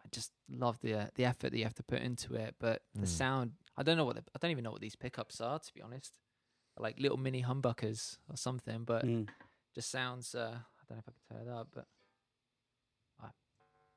I 0.08 0.16
just 0.16 0.32
love 0.50 0.80
the 0.82 0.94
uh, 0.94 1.08
the 1.16 1.26
effort 1.26 1.52
that 1.52 1.58
you 1.58 1.66
have 1.66 1.74
to 1.76 1.84
put 1.84 2.02
into 2.02 2.36
it. 2.36 2.56
But 2.60 2.82
the 2.96 3.02
Mm. 3.06 3.08
sound, 3.08 3.52
I 3.76 3.84
don't 3.84 3.98
know 3.98 4.06
what 4.06 4.16
the, 4.16 4.24
I 4.34 4.38
don't 4.40 4.52
even 4.52 4.64
know 4.64 4.72
what 4.72 4.82
these 4.82 4.96
pickups 4.96 5.42
are 5.42 5.60
to 5.60 5.74
be 5.74 5.82
honest. 5.82 6.14
They're 6.76 6.84
like 6.84 7.00
little 7.00 7.18
mini 7.18 7.44
humbuckers 7.44 8.18
or 8.30 8.38
something, 8.38 8.84
but 8.86 9.06
Mm. 9.06 9.28
just 9.76 9.90
sounds. 9.92 10.34
Uh, 10.34 10.60
I 10.60 10.84
don't 10.88 10.98
know 10.98 11.04
if 11.06 11.10
I 11.10 11.12
can 11.12 11.38
turn 11.38 11.48
it 11.48 11.52
up, 11.60 11.68
but 11.74 11.86
uh, 13.24 13.30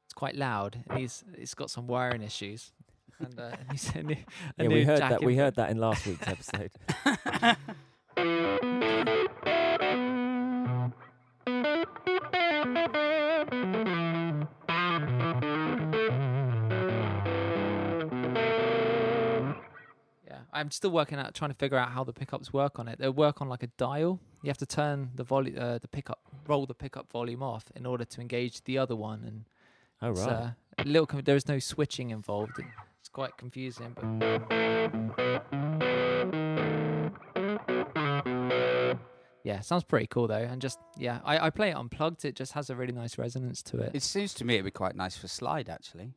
it's 0.06 0.14
quite 0.14 0.34
loud. 0.34 0.82
Needs, 0.92 1.24
it's 1.34 1.54
got 1.54 1.70
some 1.70 1.86
wiring 1.86 2.22
issues. 2.22 2.72
And 3.20 3.38
uh, 3.38 3.52
needs 3.70 3.92
a 3.94 4.02
new, 4.02 4.16
a 4.58 4.62
yeah, 4.62 4.68
we 4.68 4.84
heard 4.84 5.02
that. 5.02 5.22
We 5.22 5.36
heard 5.36 5.54
that 5.56 5.70
in 5.70 5.78
last 5.78 6.06
week's 6.06 6.26
episode. 6.26 6.72
I'm 20.60 20.70
still 20.70 20.90
working 20.90 21.18
out, 21.18 21.34
trying 21.34 21.50
to 21.50 21.56
figure 21.56 21.78
out 21.78 21.90
how 21.90 22.04
the 22.04 22.12
pickups 22.12 22.52
work 22.52 22.78
on 22.78 22.86
it. 22.88 22.98
They 22.98 23.08
work 23.08 23.40
on 23.40 23.48
like 23.48 23.62
a 23.62 23.68
dial. 23.78 24.20
You 24.42 24.48
have 24.48 24.58
to 24.58 24.66
turn 24.66 25.10
the 25.14 25.24
volume, 25.24 25.56
uh, 25.58 25.78
the 25.78 25.88
pickup, 25.88 26.20
roll 26.46 26.66
the 26.66 26.74
pickup 26.74 27.10
volume 27.10 27.42
off 27.42 27.64
in 27.74 27.86
order 27.86 28.04
to 28.04 28.20
engage 28.20 28.62
the 28.64 28.78
other 28.78 28.94
one. 28.96 29.24
And 29.26 29.44
Oh 30.02 30.10
right. 30.10 30.28
uh, 30.28 30.50
a 30.78 30.84
little. 30.84 31.06
con- 31.06 31.22
There 31.24 31.36
is 31.36 31.48
no 31.48 31.58
switching 31.58 32.10
involved. 32.10 32.58
and 32.58 32.68
It's 33.00 33.08
quite 33.08 33.36
confusing, 33.36 33.94
but 33.94 35.20
yeah, 39.42 39.60
sounds 39.60 39.84
pretty 39.84 40.06
cool 40.06 40.26
though. 40.28 40.34
And 40.36 40.60
just 40.60 40.78
yeah, 40.96 41.20
I, 41.24 41.46
I 41.46 41.50
play 41.50 41.70
it 41.70 41.76
unplugged. 41.76 42.24
It 42.24 42.36
just 42.36 42.52
has 42.52 42.70
a 42.70 42.76
really 42.76 42.92
nice 42.92 43.16
resonance 43.18 43.62
to 43.64 43.78
it. 43.80 43.92
It 43.94 44.02
seems 44.02 44.34
to 44.34 44.44
me 44.44 44.54
it'd 44.54 44.64
be 44.66 44.70
quite 44.70 44.94
nice 44.94 45.16
for 45.16 45.28
slide, 45.28 45.68
actually. 45.68 46.12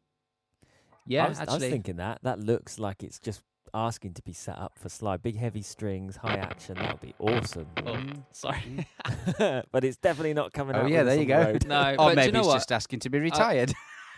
yeah, 1.08 1.26
I 1.26 1.30
was, 1.30 1.40
I 1.40 1.44
was 1.46 1.60
thinking 1.64 1.96
that. 1.98 2.20
That 2.24 2.40
looks 2.40 2.80
like 2.80 3.04
it's 3.04 3.20
just 3.20 3.42
asking 3.74 4.14
to 4.16 4.22
be 4.22 4.34
set 4.34 4.58
up 4.58 4.74
for 4.78 4.90
slide. 4.90 5.22
Big 5.24 5.38
heavy 5.38 5.62
strings, 5.62 6.16
high 6.18 6.36
action. 6.36 6.76
That 6.76 6.92
would 6.94 7.02
be 7.02 7.14
awesome. 7.20 7.68
Oh, 7.86 8.00
sorry. 8.32 8.88
but 9.72 9.84
it's 9.84 9.98
definitely 9.98 10.34
not 10.34 10.54
coming 10.54 10.76
Oh, 10.76 10.82
out. 10.82 10.90
yeah, 10.90 11.04
there 11.04 11.16
you 11.16 11.22
on 11.22 11.28
the 11.28 11.34
go. 11.46 11.52
road. 11.52 11.68
no, 11.68 11.92
Or 12.00 12.10
but 12.10 12.16
maybe 12.16 12.26
you 12.28 12.32
know 12.34 12.40
it's 12.40 12.48
what? 12.48 12.56
just 12.56 12.72
asking 12.72 13.00
to 13.00 13.10
be 13.10 13.20
retired. 13.20 13.74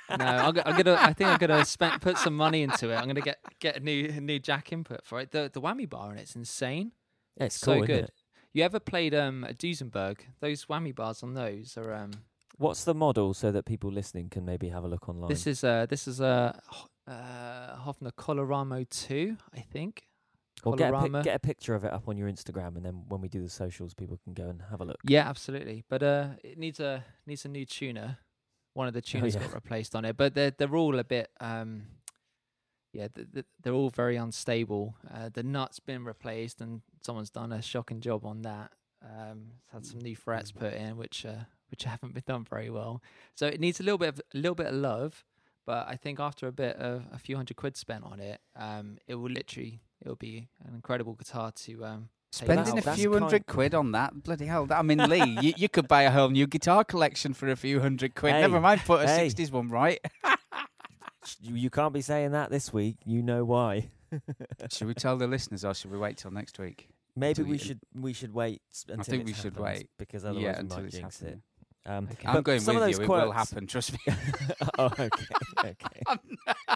no, 0.09 0.25
I'm, 0.25 0.53
go- 0.53 0.61
I'm 0.65 0.75
gonna. 0.81 0.97
I 0.99 1.13
think 1.13 1.29
I'm 1.31 1.37
gonna 1.37 1.65
spend 1.65 2.01
put 2.01 2.17
some 2.17 2.35
money 2.35 2.61
into 2.63 2.89
it. 2.91 2.95
I'm 2.95 3.07
gonna 3.07 3.21
get 3.21 3.39
get 3.59 3.77
a 3.77 3.79
new 3.79 4.07
new 4.21 4.39
jack 4.39 4.71
input 4.71 5.03
for 5.05 5.19
it. 5.19 5.31
The 5.31 5.49
the 5.51 5.59
whammy 5.61 5.89
bar 5.89 6.09
on 6.11 6.17
it's 6.17 6.35
insane. 6.35 6.91
Yeah, 7.37 7.45
it's 7.45 7.55
so 7.59 7.73
cool, 7.73 7.83
isn't 7.83 7.87
good. 7.87 8.03
it? 8.05 8.13
You 8.53 8.63
ever 8.63 8.79
played 8.79 9.15
um 9.15 9.43
a 9.43 9.53
Duesenberg? 9.53 10.19
Those 10.41 10.65
whammy 10.65 10.93
bars 10.95 11.23
on 11.23 11.33
those 11.33 11.75
are 11.77 11.93
um. 11.93 12.11
What's 12.57 12.83
the 12.85 12.93
model 12.93 13.33
so 13.33 13.51
that 13.51 13.65
people 13.65 13.91
listening 13.91 14.29
can 14.29 14.45
maybe 14.45 14.69
have 14.69 14.83
a 14.83 14.87
look 14.87 15.09
online? 15.09 15.27
This 15.29 15.47
is 15.47 15.63
uh 15.63 15.87
this 15.89 16.07
is 16.07 16.19
a 16.21 16.61
uh, 17.07 17.75
Hofner 17.77 18.11
Colorama 18.17 18.87
two, 18.89 19.37
I 19.53 19.59
think. 19.59 20.03
or 20.63 20.75
get 20.75 20.93
a, 20.93 21.01
pic- 21.01 21.23
get 21.23 21.35
a 21.35 21.39
picture 21.39 21.75
of 21.75 21.83
it 21.83 21.93
up 21.93 22.07
on 22.07 22.17
your 22.17 22.29
Instagram, 22.29 22.75
and 22.77 22.85
then 22.85 23.03
when 23.09 23.21
we 23.21 23.27
do 23.27 23.41
the 23.41 23.49
socials, 23.49 23.93
people 23.93 24.17
can 24.23 24.33
go 24.33 24.49
and 24.49 24.61
have 24.71 24.81
a 24.81 24.85
look. 24.85 24.97
Yeah, 25.03 25.27
absolutely. 25.29 25.83
But 25.89 26.01
uh, 26.03 26.27
it 26.43 26.57
needs 26.57 26.79
a 26.79 27.03
needs 27.27 27.45
a 27.45 27.49
new 27.49 27.65
tuner. 27.65 28.17
One 28.73 28.87
of 28.87 28.93
the 28.93 29.01
tuners 29.01 29.35
Oh, 29.35 29.39
yeah. 29.39 29.45
got 29.47 29.55
replaced 29.55 29.95
on 29.95 30.03
it, 30.05 30.17
but 30.17 30.33
they're 30.33 30.51
they're 30.51 30.75
all 30.75 30.97
a 30.99 31.03
bit 31.03 31.29
um, 31.39 31.83
yeah, 32.93 33.07
th- 33.09 33.27
th- 33.33 33.45
they're 33.61 33.73
all 33.73 33.89
very 33.89 34.15
unstable. 34.15 34.95
Uh, 35.13 35.29
the 35.31 35.43
nut's 35.43 35.79
been 35.79 36.03
replaced, 36.05 36.61
and 36.61 36.81
someone's 37.01 37.29
done 37.29 37.51
a 37.51 37.61
shocking 37.61 37.99
job 38.01 38.25
on 38.25 38.41
that. 38.43 38.71
Um, 39.03 39.51
it's 39.63 39.71
had 39.73 39.85
some 39.85 39.99
new 39.99 40.15
frets 40.15 40.51
put 40.51 40.73
in, 40.73 40.97
which 40.97 41.25
uh, 41.25 41.43
which 41.69 41.83
haven't 41.83 42.13
been 42.13 42.23
done 42.25 42.45
very 42.49 42.69
well. 42.69 43.01
So 43.35 43.47
it 43.47 43.59
needs 43.59 43.79
a 43.79 43.83
little 43.83 43.97
bit 43.97 44.09
of 44.09 44.21
a 44.33 44.37
little 44.37 44.55
bit 44.55 44.67
of 44.67 44.73
love. 44.75 45.23
But 45.65 45.87
I 45.87 45.95
think 45.95 46.19
after 46.19 46.47
a 46.47 46.51
bit 46.51 46.75
of 46.77 47.05
a 47.11 47.17
few 47.17 47.35
hundred 47.35 47.57
quid 47.57 47.75
spent 47.75 48.03
on 48.03 48.19
it, 48.19 48.39
um, 48.55 48.97
it 49.07 49.15
will 49.15 49.29
literally 49.31 49.81
it 50.03 50.07
will 50.07 50.15
be 50.15 50.47
an 50.67 50.75
incredible 50.75 51.13
guitar 51.13 51.51
to 51.51 51.85
um, 51.85 52.09
take 52.31 52.45
Spending 52.47 52.73
out. 52.73 52.79
a 52.79 52.81
that's 52.83 52.99
few 52.99 53.09
kind- 53.11 53.21
hundred 53.23 53.45
quid 53.47 53.73
on 53.73 53.91
that, 53.93 54.21
bloody 54.23 54.45
hell! 54.45 54.67
I 54.69 54.81
mean, 54.83 54.99
Lee, 55.09 55.37
you, 55.41 55.53
you 55.57 55.69
could 55.69 55.87
buy 55.87 56.03
a 56.03 56.11
whole 56.11 56.29
new 56.29 56.45
guitar 56.47 56.83
collection 56.83 57.33
for 57.33 57.49
a 57.49 57.55
few 57.55 57.79
hundred 57.79 58.13
quid. 58.13 58.33
Hey, 58.33 58.41
Never 58.41 58.61
mind, 58.61 58.81
put 58.85 59.03
a 59.03 59.07
hey. 59.07 59.27
'60s 59.27 59.51
one 59.51 59.69
right. 59.69 59.99
You, 61.41 61.55
you 61.55 61.69
can't 61.71 61.91
be 61.93 62.01
saying 62.01 62.31
that 62.33 62.51
this 62.51 62.71
week. 62.71 62.97
You 63.03 63.23
know 63.23 63.43
why. 63.43 63.89
should 64.71 64.85
we 64.87 64.93
tell 64.93 65.17
the 65.17 65.25
listeners, 65.25 65.65
or 65.65 65.73
should 65.73 65.89
we 65.91 65.97
wait 65.97 66.17
till 66.17 66.29
next 66.29 66.59
week? 66.59 66.87
Maybe 67.15 67.41
we 67.41 67.57
should 67.57 67.79
we 67.99 68.13
should 68.13 68.31
wait 68.33 68.61
s- 68.71 68.85
until 68.89 69.03
think 69.03 69.25
we 69.25 69.33
should 69.33 69.57
wait. 69.57 69.89
because 69.97 70.23
otherwise 70.23 70.43
yeah, 70.43 70.51
we 70.53 70.59
until 70.59 70.77
might 70.77 70.85
it's 70.85 70.95
jinx 70.97 71.19
happening. 71.19 71.41
it. 71.41 71.54
Um, 71.85 72.07
Okay. 72.11 72.27
I'm 72.27 72.41
going 72.41 72.59
some 72.59 72.75
with 72.75 72.83
of 72.83 72.89
those 72.89 72.99
you. 72.99 73.05
quirks, 73.05 73.23
It 73.23 73.25
will 73.25 73.31
happen. 73.33 73.67
Trust 73.67 73.93
me. 73.93 73.99
oh, 74.79 74.85
okay, 74.85 75.09
okay. 75.63 75.77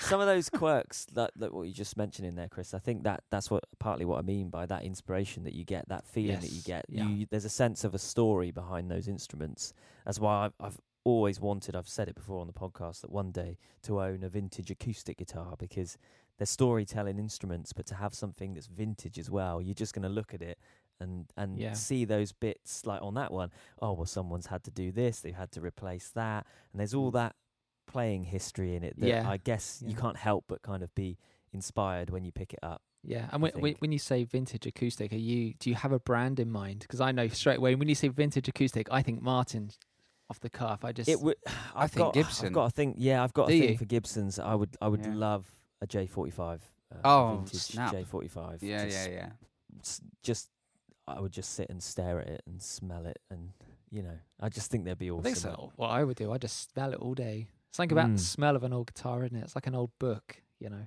Some 0.00 0.20
of 0.20 0.26
those 0.26 0.48
quirks 0.50 1.04
that, 1.14 1.30
that 1.36 1.54
what 1.54 1.62
you 1.62 1.72
just 1.72 1.96
mentioned 1.96 2.26
in 2.26 2.34
there, 2.34 2.48
Chris. 2.48 2.74
I 2.74 2.78
think 2.80 3.04
that 3.04 3.22
that's 3.30 3.50
what 3.50 3.64
partly 3.78 4.04
what 4.04 4.18
I 4.18 4.22
mean 4.22 4.50
by 4.50 4.66
that 4.66 4.82
inspiration 4.82 5.44
that 5.44 5.52
you 5.54 5.64
get, 5.64 5.88
that 5.88 6.04
feeling 6.04 6.40
that 6.40 6.50
you 6.50 6.60
get. 6.62 6.86
yeah. 6.88 7.06
You, 7.06 7.26
there's 7.30 7.44
a 7.44 7.48
sense 7.50 7.84
of 7.84 7.94
a 7.94 7.98
story 7.98 8.50
behind 8.50 8.90
those 8.90 9.06
instruments. 9.06 9.72
That's 10.04 10.18
why 10.18 10.46
I've, 10.46 10.54
I've 10.58 10.80
always 11.04 11.40
wanted. 11.40 11.76
I've 11.76 11.88
said 11.88 12.08
it 12.08 12.16
before 12.16 12.40
on 12.40 12.48
the 12.48 12.52
podcast 12.52 13.02
that 13.02 13.12
one 13.12 13.30
day 13.30 13.58
to 13.84 14.00
own 14.00 14.24
a 14.24 14.28
vintage 14.28 14.72
acoustic 14.72 15.18
guitar 15.18 15.54
because 15.56 15.96
they're 16.38 16.46
storytelling 16.46 17.18
instruments, 17.20 17.72
but 17.72 17.86
to 17.86 17.94
have 17.94 18.12
something 18.12 18.54
that's 18.54 18.66
vintage 18.66 19.18
as 19.20 19.30
well, 19.30 19.62
you're 19.62 19.74
just 19.74 19.94
going 19.94 20.02
to 20.02 20.08
look 20.08 20.34
at 20.34 20.42
it 20.42 20.58
and 21.00 21.26
and 21.36 21.58
Yeah. 21.58 21.72
see 21.74 22.04
those 22.04 22.32
bits 22.32 22.86
like 22.86 23.02
on 23.02 23.14
that 23.14 23.32
one. 23.32 23.50
Oh 23.80 23.92
well, 23.92 24.06
someone's 24.06 24.46
had 24.46 24.64
to 24.64 24.70
do 24.70 24.92
this. 24.92 25.20
They've 25.20 25.34
had 25.34 25.52
to 25.52 25.60
replace 25.60 26.10
that, 26.10 26.46
and 26.72 26.80
there's 26.80 26.94
all 26.94 27.10
that 27.12 27.36
playing 27.86 28.24
history 28.24 28.74
in 28.74 28.82
it 28.82 28.98
that 28.98 29.06
Yeah. 29.06 29.28
I 29.28 29.36
guess 29.36 29.82
you 29.86 29.94
can't 29.94 30.16
help 30.16 30.44
but 30.48 30.62
kind 30.62 30.82
of 30.82 30.94
be 30.94 31.18
inspired 31.52 32.10
when 32.10 32.24
you 32.24 32.32
pick 32.32 32.52
it 32.52 32.58
up. 32.62 32.82
Yeah, 33.02 33.28
and 33.30 33.40
when, 33.40 33.76
when 33.78 33.92
you 33.92 34.00
say 34.00 34.24
vintage 34.24 34.66
acoustic, 34.66 35.12
are 35.12 35.16
you 35.16 35.54
do 35.60 35.70
you 35.70 35.76
have 35.76 35.92
a 35.92 36.00
brand 36.00 36.40
in 36.40 36.50
mind? 36.50 36.80
Because 36.80 37.00
I 37.00 37.12
know 37.12 37.28
straight 37.28 37.58
away 37.58 37.76
when 37.76 37.88
you 37.88 37.94
say 37.94 38.08
vintage 38.08 38.48
acoustic, 38.48 38.88
I 38.90 39.02
think 39.02 39.22
Martin 39.22 39.70
off 40.28 40.40
the 40.40 40.50
cuff. 40.50 40.84
I 40.84 40.90
just 40.90 41.08
It 41.08 41.20
would. 41.20 41.36
I 41.46 41.84
I've 41.84 41.92
think 41.92 42.06
got, 42.06 42.14
Gibson. 42.14 42.46
I've 42.46 42.52
got 42.52 42.64
a 42.64 42.70
thing. 42.70 42.94
Yeah, 42.98 43.22
I've 43.22 43.32
got 43.32 43.46
Do 43.46 43.54
a 43.54 43.60
thing 43.60 43.68
you? 43.70 43.78
for 43.78 43.84
Gibsons. 43.84 44.40
I 44.40 44.56
would. 44.56 44.76
I 44.80 44.88
would 44.88 45.04
Yeah. 45.06 45.14
love 45.14 45.46
a 45.80 45.86
J45. 45.86 46.60
Uh, 46.92 46.96
Oh, 47.04 47.36
vintage 47.36 47.60
snap. 47.60 47.92
J45. 47.92 48.58
Yeah, 48.62 48.84
just, 48.86 49.08
yeah, 49.08 49.14
yeah. 49.14 49.28
Just, 49.82 50.02
I 51.08 51.20
would 51.20 51.32
just 51.32 51.54
sit 51.54 51.68
and 51.70 51.82
stare 51.82 52.20
at 52.20 52.28
it 52.28 52.42
and 52.46 52.60
smell 52.62 53.06
it, 53.06 53.18
and 53.30 53.50
you 53.90 54.02
know, 54.02 54.18
I 54.40 54.48
just 54.48 54.70
think 54.70 54.84
they'd 54.84 54.98
be 54.98 55.08
I 55.08 55.12
awesome. 55.12 55.22
think 55.24 55.36
so. 55.36 55.72
What 55.76 55.88
I 55.90 56.02
would 56.04 56.16
do, 56.16 56.32
I 56.32 56.38
just 56.38 56.70
smell 56.72 56.92
it 56.92 56.98
all 56.98 57.14
day. 57.14 57.48
It's 57.68 57.76
something 57.76 57.92
about 57.96 58.08
Mm. 58.10 58.16
the 58.16 58.22
smell 58.22 58.56
of 58.56 58.64
an 58.64 58.72
old 58.72 58.88
guitar, 58.92 59.24
isn't 59.24 59.36
it? 59.36 59.42
It's 59.44 59.54
like 59.54 59.66
an 59.68 59.74
old 59.74 59.90
book, 59.98 60.42
you 60.58 60.68
know. 60.68 60.86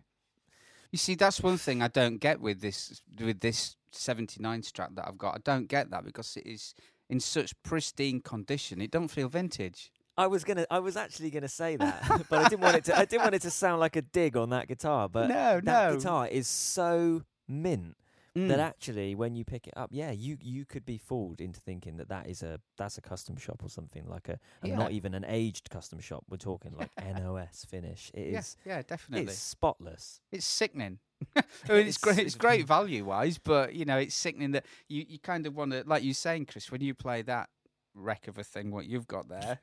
You 0.91 0.97
see, 0.97 1.15
that's 1.15 1.41
one 1.41 1.57
thing 1.57 1.82
I 1.82 1.88
don't 1.88 2.17
get 2.17 2.41
with 2.41 2.61
this 2.61 3.01
with 3.20 3.39
this 3.39 3.78
'79 3.91 4.61
Strat 4.63 4.95
that 4.95 5.07
I've 5.07 5.17
got. 5.17 5.36
I 5.36 5.39
don't 5.43 5.67
get 5.67 5.89
that 5.91 6.03
because 6.03 6.36
it 6.36 6.45
is 6.45 6.74
in 7.09 7.20
such 7.20 7.53
pristine 7.63 8.22
condition. 8.22 8.82
It 8.82 8.91
don't 8.91 9.07
feel 9.07 9.30
vintage. 9.30 9.91
I 10.17 10.28
was 10.28 10.43
gonna. 10.43 10.65
I 10.70 10.80
was 10.80 10.97
actually 10.97 11.30
gonna 11.30 11.47
say 11.47 11.78
that, 11.78 12.26
but 12.30 12.45
I 12.45 12.49
didn't 12.49 12.61
want 12.61 12.76
it 12.76 12.84
to. 12.86 12.97
I 12.97 13.05
didn't 13.05 13.22
want 13.24 13.36
it 13.36 13.41
to 13.43 13.51
sound 13.51 13.80
like 13.80 13.95
a 13.95 14.01
dig 14.01 14.36
on 14.36 14.49
that 14.49 14.67
guitar. 14.67 15.07
But 15.07 15.28
no, 15.30 15.61
that 15.61 15.63
no. 15.63 15.95
guitar 15.95 16.28
is 16.28 16.47
so 16.47 17.24
mint 17.47 17.95
Mm. 18.38 18.47
that 18.49 18.59
actually 18.59 19.15
when 19.15 19.36
you 19.36 19.43
pick 19.43 19.65
it 19.67 19.73
up 19.75 19.89
yeah 19.91 20.11
you 20.11 20.38
you 20.39 20.63
could 20.63 20.86
be 20.86 20.97
fooled 20.99 21.41
into 21.41 21.59
thinking 21.59 21.97
that 21.97 22.09
that 22.09 22.27
is 22.27 22.43
a 22.43 22.59
that's 22.77 22.97
a 22.97 23.01
custom 23.01 23.38
shop 23.38 23.63
or 23.63 23.69
something 23.69 24.05
like 24.07 24.30
a 24.30 24.39
and 24.61 24.71
Yeah. 24.71 24.77
not 24.77 24.91
even 24.91 25.15
an 25.15 25.25
aged 25.27 25.69
custom 25.71 25.99
shop 25.99 26.25
we're 26.30 26.38
talking 26.38 26.75
like 26.77 26.91
nos 27.15 27.65
finish 27.67 28.11
It 28.13 28.27
is. 28.27 28.55
yeah, 28.65 28.75
yeah, 28.75 28.82
definitely. 28.84 29.25
it's 29.34 29.39
spotless 29.39 30.21
It's 30.32 30.45
sickening. 30.45 30.99
I 31.36 31.41
mean, 31.69 31.77
it's 31.88 31.89
It's 31.89 31.97
great. 31.97 32.19
It's 32.19 32.36
great 32.36 32.67
value 32.67 33.03
wise, 33.03 33.38
but 33.39 33.73
you 33.73 33.84
know, 33.86 33.97
it's 33.97 34.15
sickening 34.15 34.51
that 34.51 34.65
you, 34.88 35.05
you 35.09 35.19
kind 35.19 35.45
of 35.47 35.55
want 35.55 35.71
to, 35.71 35.84
like 35.86 36.03
you're 36.03 36.13
saying, 36.13 36.45
Chris, 36.45 36.71
when 36.71 36.82
you 36.82 36.93
play 36.93 37.23
that 37.23 37.49
wreck 37.95 38.27
of 38.27 38.38
a 38.38 38.43
thing, 38.43 38.71
what 38.71 38.86
you've 38.86 39.07
got 39.07 39.27
there. 39.27 39.59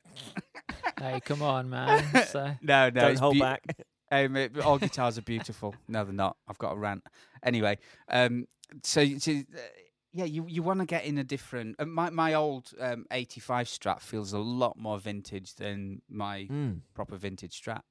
hey, 1.01 1.21
come 1.25 1.41
on, 1.43 1.71
man. 1.71 2.05
So, 2.27 2.53
no, 2.63 2.89
no, 2.89 2.91
don't 2.91 3.11
it's 3.13 3.21
hold 3.21 3.35
beau- 3.39 3.41
back 3.45 3.63
Um, 4.11 4.37
it- 4.37 4.59
all 4.61 4.79
guitars 4.79 5.17
are 5.19 5.23
beautiful. 5.23 5.75
No, 5.89 6.05
they're 6.05 6.13
not. 6.13 6.37
I've 6.49 6.59
got 6.59 6.73
a 6.75 6.79
rant. 6.79 7.05
Anyway, 7.43 7.79
um, 8.09 8.47
so, 8.83 9.05
so 9.19 9.33
uh, 9.33 9.59
yeah, 10.13 10.25
you 10.25 10.47
you 10.49 10.63
want 10.63 10.81
to 10.81 10.87
get 10.87 11.05
in 11.05 11.19
a 11.19 11.25
different. 11.25 11.77
Uh, 11.79 11.85
my 11.87 12.11
my 12.11 12.35
old 12.35 12.73
um, 12.81 13.07
'85 13.11 13.67
Strat 13.67 14.01
feels 14.01 14.33
a 14.33 14.39
lot 14.39 14.77
more 14.79 14.99
vintage 14.99 15.55
than 15.55 16.03
my 16.09 16.49
Mm, 16.51 16.81
proper 16.95 17.17
vintage 17.17 17.61
Strat. 17.63 17.83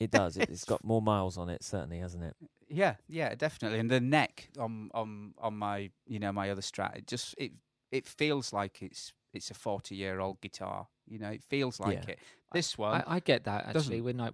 it 0.00 0.10
does 0.10 0.36
it, 0.36 0.48
it's 0.48 0.64
got 0.64 0.84
more 0.84 1.02
miles 1.02 1.36
on 1.36 1.48
it 1.48 1.62
certainly 1.64 1.98
hasn't 1.98 2.22
it 2.24 2.36
Yeah, 2.68 2.96
yeah, 3.08 3.34
definitely. 3.34 3.78
And 3.78 3.90
the 3.90 4.00
neck 4.00 4.50
on 4.58 4.90
on 4.94 5.34
on 5.38 5.56
my 5.56 5.90
you 6.06 6.18
know 6.18 6.32
my 6.32 6.50
other 6.50 6.62
Strat, 6.62 6.96
it 6.96 7.06
just 7.06 7.34
it 7.38 7.52
it 7.90 8.06
feels 8.06 8.52
like 8.52 8.82
it's 8.82 9.12
it's 9.32 9.50
a 9.50 9.54
forty 9.54 9.96
year 9.96 10.20
old 10.20 10.40
guitar. 10.40 10.88
You 11.06 11.18
know, 11.18 11.30
it 11.30 11.42
feels 11.42 11.80
like 11.80 12.04
Yeah. 12.04 12.12
it. 12.12 12.18
This 12.52 12.76
one, 12.78 13.02
I, 13.06 13.16
I 13.16 13.20
get 13.20 13.44
that 13.44 13.64
actually. 13.66 13.72
doesn't. 13.72 14.04
When 14.04 14.20
I 14.20 14.30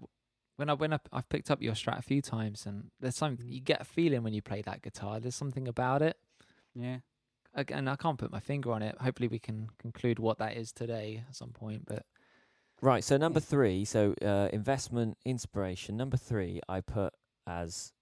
when 0.57 0.71
I 0.71 0.75
when 0.75 0.93
I, 0.93 0.99
I've 1.13 1.29
picked 1.29 1.51
up 1.51 1.61
your 1.63 1.75
Strat 1.75 1.99
a 1.99 2.03
few 2.03 2.23
times, 2.23 2.67
and 2.67 2.91
there's 3.01 3.17
something 3.17 3.47
you 3.49 3.61
get 3.61 3.81
a 3.81 3.85
feeling 3.85 4.23
when 4.23 4.33
you 4.35 4.43
play 4.43 4.63
that 4.63 4.83
guitar. 4.83 5.21
There's 5.21 5.35
something 5.35 5.69
about 5.69 6.03
it. 6.03 6.17
yeah, 6.75 6.99
Again, 7.55 7.87
I 7.89 7.97
can't 7.97 8.19
put 8.19 8.33
my 8.33 8.41
finger 8.41 8.73
on 8.73 8.83
it. 8.83 8.97
Hopefully, 9.01 9.29
we 9.29 9.39
can 9.39 9.69
conclude 9.79 10.19
what 10.19 10.39
that 10.39 10.57
is 10.57 10.73
today 10.73 11.23
at 11.29 11.35
some 11.37 11.51
point. 11.51 11.85
But 11.87 12.05
right 12.83 13.05
so 13.05 13.17
number 13.17 13.39
Yeah. 13.39 13.47
three 13.47 13.85
so 13.85 14.15
uh, 14.21 14.49
investment 14.53 15.17
inspiration 15.25 15.97
number 15.97 16.17
three 16.17 16.61
i 16.69 16.81
put 16.81 17.15
as 17.47 17.93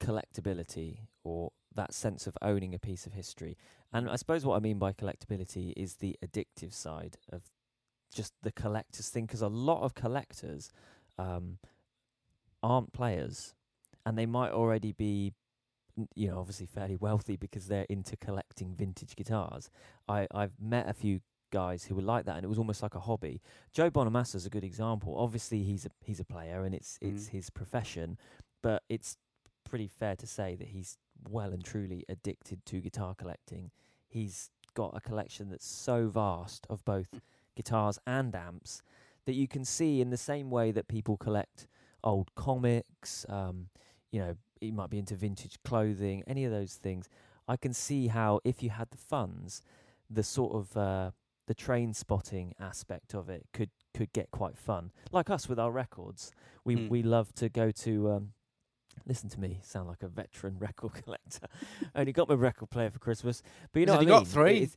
collectability 0.00 1.00
or 1.24 1.50
that 1.74 1.92
sense 1.92 2.26
of 2.26 2.38
owning 2.40 2.74
a 2.74 2.78
piece 2.78 3.06
of 3.06 3.12
history 3.12 3.56
and 3.92 4.08
i 4.08 4.16
suppose 4.16 4.44
what 4.46 4.56
i 4.56 4.60
mean 4.60 4.78
by 4.78 4.92
collectability 4.92 5.72
is 5.76 5.96
the 5.96 6.16
addictive 6.24 6.72
side 6.72 7.16
of 7.30 7.42
just 8.14 8.32
the 8.42 8.52
collectors 8.52 9.08
thing 9.08 9.26
because 9.26 9.42
a 9.42 9.48
lot 9.48 9.82
of 9.82 9.94
collectors 9.94 10.70
um, 11.18 11.58
aren't 12.62 12.92
players 12.92 13.54
and 14.06 14.16
they 14.18 14.26
might 14.26 14.50
already 14.52 14.92
be 14.92 15.32
you 16.14 16.28
know 16.28 16.38
obviously 16.38 16.66
fairly 16.66 16.96
wealthy 16.96 17.36
because 17.36 17.66
they're 17.66 17.86
into 17.90 18.16
collecting 18.16 18.74
vintage 18.74 19.16
guitars. 19.16 19.70
I 20.08 20.26
i've 20.32 20.52
met 20.60 20.88
a 20.88 20.94
few 20.94 21.20
guys 21.52 21.84
who 21.84 21.96
were 21.96 22.02
like 22.02 22.24
that 22.26 22.36
and 22.36 22.44
it 22.44 22.48
was 22.48 22.58
almost 22.58 22.82
like 22.82 22.94
a 22.94 23.00
hobby. 23.00 23.40
Joe 23.72 23.90
bonamassa 23.90 24.36
is 24.36 24.46
a 24.46 24.50
good 24.50 24.62
example. 24.64 25.16
Obviously 25.18 25.62
he's 25.64 25.84
a 25.84 25.90
he's 26.04 26.20
a 26.20 26.24
player 26.24 26.64
and 26.64 26.74
it's 26.74 26.98
it's 27.02 27.26
Mm. 27.26 27.30
his 27.30 27.50
profession 27.50 28.18
but 28.62 28.82
it's 28.88 29.16
pretty 29.64 29.88
fair 29.88 30.16
to 30.16 30.26
say 30.26 30.54
that 30.56 30.68
he's 30.68 30.96
well 31.28 31.52
and 31.52 31.64
truly 31.64 32.04
addicted 32.08 32.64
to 32.66 32.80
guitar 32.80 33.14
collecting. 33.14 33.70
He's 34.08 34.50
got 34.74 34.96
a 34.96 35.00
collection 35.00 35.50
that's 35.50 35.66
so 35.66 36.08
vast 36.08 36.66
of 36.70 36.84
both 36.84 37.20
guitars 37.56 37.98
and 38.06 38.34
amps 38.34 38.82
that 39.26 39.34
you 39.34 39.48
can 39.48 39.64
see 39.64 40.00
in 40.00 40.10
the 40.10 40.16
same 40.16 40.50
way 40.50 40.70
that 40.72 40.88
people 40.88 41.16
collect 41.16 41.66
old 42.04 42.34
comics 42.34 43.26
um, 43.28 43.68
you 44.10 44.20
know 44.20 44.36
he 44.60 44.70
might 44.70 44.90
be 44.90 44.98
into 44.98 45.14
vintage 45.14 45.58
clothing 45.64 46.22
any 46.26 46.44
of 46.44 46.52
those 46.52 46.74
things. 46.74 47.08
I 47.48 47.56
can 47.56 47.72
see 47.72 48.08
how 48.08 48.40
if 48.44 48.62
you 48.62 48.70
had 48.70 48.90
the 48.90 48.96
funds 48.98 49.62
the 50.08 50.22
sort 50.22 50.52
of 50.54 50.76
uh, 50.76 51.10
the 51.46 51.54
train 51.54 51.94
spotting 51.94 52.54
aspect 52.60 53.14
of 53.14 53.28
it 53.28 53.46
could 53.52 53.70
could 53.94 54.12
get 54.12 54.30
quite 54.30 54.56
fun. 54.56 54.92
Like 55.12 55.30
us 55.30 55.48
with 55.48 55.58
our 55.58 55.70
records 55.72 56.30
we 56.64 56.76
Mm. 56.76 56.88
we 56.90 57.02
love 57.02 57.32
to 57.36 57.48
go 57.48 57.70
to 57.70 58.10
um, 58.10 58.32
listen 59.06 59.28
to 59.30 59.40
me 59.40 59.60
sound 59.62 59.88
like 59.88 60.02
a 60.02 60.08
veteran 60.08 60.58
record 60.66 60.92
collector. 61.02 61.46
Only 61.94 62.12
got 62.12 62.28
my 62.28 62.34
record 62.34 62.70
player 62.70 62.90
for 62.90 62.98
christmas. 62.98 63.42
But 63.72 63.80
you 63.80 63.86
know 63.86 63.98
he 63.98 64.06
I 64.06 64.08
got 64.08 64.26
three? 64.26 64.58
It's, 64.60 64.76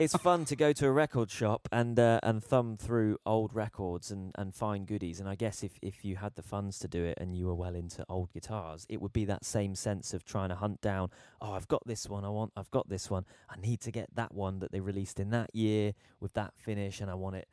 it's 0.00 0.16
fun 0.16 0.46
to 0.46 0.56
go 0.56 0.72
to 0.72 0.86
a 0.86 0.90
record 0.90 1.30
shop 1.30 1.68
and 1.70 1.98
uh, 2.00 2.20
and 2.22 2.42
thumb 2.42 2.78
through 2.78 3.18
old 3.26 3.54
records 3.54 4.10
and, 4.10 4.32
and 4.36 4.54
find 4.54 4.86
goodies. 4.86 5.20
And 5.20 5.28
I 5.28 5.34
guess 5.34 5.62
if, 5.62 5.78
if 5.82 6.06
you 6.06 6.16
had 6.16 6.36
the 6.36 6.42
funds 6.42 6.78
to 6.78 6.88
do 6.88 7.04
it 7.04 7.18
and 7.20 7.36
you 7.36 7.46
were 7.46 7.54
well 7.54 7.74
into 7.74 8.04
old 8.08 8.32
guitars, 8.32 8.86
it 8.88 9.02
would 9.02 9.12
be 9.12 9.26
that 9.26 9.44
same 9.44 9.74
sense 9.74 10.14
of 10.14 10.24
trying 10.24 10.48
to 10.48 10.54
hunt 10.54 10.80
down. 10.80 11.10
Oh, 11.42 11.52
I've 11.52 11.68
got 11.68 11.86
this 11.86 12.08
one. 12.08 12.24
I 12.24 12.30
want. 12.30 12.52
I've 12.56 12.70
got 12.70 12.88
this 12.88 13.10
one. 13.10 13.26
I 13.50 13.60
need 13.60 13.80
to 13.82 13.90
get 13.90 14.08
that 14.14 14.34
one 14.34 14.60
that 14.60 14.72
they 14.72 14.80
released 14.80 15.20
in 15.20 15.28
that 15.30 15.54
year 15.54 15.92
with 16.18 16.32
that 16.32 16.54
finish, 16.56 17.02
and 17.02 17.10
I 17.10 17.14
want 17.14 17.36
it 17.36 17.48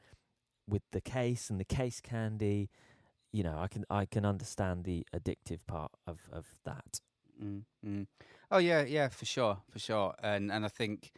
with 0.70 0.84
the 0.94 1.02
case 1.02 1.50
and 1.50 1.60
the 1.60 1.66
case 1.66 2.00
candy. 2.00 2.70
You 3.34 3.44
know, 3.44 3.58
I 3.60 3.68
can 3.68 3.84
I 3.90 4.06
can 4.06 4.26
understand 4.26 4.86
the 4.86 5.06
addictive 5.14 5.60
part 5.68 5.92
of 6.08 6.30
of 6.32 6.46
that. 6.64 7.02
Mm, 7.44 7.64
mm. 7.86 8.08
Oh 8.50 8.58
yeah, 8.58 8.84
yeah, 8.84 9.10
for 9.10 9.26
sure, 9.26 9.58
for 9.70 9.80
sure. 9.80 10.14
And 10.24 10.50
and 10.50 10.64
I 10.64 10.70
think, 10.70 11.12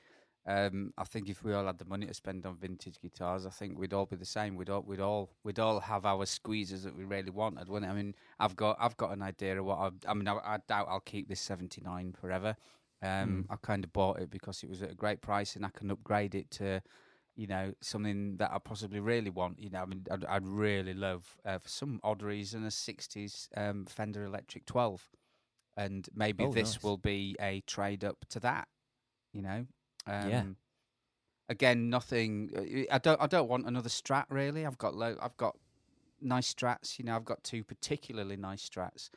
um, 0.49 0.91
I 0.97 1.03
think 1.03 1.29
if 1.29 1.43
we 1.43 1.53
all 1.53 1.67
had 1.67 1.77
the 1.77 1.85
money 1.85 2.07
to 2.07 2.13
spend 2.13 2.43
on 2.45 2.57
vintage 2.57 2.99
guitars, 2.99 3.45
I 3.45 3.51
think 3.51 3.77
we'd 3.77 3.93
all 3.93 4.07
be 4.07 4.15
the 4.15 4.25
same. 4.25 4.55
We'd 4.55 4.69
all 4.71 4.81
we'd 4.81 4.99
all 4.99 5.29
we'd 5.43 5.59
all 5.59 5.79
have 5.79 6.05
our 6.07 6.25
squeezers 6.25 6.83
that 6.83 6.95
we 6.97 7.03
really 7.03 7.29
wanted, 7.29 7.69
wouldn't 7.69 7.89
it? 7.89 7.93
I 7.93 7.95
mean, 7.95 8.15
I've 8.39 8.55
got 8.55 8.75
I've 8.79 8.97
got 8.97 9.11
an 9.11 9.21
idea 9.21 9.59
of 9.59 9.65
what 9.65 9.77
I. 9.77 9.89
I 10.09 10.13
mean, 10.15 10.27
I, 10.27 10.37
I 10.43 10.57
doubt 10.67 10.87
I'll 10.89 11.01
keep 11.01 11.29
this 11.29 11.39
seventy 11.39 11.81
nine 11.81 12.13
forever. 12.19 12.55
Um, 13.01 13.45
I 13.49 13.57
kind 13.61 13.83
of 13.83 13.93
bought 13.93 14.19
it 14.19 14.31
because 14.31 14.63
it 14.63 14.69
was 14.69 14.81
at 14.81 14.89
a 14.91 14.95
great 14.95 15.21
price, 15.21 15.55
and 15.55 15.63
I 15.65 15.69
can 15.69 15.91
upgrade 15.91 16.33
it 16.33 16.49
to. 16.51 16.81
You 17.35 17.47
know, 17.47 17.73
something 17.79 18.35
that 18.37 18.51
I 18.51 18.57
possibly 18.57 18.99
really 18.99 19.29
want. 19.29 19.59
You 19.59 19.69
know, 19.69 19.83
I 19.83 19.85
mean, 19.85 20.05
I'd, 20.11 20.25
I'd 20.25 20.45
really 20.47 20.93
love, 20.93 21.37
uh, 21.45 21.59
for 21.59 21.69
some 21.69 22.01
odd 22.03 22.21
reason, 22.23 22.65
a 22.65 22.69
'60s 22.69 23.47
um, 23.55 23.85
Fender 23.85 24.25
Electric 24.25 24.65
12 24.65 25.07
and 25.77 26.09
maybe 26.13 26.43
Oh, 26.43 26.51
this 26.51 26.73
nice. 26.73 26.83
will 26.83 26.97
be 26.97 27.37
a 27.39 27.61
trade 27.61 28.03
up 28.03 28.25
to 28.31 28.39
that. 28.41 28.67
You 29.31 29.41
know, 29.43 29.67
um, 30.07 30.29
Yeah. 30.29 30.43
Again, 31.49 31.89
nothing. 31.89 32.87
I 32.91 32.99
don't. 32.99 33.19
I 33.19 33.25
don't 33.25 33.49
want 33.49 33.65
another 33.65 33.89
Strat. 33.89 34.25
Really, 34.29 34.67
I've 34.67 34.77
got. 34.77 34.93
Lo- 34.93 35.17
I've 35.19 35.35
got 35.37 35.57
nice 36.21 36.53
Strats. 36.53 36.99
You 36.99 37.05
know, 37.05 37.15
I've 37.15 37.25
got 37.25 37.43
two 37.43 37.63
particularly 37.63 38.37
nice 38.37 38.67
Strats 38.69 39.09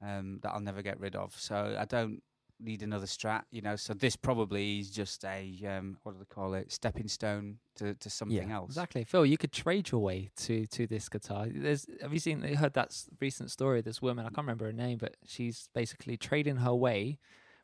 um, 0.00 0.38
that 0.42 0.50
I'll 0.50 0.60
never 0.60 0.82
get 0.82 1.00
rid 1.00 1.16
of. 1.16 1.34
So 1.36 1.76
I 1.76 1.84
don't 1.86 2.22
need 2.60 2.84
another 2.84 3.06
Strat. 3.06 3.42
You 3.50 3.62
know, 3.62 3.74
so 3.74 3.92
this 3.92 4.14
probably 4.14 4.78
is 4.78 4.88
just 4.90 5.24
a 5.24 5.52
um, 5.66 5.96
what 6.04 6.12
do 6.12 6.18
they 6.20 6.32
call 6.32 6.54
it? 6.54 6.70
Stepping 6.70 7.08
stone 7.08 7.58
to 7.74 7.94
to 7.94 8.08
something 8.08 8.52
else. 8.52 8.70
exactly, 8.70 9.02
Phil, 9.02 9.26
you 9.26 9.36
could 9.36 9.50
trade 9.50 9.90
your 9.90 10.00
way 10.00 10.30
to 10.36 10.66
to 10.68 10.86
this 10.86 11.08
guitar. 11.08 11.48
There's 11.52 11.86
have 12.02 12.12
you 12.12 12.20
seen? 12.20 12.44
You 12.44 12.56
heard 12.56 12.74
that 12.74 12.90
s- 12.90 13.08
recent 13.20 13.50
story? 13.50 13.80
This 13.80 14.00
woman, 14.00 14.26
I 14.26 14.28
can't 14.28 14.46
remember 14.46 14.66
her 14.66 14.72
name, 14.72 14.98
but 14.98 15.16
she's 15.26 15.68
basically 15.74 16.16
trading 16.16 16.58
her 16.58 16.74
way 16.74 17.18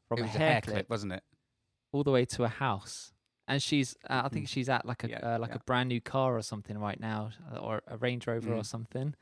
from 0.08 0.18
a 0.18 0.22
was 0.22 0.30
hair, 0.32 0.60
clip 0.62 0.90
wasn't 0.90 1.12
it? 1.12 1.22
All 1.97 2.05
the 2.05 2.11
way 2.12 2.24
to 2.26 2.44
a 2.44 2.49
house. 2.49 3.12
and 3.49 3.62
she's 3.62 3.97
uh, 4.11 4.22
I 4.24 4.28
think 4.28 4.47
Mm. 4.47 4.49
she's 4.49 4.68
at 4.68 4.84
like 4.84 5.05
a 5.05 5.09
Yeah, 5.09 5.18
uh, 5.34 5.38
like 5.38 5.51
yeah. 5.51 5.57
a 5.57 5.64
brand 5.70 5.88
new 5.88 6.01
car 6.01 6.36
or 6.36 6.42
something 6.42 6.76
right 6.78 6.99
now, 7.01 7.30
uh, 7.53 7.59
or 7.59 7.82
a 7.86 7.97
Range 7.97 8.26
Rover 8.26 8.53
or 8.53 8.62
Mm. 8.62 8.66
something. 8.66 9.14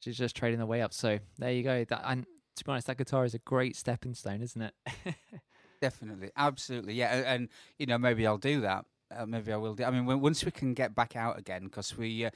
She's 0.00 0.16
just 0.16 0.36
trading 0.36 0.58
the 0.60 0.66
way 0.66 0.80
up. 0.82 0.92
So 0.92 1.18
there 1.38 1.52
you 1.52 1.62
go. 1.62 1.84
That 1.84 2.02
and 2.04 2.26
to 2.56 2.64
be 2.64 2.70
honest, 2.70 2.86
that 2.86 2.96
guitar 2.96 3.24
is 3.24 3.34
a 3.34 3.38
great 3.40 3.74
stepping 3.76 4.14
stone, 4.14 4.40
isn't 4.40 4.62
it? 4.62 4.74
Definitely, 5.80 6.30
absolutely, 6.36 6.94
yeah. 6.94 7.14
a- 7.14 7.26
And, 7.26 7.48
you 7.78 7.86
know, 7.86 7.98
maybe 7.98 8.26
I'll 8.26 8.38
do 8.38 8.60
that. 8.62 8.86
Uh, 9.14 9.26
maybe 9.26 9.52
I 9.52 9.56
will 9.56 9.74
do. 9.74 9.84
I 9.84 9.90
mean, 9.90 10.06
when, 10.06 10.20
once 10.20 10.44
we 10.44 10.50
can 10.50 10.72
get 10.74 10.94
back 10.94 11.16
out 11.16 11.38
again, 11.38 11.64
because 11.64 11.96
we, 11.96 12.24
uh, 12.24 12.30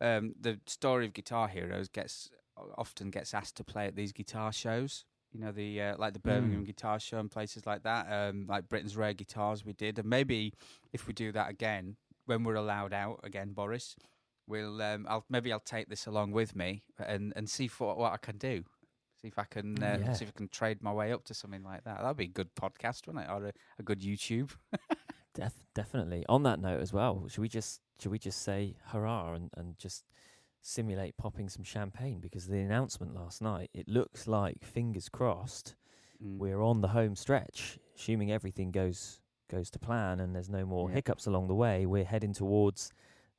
um, 0.00 0.34
the 0.40 0.60
story 0.66 1.06
of 1.06 1.12
Guitar 1.12 1.48
Heroes 1.48 1.88
gets 1.88 2.30
often 2.78 3.10
gets 3.10 3.34
asked 3.34 3.56
to 3.56 3.64
play 3.64 3.86
at 3.88 3.96
these 3.96 4.12
guitar 4.12 4.52
shows. 4.52 5.04
You 5.34 5.40
know, 5.40 5.52
the 5.52 5.82
uh, 5.82 5.94
like 5.98 6.12
the 6.14 6.20
Birmingham 6.20 6.62
Mm. 6.62 6.66
Guitar 6.66 6.98
Show 7.00 7.18
and 7.18 7.30
places 7.30 7.66
like 7.66 7.82
that. 7.82 8.06
Um, 8.10 8.46
like 8.48 8.68
Britain's 8.68 8.96
Rare 8.96 9.12
Guitars, 9.14 9.64
we 9.64 9.72
did, 9.72 9.98
and 9.98 10.08
maybe 10.08 10.54
if 10.92 11.06
we 11.08 11.12
do 11.12 11.32
that 11.32 11.50
again 11.50 11.96
when 12.26 12.44
we're 12.44 12.54
allowed 12.54 12.92
out 12.94 13.20
again, 13.24 13.52
Boris, 13.52 13.96
we'll. 14.46 14.80
Um, 14.80 15.06
I'll 15.08 15.24
maybe 15.28 15.52
I'll 15.52 15.58
take 15.60 15.88
this 15.88 16.06
along 16.06 16.30
with 16.32 16.54
me 16.54 16.84
and 16.98 17.32
and 17.34 17.50
see 17.50 17.66
for 17.66 17.94
what 17.96 18.12
I 18.12 18.16
can 18.18 18.38
do. 18.38 18.62
See 19.20 19.28
if 19.28 19.38
I 19.38 19.44
can 19.44 19.82
uh, 19.82 19.98
Yeah. 20.04 20.12
see 20.12 20.24
if 20.24 20.30
I 20.34 20.38
can 20.38 20.48
trade 20.48 20.82
my 20.82 20.92
way 20.92 21.12
up 21.12 21.24
to 21.24 21.34
something 21.34 21.64
like 21.64 21.82
that. 21.84 22.00
That'd 22.00 22.16
be 22.16 22.24
a 22.24 22.28
good 22.28 22.54
podcast, 22.54 23.06
wouldn't 23.08 23.24
it? 23.24 23.30
Or 23.30 23.46
a, 23.46 23.52
a 23.80 23.82
good 23.82 24.02
YouTube. 24.02 24.50
Def- 25.34 25.66
definitely. 25.74 26.24
On 26.28 26.44
that 26.44 26.60
note 26.60 26.80
as 26.80 26.92
well, 26.92 27.26
should 27.28 27.40
we 27.40 27.48
just 27.48 27.80
should 28.00 28.12
we 28.12 28.18
just 28.20 28.42
say 28.42 28.76
hurrah 28.92 29.34
and, 29.34 29.50
and 29.56 29.76
just 29.78 30.04
simulate 30.66 31.14
popping 31.18 31.48
some 31.48 31.62
champagne 31.62 32.20
because 32.20 32.46
the 32.46 32.58
announcement 32.58 33.14
last 33.14 33.42
night 33.42 33.68
it 33.74 33.86
looks 33.86 34.26
like 34.26 34.64
fingers 34.64 35.08
crossed 35.10 35.74
Mm. 36.24 36.38
we're 36.38 36.62
on 36.62 36.80
the 36.80 36.88
home 36.88 37.16
stretch 37.16 37.76
assuming 37.96 38.30
everything 38.30 38.70
goes 38.70 39.20
goes 39.50 39.68
to 39.68 39.78
plan 39.80 40.20
and 40.20 40.34
there's 40.34 40.48
no 40.48 40.64
more 40.64 40.88
Yeah. 40.88 40.94
hiccups 40.94 41.26
along 41.26 41.48
the 41.48 41.54
way 41.56 41.84
we're 41.86 42.04
heading 42.04 42.32
towards 42.32 42.92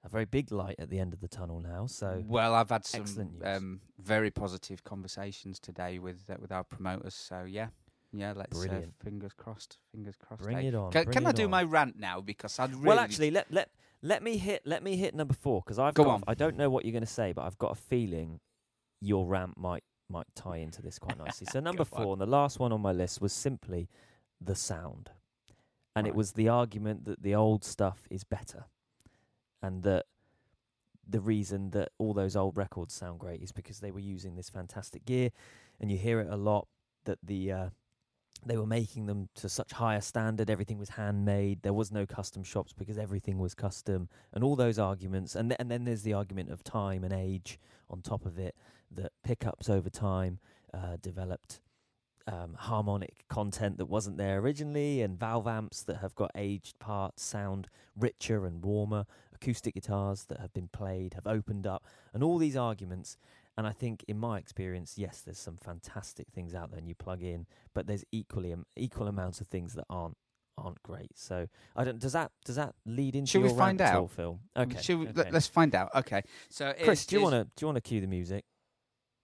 a 0.04 0.10
very 0.10 0.26
big 0.26 0.52
light 0.52 0.76
at 0.78 0.90
the 0.90 1.00
end 1.00 1.14
of 1.14 1.20
the 1.22 1.28
tunnel 1.30 1.60
now 1.62 1.88
so 1.88 2.22
well, 2.28 2.54
I've 2.54 2.70
had 2.70 2.86
some 2.86 3.06
um, 3.44 3.82
very 3.98 4.30
positive 4.30 4.84
conversations 4.84 5.58
today 5.60 5.98
with 5.98 6.30
uh, 6.30 6.36
with 6.40 6.52
our 6.52 6.64
promoters. 6.64 7.16
So 7.16 7.46
yeah, 7.46 7.70
yeah. 8.14 8.34
Let's 8.36 8.64
uh, 8.66 8.82
fingers 9.04 9.34
crossed. 9.34 9.80
Fingers 9.92 10.16
crossed. 10.18 10.44
bring 10.44 10.58
eh? 10.58 10.68
it 10.68 10.76
on 10.76 10.92
Can, 10.92 11.06
can 11.12 11.26
I 11.26 11.32
do 11.32 11.46
on. 11.46 11.50
my 11.50 11.64
rant 11.64 11.98
now? 11.98 12.22
Because 12.22 12.60
I'd 12.60 12.72
really 12.74 12.86
well 12.86 13.00
actually 13.00 13.32
let 13.32 13.52
let 13.52 13.70
let 14.02 14.22
me 14.24 14.38
hit 14.38 14.62
let 14.66 14.84
me 14.84 14.96
hit 14.98 15.16
number 15.16 15.34
4 15.34 15.64
cuz 15.64 15.80
I've 15.80 15.94
Go 15.94 16.04
got 16.04 16.14
on. 16.16 16.24
I 16.28 16.34
don't 16.34 16.58
know 16.58 16.70
what 16.70 16.86
you're 16.86 16.92
going 16.92 17.04
to 17.04 17.08
say 17.08 17.34
but 17.34 17.44
I've 17.44 17.58
got 17.58 17.72
a 17.72 17.76
feeling 17.76 18.40
your 19.02 19.26
rant 19.26 19.58
might 19.58 19.84
might 20.10 20.28
tie 20.36 20.58
into 20.58 20.82
this 20.82 21.00
quite 21.00 21.18
nicely. 21.18 21.48
So 21.52 21.60
number 21.62 21.86
four, 21.86 22.14
and 22.14 22.22
the 22.22 22.26
last 22.26 22.60
one 22.60 22.72
on 22.72 22.82
my 22.82 22.92
list 22.92 23.22
was 23.22 23.34
simply 23.34 23.90
the 24.40 24.56
sound, 24.56 25.12
and 25.96 26.08
it 26.08 26.16
was 26.16 26.34
the 26.34 26.50
argument 26.50 27.06
that 27.06 27.24
the 27.24 27.36
old 27.36 27.64
stuff 27.64 28.08
is 28.10 28.24
better, 28.24 28.66
and 29.62 29.84
that 29.84 30.06
the 31.08 31.20
reason 31.20 31.72
that 31.72 31.90
all 31.98 32.14
those 32.14 32.36
old 32.36 32.58
records 32.58 32.94
sound 32.94 33.20
great 33.20 33.42
is 33.42 33.52
because 33.52 33.80
they 33.80 33.92
were 33.92 34.00
using 34.00 34.36
this 34.36 34.50
fantastic 34.50 35.06
gear, 35.06 35.32
and 35.80 35.92
you 35.92 35.98
hear 35.98 36.20
it 36.20 36.28
a 36.30 36.38
lot 36.38 36.68
that 37.06 37.20
the 37.24 37.52
uh, 37.52 37.70
they 38.46 38.58
were 38.58 38.66
making 38.66 39.08
them 39.08 39.30
to 39.36 39.50
such 39.50 39.72
higher 39.74 40.02
standard. 40.02 40.50
Everything 40.50 40.78
was 40.78 40.90
handmade. 40.90 41.62
There 41.64 41.74
was 41.74 41.92
no 41.92 42.06
custom 42.06 42.44
shops 42.44 42.74
because 42.74 42.98
everything 42.98 43.40
was 43.40 43.54
custom, 43.56 44.10
and 44.34 44.44
all 44.44 44.56
those 44.56 44.78
arguments. 44.78 45.36
And 45.36 45.50
th- 45.50 45.60
and 45.60 45.70
then 45.70 45.86
there's 45.86 46.04
the 46.04 46.14
argument 46.14 46.52
of 46.52 46.64
time 46.64 47.04
and 47.04 47.14
age 47.14 47.60
on 47.90 48.02
top 48.02 48.26
of 48.26 48.38
it. 48.38 48.56
That 48.92 49.12
pickups 49.24 49.70
over 49.70 49.90
time 49.90 50.40
uh, 50.74 50.98
developed 51.02 51.60
um, 52.28 52.56
harmonic 52.58 53.26
content 53.30 53.78
that 53.78 53.86
wasn't 53.86 54.18
there 54.18 54.40
originally, 54.40 55.02
and 55.02 55.20
valve 55.20 55.48
amps 55.48 55.84
that 55.84 55.98
have 55.98 56.16
got 56.16 56.32
aged 56.36 56.78
parts 56.80 57.24
sound 57.24 57.68
richer 57.96 58.46
and 58.46 58.64
warmer. 58.64 59.06
Acoustic 59.34 59.74
guitars 59.74 60.26
that 60.26 60.40
have 60.40 60.54
been 60.54 60.70
played 60.70 61.14
have 61.16 61.28
opened 61.28 61.66
up, 61.66 61.84
and 62.14 62.24
all 62.24 62.38
these 62.38 62.56
arguments. 62.56 63.18
And 63.58 63.66
I 63.66 63.72
think, 63.72 64.04
in 64.08 64.18
my 64.18 64.38
experience, 64.38 64.96
yes, 64.98 65.22
there's 65.22 65.40
some 65.40 65.56
fantastic 65.56 66.28
things 66.34 66.54
out 66.54 66.72
there, 66.72 66.80
and 66.80 66.90
you 66.90 66.96
plug 66.96 67.22
in, 67.24 67.46
but 67.74 67.88
there's 67.88 68.04
equally 68.12 68.52
um, 68.52 68.66
equal 68.76 69.08
amounts 69.08 69.40
of 69.40 69.48
things 69.48 69.76
that 69.76 69.86
aren't 69.90 70.18
aren't 70.58 70.82
great. 70.84 71.12
So 71.16 71.48
I 71.76 71.84
don't. 71.84 72.00
Does 72.00 72.14
that 72.14 72.32
does 72.44 72.56
that 72.56 72.76
lead 72.86 73.16
into 73.16 73.32
Should 73.32 73.44
we 73.44 73.50
find 73.50 73.80
rant 73.80 73.82
at 73.82 73.94
out? 73.96 74.02
all, 74.02 74.08
Phil? 74.08 74.40
Okay. 74.58 74.82
Should 74.82 75.00
we, 75.00 75.08
okay. 75.08 75.24
let, 75.24 75.36
us 75.36 75.48
find 75.48 75.74
out. 75.74 75.90
Okay. 75.96 76.22
So 76.50 76.74
Chris, 76.84 77.02
is- 77.02 77.06
do 77.06 77.16
you 77.16 77.22
want 77.22 77.34
to 77.34 77.44
do 77.44 77.52
you 77.62 77.68
want 77.68 77.78
to 77.78 77.82
cue 77.82 78.02
the 78.02 78.08
music? 78.08 78.44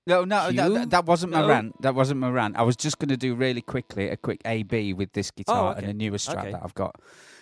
No, 0.07 0.25
no, 0.25 0.51
that, 0.51 0.73
that, 0.73 0.89
that 0.89 1.05
wasn't 1.05 1.31
my 1.31 1.41
No. 1.41 1.47
rant. 1.47 1.79
That 1.83 1.93
wasn't 1.93 2.19
my 2.19 2.29
rant. 2.31 2.55
I 2.57 2.63
was 2.63 2.75
just 2.75 2.97
going 2.97 3.09
to 3.09 3.17
do 3.17 3.35
really 3.35 3.61
quickly 3.61 4.09
a 4.09 4.17
quick 4.17 4.41
A 4.45 4.63
B 4.63 4.93
with 4.93 5.13
this 5.13 5.29
guitar 5.29 5.73
and 5.75 5.77
okay. 5.77 5.87
the 5.87 5.93
newer 5.93 6.17
Strat 6.17 6.39
Okay. 6.39 6.51
that 6.53 6.61
I've 6.63 6.73
got. 6.73 6.95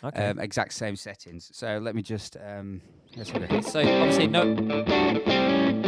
Okay. 0.04 0.28
Um, 0.28 0.40
exact 0.40 0.74
same 0.74 0.98
settings. 0.98 1.50
So 1.54 1.78
let 1.78 1.96
me 1.96 2.02
just. 2.02 2.36
Um, 2.36 2.82
let's 3.16 3.30
have 3.30 3.44
a 3.44 3.64
So 3.64 3.80
obviously 3.80 4.28
no. 4.28 5.88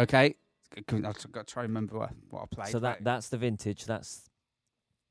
Okay. 0.00 0.34
I've 0.76 0.86
got 1.32 1.46
to 1.46 1.52
try 1.52 1.62
and 1.64 1.70
remember 1.70 1.98
what, 1.98 2.10
what 2.30 2.42
I 2.42 2.46
played. 2.54 2.68
so 2.68 2.78
that 2.80 2.88
Right. 2.88 3.04
that's 3.04 3.28
the 3.28 3.38
vintage. 3.38 3.84
That's 3.86 4.28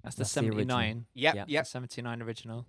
That's 0.04 0.16
the 0.16 0.20
That's 0.22 0.34
the 0.34 0.40
original. 0.42 0.58
seventy 0.60 0.66
nine. 0.66 1.06
Yep, 1.14 1.36
yeah. 1.36 1.46
yep. 1.48 1.68
Seventy 1.68 2.02
nine 2.02 2.22
original. 2.22 2.66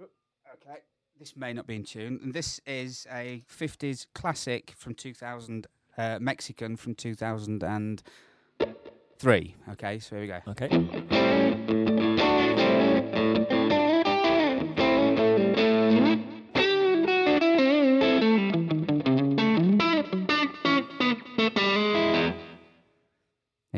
Okay. 0.00 0.78
This 1.18 1.36
may 1.36 1.52
not 1.52 1.66
be 1.66 1.76
in 1.76 1.84
tune. 1.84 2.18
And 2.22 2.32
this 2.34 2.60
is 2.66 3.06
a 3.10 3.42
50s 3.48 4.06
classic 4.14 4.72
from 4.76 4.94
2000, 4.94 5.66
uh, 5.98 6.18
Mexican 6.20 6.76
from 6.76 6.94
2003. 6.94 9.54
Okay, 9.72 9.98
so 9.98 10.16
here 10.16 10.24
we 10.24 10.28
go. 10.28 10.40
okay. 10.48 10.68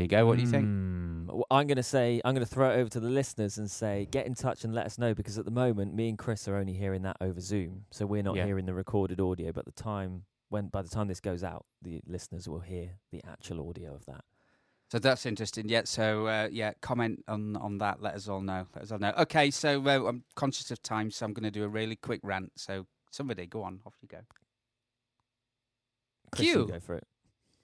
There 0.09 0.19
you 0.19 0.23
go. 0.23 0.27
What 0.27 0.37
do 0.37 0.43
you 0.43 0.49
think? 0.51 0.65
Hmm, 0.65 1.27
w- 1.27 1.45
I'm 1.51 1.67
going 1.67 1.77
to 1.77 1.83
say 1.83 2.21
I'm 2.25 2.35
going 2.35 2.47
to 2.47 2.53
throw 2.53 2.71
it 2.71 2.75
over 2.75 2.91
to 2.91 3.01
the 3.01 3.09
listeners 3.09 3.57
and 3.57 3.71
say 3.71 4.07
get 4.11 4.27
in 4.27 4.35
touch 4.35 4.65
and 4.65 4.75
let 4.75 4.85
us 4.85 4.99
know 4.99 5.15
because 5.15 5.39
at 5.39 5.47
the 5.47 5.51
moment 5.51 5.95
me 5.95 6.11
and 6.11 6.19
Chris 6.19 6.47
are 6.47 6.57
only 6.57 6.75
hearing 6.75 7.03
that 7.03 7.17
over 7.23 7.41
Zoom, 7.41 7.87
so 7.91 8.05
we're 8.05 8.23
not 8.23 8.37
Yeah. 8.37 8.45
hearing 8.45 8.67
the 8.67 8.75
recorded 8.75 9.19
audio. 9.21 9.51
But 9.53 9.65
the 9.65 9.73
time 9.73 10.25
when 10.51 10.69
by 10.69 10.83
the 10.83 10.91
time 10.91 11.09
this 11.09 11.21
goes 11.21 11.43
out, 11.43 11.65
the 11.81 12.03
listeners 12.07 12.47
will 12.49 12.61
hear 12.61 12.91
the 13.13 13.23
actual 13.27 13.67
audio 13.69 13.95
of 13.95 14.05
that. 14.07 14.25
So 14.91 14.99
that's 14.99 15.25
interesting. 15.25 15.69
Yeah. 15.71 15.83
So 15.85 16.27
uh, 16.27 16.49
yeah, 16.53 16.73
comment 16.83 17.25
on 17.27 17.57
on 17.57 17.79
that. 17.79 18.03
Let 18.03 18.15
us 18.15 18.29
all 18.29 18.43
know. 18.43 18.67
Let 18.75 18.85
us 18.85 18.93
all 18.93 18.99
know. 18.99 19.15
Okay. 19.19 19.51
So 19.51 19.83
uh, 19.87 20.07
I'm 20.07 20.25
conscious 20.35 20.71
of 20.71 20.83
time, 20.83 21.11
so 21.11 21.25
I'm 21.25 21.33
going 21.33 21.45
to 21.45 21.51
do 21.51 21.65
a 21.65 21.69
really 21.69 21.97
quick 21.97 22.21
rant. 22.23 22.53
So 22.57 22.87
somebody, 23.11 23.47
go 23.47 23.63
on. 23.63 23.81
Off 23.87 23.95
you 24.03 24.09
go. 24.09 24.19
Chris, 26.33 26.47
you 26.49 26.53
Cue. 26.55 26.67
go 26.75 26.81
for 26.81 26.95
it. 26.97 27.07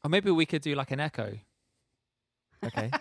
Or 0.02 0.08
maybe 0.08 0.30
we 0.30 0.46
could 0.46 0.62
do 0.62 0.74
like 0.74 0.90
an 0.92 1.00
echo. 1.00 1.36
Okay. 2.64 2.90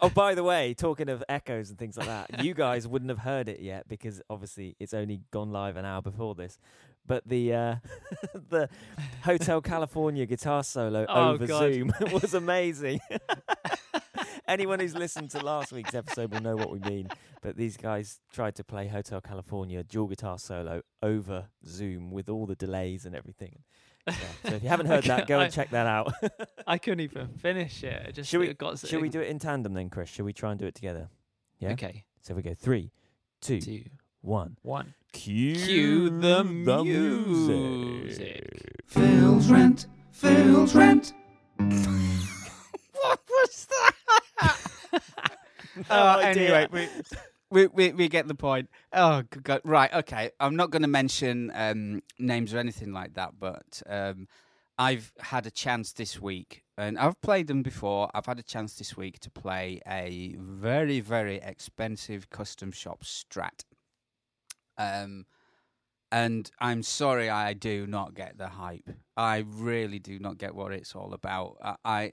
Oh, 0.00 0.08
by 0.08 0.36
the 0.36 0.44
way, 0.44 0.72
talking 0.72 1.08
of 1.08 1.24
echoes 1.28 1.68
and 1.68 1.76
things 1.76 1.96
like 1.96 2.06
that, 2.06 2.44
you 2.44 2.54
guys 2.66 2.86
wouldn't 2.86 3.08
have 3.08 3.18
heard 3.18 3.48
it 3.48 3.58
yet 3.58 3.88
because 3.88 4.22
obviously 4.30 4.76
it's 4.78 4.94
only 4.94 5.22
gone 5.32 5.50
live 5.50 5.76
an 5.76 5.84
hour 5.84 6.00
before 6.00 6.36
this. 6.36 6.60
But 7.04 7.26
the 7.26 7.52
uh, 7.52 7.74
the 8.50 8.68
Hotel 9.24 9.60
California 9.60 10.26
guitar 10.26 10.62
solo 10.62 11.06
Oh, 11.08 11.30
over 11.30 11.46
God. 11.48 11.58
Zoom 11.72 11.92
was 12.12 12.34
amazing. 12.34 13.00
Anyone 14.46 14.78
who's 14.78 14.94
listened 14.94 15.30
to 15.32 15.44
last 15.44 15.72
week's 15.72 15.94
episode 15.94 16.32
will 16.32 16.40
know 16.40 16.54
what 16.54 16.70
we 16.70 16.78
mean. 16.78 17.08
But 17.42 17.56
these 17.56 17.76
guys 17.76 18.20
tried 18.32 18.54
to 18.56 18.64
play 18.64 18.86
Hotel 18.86 19.20
California 19.20 19.82
dual 19.82 20.06
guitar 20.06 20.38
solo 20.38 20.82
over 21.02 21.46
Zoom 21.66 22.12
with 22.12 22.28
all 22.28 22.46
the 22.46 22.54
delays 22.54 23.06
and 23.06 23.16
everything. 23.16 23.64
Yeah. 24.06 24.14
So 24.48 24.54
if 24.56 24.62
you 24.62 24.68
haven't 24.74 24.86
heard 24.86 25.04
that, 25.04 25.26
go 25.26 25.38
I- 25.40 25.44
and 25.44 25.52
check 25.52 25.70
that 25.70 25.86
out. 25.86 26.12
I 26.66 26.78
couldn't 26.78 27.00
even 27.00 27.28
finish 27.38 27.82
it. 27.84 28.06
It 28.08 28.12
just 28.16 28.30
Should 28.30 28.40
we- 28.40 28.52
got 28.54 28.78
Should 28.78 29.00
we 29.00 29.08
do 29.08 29.20
it 29.20 29.28
in 29.28 29.38
tandem 29.38 29.74
then, 29.74 29.88
Chris? 29.90 30.08
Should 30.10 30.24
we 30.24 30.32
try 30.32 30.50
and 30.50 30.58
do 30.60 30.66
it 30.66 30.74
together? 30.74 31.08
Yeah. 31.58 31.72
Okay. 31.72 32.04
So 32.20 32.34
we 32.34 32.42
go 32.42 32.54
three, 32.54 32.90
two, 33.40 33.60
Two, 33.60 33.84
one. 34.22 34.56
one. 34.62 34.94
Cue, 35.12 35.54
Cue 35.54 36.10
the 36.10 36.42
music. 36.42 37.56
music. 37.56 38.82
Phil's 38.86 39.48
rant. 39.50 39.86
Phil's 40.10 40.74
rant. 40.74 41.12
what 41.58 43.20
was 43.28 43.66
that? 43.70 45.02
Oh, 45.90 46.18
anyway, 46.18 46.34
dear. 46.34 46.68
we, 46.72 46.88
we, 47.54 47.68
we, 47.68 47.92
we 47.92 48.08
get 48.08 48.26
the 48.26 48.34
point. 48.34 48.68
Oh, 48.92 49.22
God. 49.42 49.60
Right, 49.64 49.92
okay. 49.94 50.32
I'm 50.40 50.56
not 50.56 50.70
going 50.70 50.82
to 50.82 50.88
mention 50.88 51.52
um, 51.54 52.02
names 52.18 52.52
or 52.52 52.58
anything 52.58 52.92
like 52.92 53.14
that, 53.14 53.34
but 53.38 53.80
um, 53.86 54.26
I've 54.76 55.12
had 55.20 55.46
a 55.46 55.52
chance 55.52 55.92
this 55.92 56.20
week, 56.20 56.64
and 56.76 56.98
I've 56.98 57.20
played 57.20 57.46
them 57.46 57.62
before. 57.62 58.10
I've 58.12 58.26
had 58.26 58.40
a 58.40 58.42
chance 58.42 58.74
this 58.74 58.96
week 58.96 59.20
to 59.20 59.30
play 59.30 59.80
a 59.86 60.34
very, 60.36 60.98
very 60.98 61.36
expensive 61.36 62.28
custom 62.28 62.72
shop 62.72 63.04
Strat. 63.04 63.62
Um, 64.76 65.26
and 66.10 66.50
I'm 66.58 66.82
sorry, 66.82 67.30
I 67.30 67.52
do 67.52 67.86
not 67.86 68.14
get 68.14 68.36
the 68.36 68.48
hype. 68.48 68.90
I 69.16 69.44
really 69.48 70.00
do 70.00 70.18
not 70.18 70.38
get 70.38 70.56
what 70.56 70.72
it's 70.72 70.96
all 70.96 71.14
about. 71.14 71.56
I 71.62 71.76
I, 71.84 72.12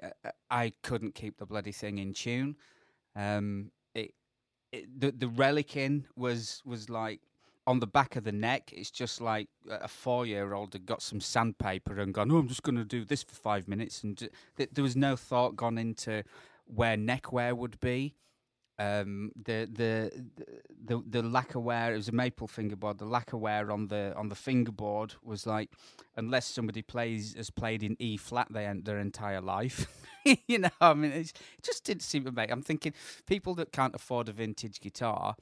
I 0.52 0.74
couldn't 0.84 1.16
keep 1.16 1.38
the 1.38 1.46
bloody 1.48 1.72
thing 1.72 1.98
in 1.98 2.14
tune. 2.14 2.58
Um, 3.16 3.72
the 4.72 5.11
the 5.11 5.28
relicing 5.28 6.05
was 6.15 6.61
was 6.65 6.89
like 6.89 7.22
on 7.67 7.80
the 7.80 7.88
back 7.88 8.15
of 8.15 8.24
the 8.24 8.32
neck. 8.32 8.72
It's 8.74 8.91
just 8.91 9.22
like 9.22 9.49
a 9.69 9.88
four 9.88 10.26
year 10.26 10.53
old 10.53 10.74
had 10.74 10.86
got 10.86 11.01
some 11.01 11.22
sandpaper 11.22 11.99
and 11.99 12.13
gone. 12.13 12.32
Oh, 12.32 12.38
I'm 12.38 12.47
just 12.47 12.63
going 12.63 12.78
to 12.78 12.86
do 12.86 13.05
this 13.05 13.24
for 13.24 13.36
five 13.36 13.67
minutes, 13.67 14.03
and 14.03 14.17
th- 14.17 14.69
there 14.72 14.84
was 14.84 14.95
no 14.95 15.15
thought 15.15 15.55
gone 15.55 15.78
into 15.78 16.24
where 16.65 16.97
neckwear 16.97 17.53
would 17.55 17.80
be. 17.80 18.15
Um, 18.82 19.32
the, 19.36 19.69
the 19.71 20.11
the 20.84 21.03
the 21.07 21.21
lacquer 21.21 21.59
wear 21.59 21.93
it 21.93 21.97
was 21.97 22.09
a 22.09 22.11
maple 22.11 22.47
fingerboard. 22.47 22.97
The 22.97 23.05
lacquer 23.05 23.38
wear 23.38 23.69
on 23.71 23.89
the 23.89 24.11
on 24.17 24.29
the 24.29 24.36
fingerboard 24.36 25.13
was 25.23 25.45
like, 25.45 25.69
unless 26.15 26.47
somebody 26.47 26.82
plays 26.82 27.36
has 27.36 27.51
played 27.51 27.84
in 27.84 27.95
E 27.99 28.17
flat 28.17 28.47
their 28.51 28.73
their 28.82 28.97
entire 28.97 29.39
life, 29.39 29.86
you 30.47 30.57
know. 30.57 30.69
I 30.82 30.95
mean, 30.95 31.11
it 31.11 31.32
just 31.61 31.84
didn't 31.84 32.01
seem 32.01 32.23
to 32.25 32.32
make. 32.32 32.49
I'm 32.51 32.63
thinking 32.63 32.93
people 33.27 33.53
that 33.55 33.71
can't 33.71 33.93
afford 33.93 34.29
a 34.29 34.32
vintage 34.32 34.79
guitar, 34.79 35.36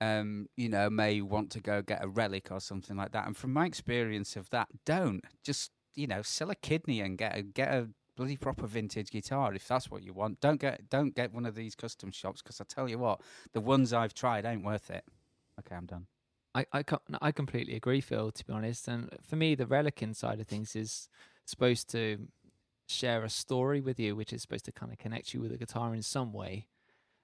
um, 0.00 0.46
you 0.56 0.70
know, 0.70 0.88
may 0.88 1.20
want 1.20 1.50
to 1.50 1.60
go 1.60 1.82
get 1.82 2.02
a 2.02 2.08
relic 2.08 2.50
or 2.50 2.60
something 2.60 2.96
like 2.96 3.12
that. 3.12 3.26
And 3.26 3.36
from 3.36 3.52
my 3.52 3.66
experience 3.66 4.34
of 4.34 4.48
that, 4.48 4.68
don't 4.86 5.22
just 5.44 5.72
you 5.94 6.06
know 6.06 6.22
sell 6.22 6.50
a 6.50 6.54
kidney 6.54 7.00
and 7.02 7.18
get 7.18 7.36
a 7.36 7.42
get 7.42 7.68
a 7.68 7.88
bloody 8.18 8.36
proper 8.36 8.66
vintage 8.66 9.10
guitar 9.10 9.54
if 9.54 9.66
that's 9.66 9.90
what 9.90 10.02
you 10.02 10.12
want. 10.12 10.40
Don't 10.40 10.60
get 10.60 10.90
don't 10.90 11.14
get 11.14 11.32
one 11.32 11.46
of 11.46 11.54
these 11.54 11.74
custom 11.74 12.10
shops 12.10 12.42
because 12.42 12.60
I 12.60 12.64
tell 12.68 12.88
you 12.88 12.98
what, 12.98 13.20
the 13.52 13.60
ones 13.60 13.92
I've 13.92 14.12
tried 14.12 14.44
ain't 14.44 14.64
worth 14.64 14.90
it. 14.90 15.04
Okay, 15.60 15.74
I'm 15.74 15.86
done. 15.86 16.06
I 16.54 16.66
I, 16.72 16.84
I 17.22 17.32
completely 17.32 17.76
agree, 17.76 18.00
Phil. 18.00 18.32
To 18.32 18.44
be 18.44 18.52
honest, 18.52 18.88
and 18.88 19.08
for 19.22 19.36
me, 19.36 19.54
the 19.54 19.66
relic 19.66 20.04
side 20.12 20.40
of 20.40 20.46
things 20.48 20.74
is 20.74 21.08
supposed 21.44 21.88
to 21.92 22.28
share 22.88 23.22
a 23.22 23.30
story 23.30 23.80
with 23.80 24.00
you, 24.00 24.16
which 24.16 24.32
is 24.32 24.42
supposed 24.42 24.64
to 24.64 24.72
kind 24.72 24.92
of 24.92 24.98
connect 24.98 25.32
you 25.32 25.40
with 25.40 25.52
the 25.52 25.56
guitar 25.56 25.94
in 25.94 26.02
some 26.02 26.32
way. 26.32 26.66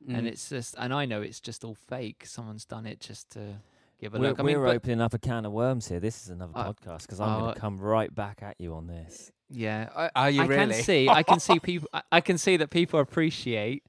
Mm. 0.08 0.18
And 0.18 0.26
it's 0.28 0.48
just, 0.48 0.74
and 0.78 0.92
I 0.92 1.06
know 1.06 1.22
it's 1.22 1.40
just 1.40 1.64
all 1.64 1.74
fake. 1.74 2.24
Someone's 2.26 2.64
done 2.64 2.86
it 2.86 3.00
just 3.00 3.30
to 3.30 3.40
give 4.00 4.14
a 4.14 4.18
we're, 4.18 4.28
look. 4.28 4.40
I 4.40 4.42
we're 4.42 4.62
mean, 4.62 4.76
opening 4.76 5.00
up 5.00 5.14
a 5.14 5.18
can 5.18 5.46
of 5.46 5.52
worms 5.52 5.88
here. 5.88 6.00
This 6.00 6.22
is 6.22 6.28
another 6.28 6.52
uh, 6.54 6.72
podcast 6.72 7.02
because 7.02 7.20
I'm 7.20 7.30
uh, 7.30 7.40
going 7.40 7.54
to 7.54 7.60
come 7.60 7.78
right 7.78 8.14
back 8.14 8.42
at 8.42 8.56
you 8.58 8.74
on 8.74 8.86
this. 8.86 9.32
Yeah, 9.50 9.88
I, 9.94 10.10
are 10.16 10.30
you 10.30 10.42
I 10.42 10.46
really? 10.46 10.74
can 10.74 10.82
see. 10.82 11.08
I 11.08 11.22
can 11.22 11.40
see 11.40 11.58
people. 11.60 11.88
I, 12.10 12.20
can 12.20 12.38
see 12.38 12.56
that 12.56 12.70
people 12.70 13.00
appreciate 13.00 13.84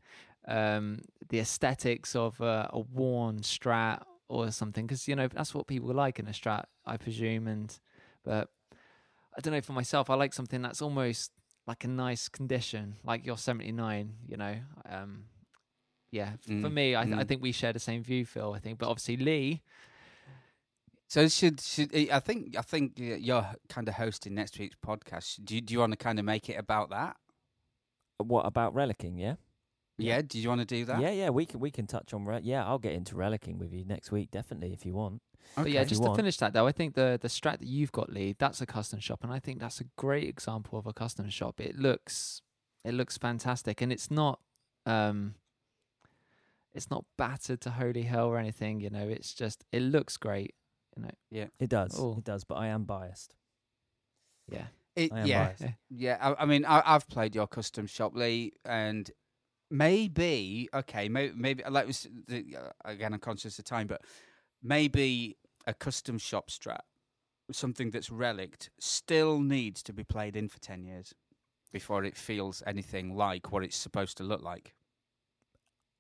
um, 0.48 1.00
the 1.30 1.40
aesthetics 1.40 2.16
of 2.16 2.40
uh, 2.42 2.68
a 2.72 2.80
worn 2.80 3.40
Strat 3.40 4.04
or 4.28 4.52
something 4.52 4.86
because 4.86 5.08
you 5.08 5.16
know 5.16 5.28
that's 5.28 5.54
what 5.54 5.68
people 5.68 5.94
like 5.94 6.20
in 6.20 6.28
a 6.28 6.32
Strat, 6.32 6.66
I 6.86 6.98
presume. 6.98 7.48
And 7.48 7.78
but 8.24 8.50
I 9.38 9.42
don't 9.42 9.54
know 9.54 9.62
for 9.62 9.74
myself, 9.74 10.10
I 10.10 10.16
like 10.16 10.34
something 10.34 10.62
that's 10.62 10.82
almost 10.82 11.32
like 11.68 11.84
a 11.84 11.88
nice 11.88 12.28
condition, 12.28 12.96
like 13.04 13.26
your 13.26 13.38
79. 13.38 14.14
You 14.28 14.38
know, 14.38 14.56
um, 14.90 15.26
yeah. 16.12 16.32
Mm, 16.50 16.62
for 16.62 16.70
me, 16.70 16.96
I, 16.96 17.06
th- 17.06 17.16
mm. 17.16 17.20
I 17.20 17.24
think 17.24 17.42
we 17.42 17.52
share 17.52 17.74
the 17.74 17.80
same 17.80 18.04
view, 18.04 18.26
Phil. 18.26 18.54
I 18.54 18.60
think, 18.60 18.78
but 18.78 18.90
obviously 18.90 19.18
Lee 19.18 19.64
so 21.16 21.30
should 21.30 21.62
should 21.62 21.96
I 21.96 22.20
think 22.20 22.58
I 22.58 22.62
think 22.62 22.96
you're 22.98 23.48
kind 23.70 23.88
of 23.88 23.94
hosting 23.94 24.36
next 24.36 24.60
week's 24.60 24.76
podcast. 24.86 25.46
Do 25.46 25.56
you, 25.56 25.62
do 25.62 25.74
you 25.74 25.80
want 25.80 25.94
to 25.94 25.98
kind 25.98 26.20
of 26.20 26.26
make 26.26 26.50
it 26.50 26.56
about 26.56 26.90
that? 26.90 27.16
What 28.18 28.46
about 28.46 28.76
relicing? 28.76 29.18
Yeah. 29.18 29.36
Yeah. 29.98 30.22
Do 30.24 30.38
you 30.38 30.50
want 30.50 30.60
to 30.60 30.66
do 30.66 30.84
that? 30.84 31.00
Yeah, 31.00 31.12
yeah. 31.12 31.30
We 31.30 31.46
can 31.46 31.62
we 31.62 31.72
can 31.72 31.88
touch 31.88 32.14
on 32.14 32.26
rel- 32.26 32.42
yeah. 32.44 32.66
I'll 32.66 32.80
get 32.80 32.92
into 32.92 33.16
relicing 33.16 33.60
with 33.60 33.72
you 33.72 33.86
next 33.86 34.12
week, 34.12 34.30
definitely, 34.30 34.74
if 34.74 34.86
you 34.86 34.94
want. 34.94 35.22
Okay. 35.54 35.64
But 35.64 35.72
yeah, 35.72 35.86
just 35.86 36.04
to 36.04 36.14
finish 36.16 36.36
that 36.40 36.52
though, 36.52 36.68
I 36.68 36.74
think 36.74 36.96
the 36.96 37.18
the 37.22 37.30
strat 37.30 37.60
that 37.60 37.68
you've 37.68 37.94
got, 37.94 38.12
Lee, 38.12 38.36
that's 38.38 38.60
a 38.60 38.66
custom 38.66 39.00
shop, 39.00 39.24
and 39.24 39.32
I 39.32 39.40
think 39.40 39.62
that's 39.62 39.80
a 39.80 39.86
great 39.96 40.28
example 40.28 40.78
of 40.78 40.86
a 40.86 40.92
custom 40.92 41.30
shop. 41.30 41.62
It 41.62 41.78
looks 41.78 42.42
it 42.84 42.94
looks 42.94 43.18
fantastic, 43.18 43.82
and 43.82 43.90
it's 43.90 44.12
not 44.12 44.42
um 44.86 45.36
it's 46.74 46.92
not 46.92 47.06
battered 47.18 47.62
to 47.62 47.70
holy 47.70 48.02
hell 48.02 48.28
or 48.28 48.38
anything. 48.38 48.82
You 48.82 48.90
know, 48.90 49.08
it's 49.08 49.34
just 49.34 49.64
it 49.72 49.82
looks 49.82 50.18
great 50.18 50.56
you 50.96 51.04
know. 51.04 51.12
Yeah, 51.32 51.46
it 51.60 51.70
does. 51.70 52.00
Ooh. 52.00 52.16
It 52.18 52.24
does, 52.24 52.44
but 52.44 52.56
I 52.56 52.68
am 52.68 52.84
biased. 52.84 53.36
Yeah. 54.50 54.66
It, 54.96 55.12
yeah, 55.26 55.46
biased. 55.46 55.64
yeah. 55.90 56.18
I, 56.22 56.44
I 56.44 56.46
mean, 56.46 56.66
I, 56.66 56.82
have 56.86 57.08
played 57.08 57.36
your 57.36 57.48
custom 57.48 57.88
shop, 57.88 58.16
Lee, 58.16 58.54
and 58.64 59.10
maybe 59.70 60.70
okay, 60.74 61.10
maybe, 61.10 61.34
maybe 61.36 61.64
like 61.70 61.88
uh, 61.88 62.70
again, 62.86 63.14
I'm 63.14 63.20
conscious 63.20 63.60
of 63.60 63.66
time, 63.66 63.88
but 63.88 64.02
maybe 64.64 65.38
a 65.68 65.74
custom 65.74 66.18
shop 66.18 66.50
strat, 66.50 66.82
something 67.52 67.92
that's 67.92 68.10
relict, 68.10 68.70
still 68.80 69.40
needs 69.40 69.84
to 69.84 69.94
be 69.94 70.04
played 70.04 70.36
in 70.36 70.48
for 70.48 70.60
ten 70.60 70.84
years 70.84 71.14
before 71.74 72.06
it 72.06 72.16
feels 72.16 72.64
anything 72.66 73.16
like 73.16 73.52
what 73.52 73.64
it's 73.64 73.76
supposed 73.76 74.16
to 74.18 74.24
look 74.24 74.42
like. 74.42 74.76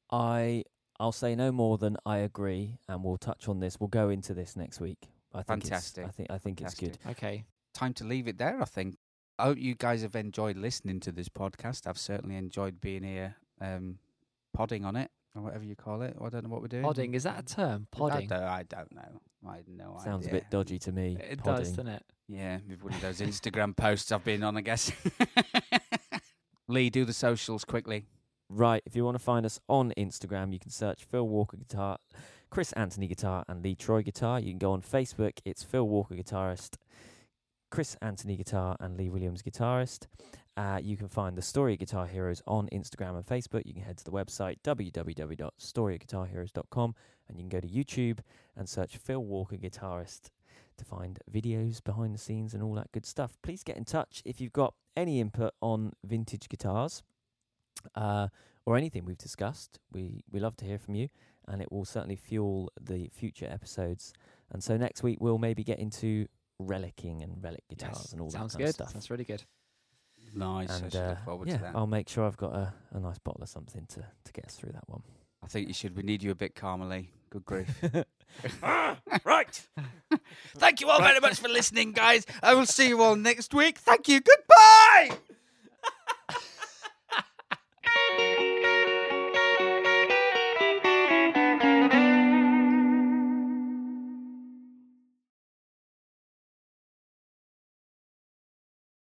I 0.09 0.63
I'll 0.99 1.11
say 1.11 1.35
no 1.35 1.51
more 1.51 1.77
than 1.77 1.97
I 2.05 2.17
agree, 2.19 2.77
and 2.87 3.03
we'll 3.03 3.17
touch 3.17 3.47
on 3.47 3.59
this. 3.59 3.79
We'll 3.79 3.87
go 3.89 4.09
into 4.09 4.33
this 4.33 4.55
next 4.55 4.79
week. 4.79 5.09
I 5.33 5.43
think 5.43 5.63
Fantastic. 5.63 6.05
I 6.05 6.09
think 6.09 6.31
I 6.31 6.37
think 6.37 6.59
Fantastic. 6.59 6.87
it's 6.89 6.97
good. 6.97 7.11
Okay, 7.11 7.45
time 7.73 7.93
to 7.95 8.03
leave 8.05 8.27
it 8.27 8.37
there. 8.37 8.61
I 8.61 8.65
think. 8.65 8.97
I 9.37 9.45
hope 9.45 9.57
you 9.57 9.75
guys 9.75 10.01
have 10.03 10.15
enjoyed 10.15 10.55
listening 10.55 11.01
to 11.01 11.11
this 11.11 11.27
podcast. 11.27 11.87
I've 11.87 11.97
certainly 11.97 12.37
enjoyed 12.37 12.79
being 12.79 13.03
here, 13.03 13.35
um, 13.59 13.97
podding 14.53 14.85
on 14.85 14.95
it 14.95 15.11
or 15.35 15.41
whatever 15.41 15.65
you 15.65 15.75
call 15.75 16.01
it. 16.03 16.15
I 16.23 16.29
don't 16.29 16.45
know 16.45 16.49
what 16.49 16.61
we're 16.61 16.69
doing. 16.69 16.83
Podding 16.83 17.13
is 17.13 17.23
that 17.23 17.39
a 17.39 17.43
term? 17.43 17.87
Podding. 17.91 18.31
I 18.31 18.37
don't, 18.37 18.47
I 18.47 18.63
don't 18.63 18.95
know. 18.95 19.21
I 19.45 19.59
no 19.67 19.99
Sounds 20.03 20.25
idea. 20.25 20.37
a 20.39 20.41
bit 20.41 20.49
dodgy 20.49 20.79
to 20.79 20.91
me. 20.93 21.17
It 21.19 21.39
podding. 21.43 21.63
does, 21.65 21.69
doesn't 21.71 21.87
it? 21.87 22.03
Yeah, 22.29 22.59
with 22.67 22.81
one 22.81 22.93
of 22.93 23.01
those 23.01 23.19
Instagram 23.19 23.75
posts 23.75 24.11
I've 24.13 24.23
been 24.23 24.41
on, 24.41 24.55
I 24.55 24.61
guess. 24.61 24.91
Lee, 26.67 26.89
do 26.89 27.05
the 27.05 27.13
socials 27.13 27.63
quickly. 27.65 28.05
Right, 28.49 28.81
if 28.85 28.95
you 28.95 29.03
want 29.03 29.15
to 29.15 29.23
find 29.23 29.45
us 29.45 29.59
on 29.67 29.91
Instagram, 29.97 30.53
you 30.53 30.59
can 30.59 30.69
search 30.69 31.03
Phil 31.03 31.27
Walker 31.27 31.57
Guitar, 31.57 31.97
Chris 32.51 32.71
Anthony 32.73 33.07
Guitar, 33.07 33.43
and 33.47 33.63
Lee 33.63 33.73
Troy 33.73 34.03
Guitar. 34.03 34.39
You 34.39 34.51
can 34.51 34.59
go 34.59 34.71
on 34.71 34.83
Facebook, 34.83 35.39
it's 35.45 35.63
Phil 35.63 35.87
Walker 35.87 36.13
Guitarist, 36.13 36.75
Chris 37.71 37.97
Anthony 38.03 38.35
Guitar, 38.35 38.77
and 38.79 38.97
Lee 38.97 39.09
Williams 39.09 39.41
Guitarist. 39.41 40.05
Uh, 40.55 40.79
you 40.81 40.95
can 40.95 41.07
find 41.07 41.35
the 41.35 41.41
Story 41.41 41.75
Guitar 41.75 42.05
Heroes 42.05 42.43
on 42.45 42.69
Instagram 42.71 43.15
and 43.15 43.25
Facebook. 43.25 43.65
You 43.65 43.73
can 43.73 43.81
head 43.81 43.97
to 43.97 44.05
the 44.05 44.11
website 44.11 44.57
www.storyguitarheroes.com 44.63 46.95
and 47.27 47.37
you 47.37 47.41
can 47.41 47.49
go 47.49 47.59
to 47.59 47.67
YouTube 47.67 48.19
and 48.55 48.69
search 48.69 48.97
Phil 48.97 49.23
Walker 49.23 49.57
Guitarist 49.57 50.29
to 50.77 50.85
find 50.85 51.17
videos 51.31 51.83
behind 51.83 52.13
the 52.13 52.19
scenes 52.19 52.53
and 52.53 52.61
all 52.61 52.75
that 52.75 52.91
good 52.91 53.07
stuff. 53.07 53.39
Please 53.41 53.63
get 53.63 53.75
in 53.75 53.85
touch 53.85 54.21
if 54.23 54.39
you've 54.39 54.53
got 54.53 54.75
any 54.95 55.19
input 55.19 55.55
on 55.61 55.93
vintage 56.05 56.47
guitars 56.47 57.01
uh, 57.95 58.27
or 58.65 58.77
anything 58.77 59.05
we've 59.05 59.17
discussed. 59.17 59.79
We 59.91 60.23
we 60.31 60.39
love 60.39 60.55
to 60.57 60.65
hear 60.65 60.79
from 60.79 60.95
you, 60.95 61.09
and 61.47 61.61
it 61.61 61.71
will 61.71 61.85
certainly 61.85 62.15
fuel 62.15 62.71
the 62.79 63.09
future 63.13 63.47
episodes. 63.49 64.13
And 64.51 64.63
so 64.63 64.77
next 64.77 65.03
week 65.03 65.17
we'll 65.19 65.37
maybe 65.37 65.63
get 65.63 65.79
into 65.79 66.27
relicing 66.61 67.23
and 67.23 67.43
relic 67.43 67.63
guitars 67.69 67.97
yes, 67.97 68.11
and 68.11 68.21
all 68.21 68.29
that 68.29 68.37
kind 68.37 68.51
good. 68.51 68.67
of 68.67 68.73
stuff. 68.73 68.93
That's 68.93 69.09
really 69.09 69.23
good. 69.23 69.43
Nice. 70.33 70.81
And, 70.81 70.95
uh, 70.95 71.15
yeah, 71.45 71.71
I'll 71.73 71.87
make 71.87 72.09
sure 72.09 72.25
I've 72.25 72.37
got 72.37 72.53
a, 72.53 72.73
a 72.91 72.99
nice 72.99 73.19
bottle 73.19 73.41
of 73.41 73.49
something 73.49 73.85
to, 73.87 74.01
to 74.01 74.33
get 74.33 74.45
us 74.45 74.55
through 74.55 74.73
that 74.73 74.87
one. 74.87 75.01
I 75.43 75.47
think 75.47 75.67
you 75.67 75.73
should. 75.73 75.95
We 75.95 76.03
need 76.03 76.23
you 76.23 76.31
a 76.31 76.35
bit 76.35 76.55
calmly. 76.55 77.11
Good 77.29 77.45
grief. 77.45 77.69
ah, 78.63 78.97
right. 79.23 79.67
Thank 80.57 80.81
you 80.81 80.89
all 80.89 80.99
right. 80.99 81.09
very 81.09 81.19
much 81.19 81.39
for 81.39 81.47
listening, 81.47 81.91
guys. 81.91 82.25
I 82.41 82.55
will 82.55 82.65
see 82.65 82.87
you 82.87 83.01
all 83.01 83.15
next 83.15 83.53
week. 83.53 83.77
Thank 83.77 84.07
you. 84.07 84.21
Goodbye. 84.21 85.17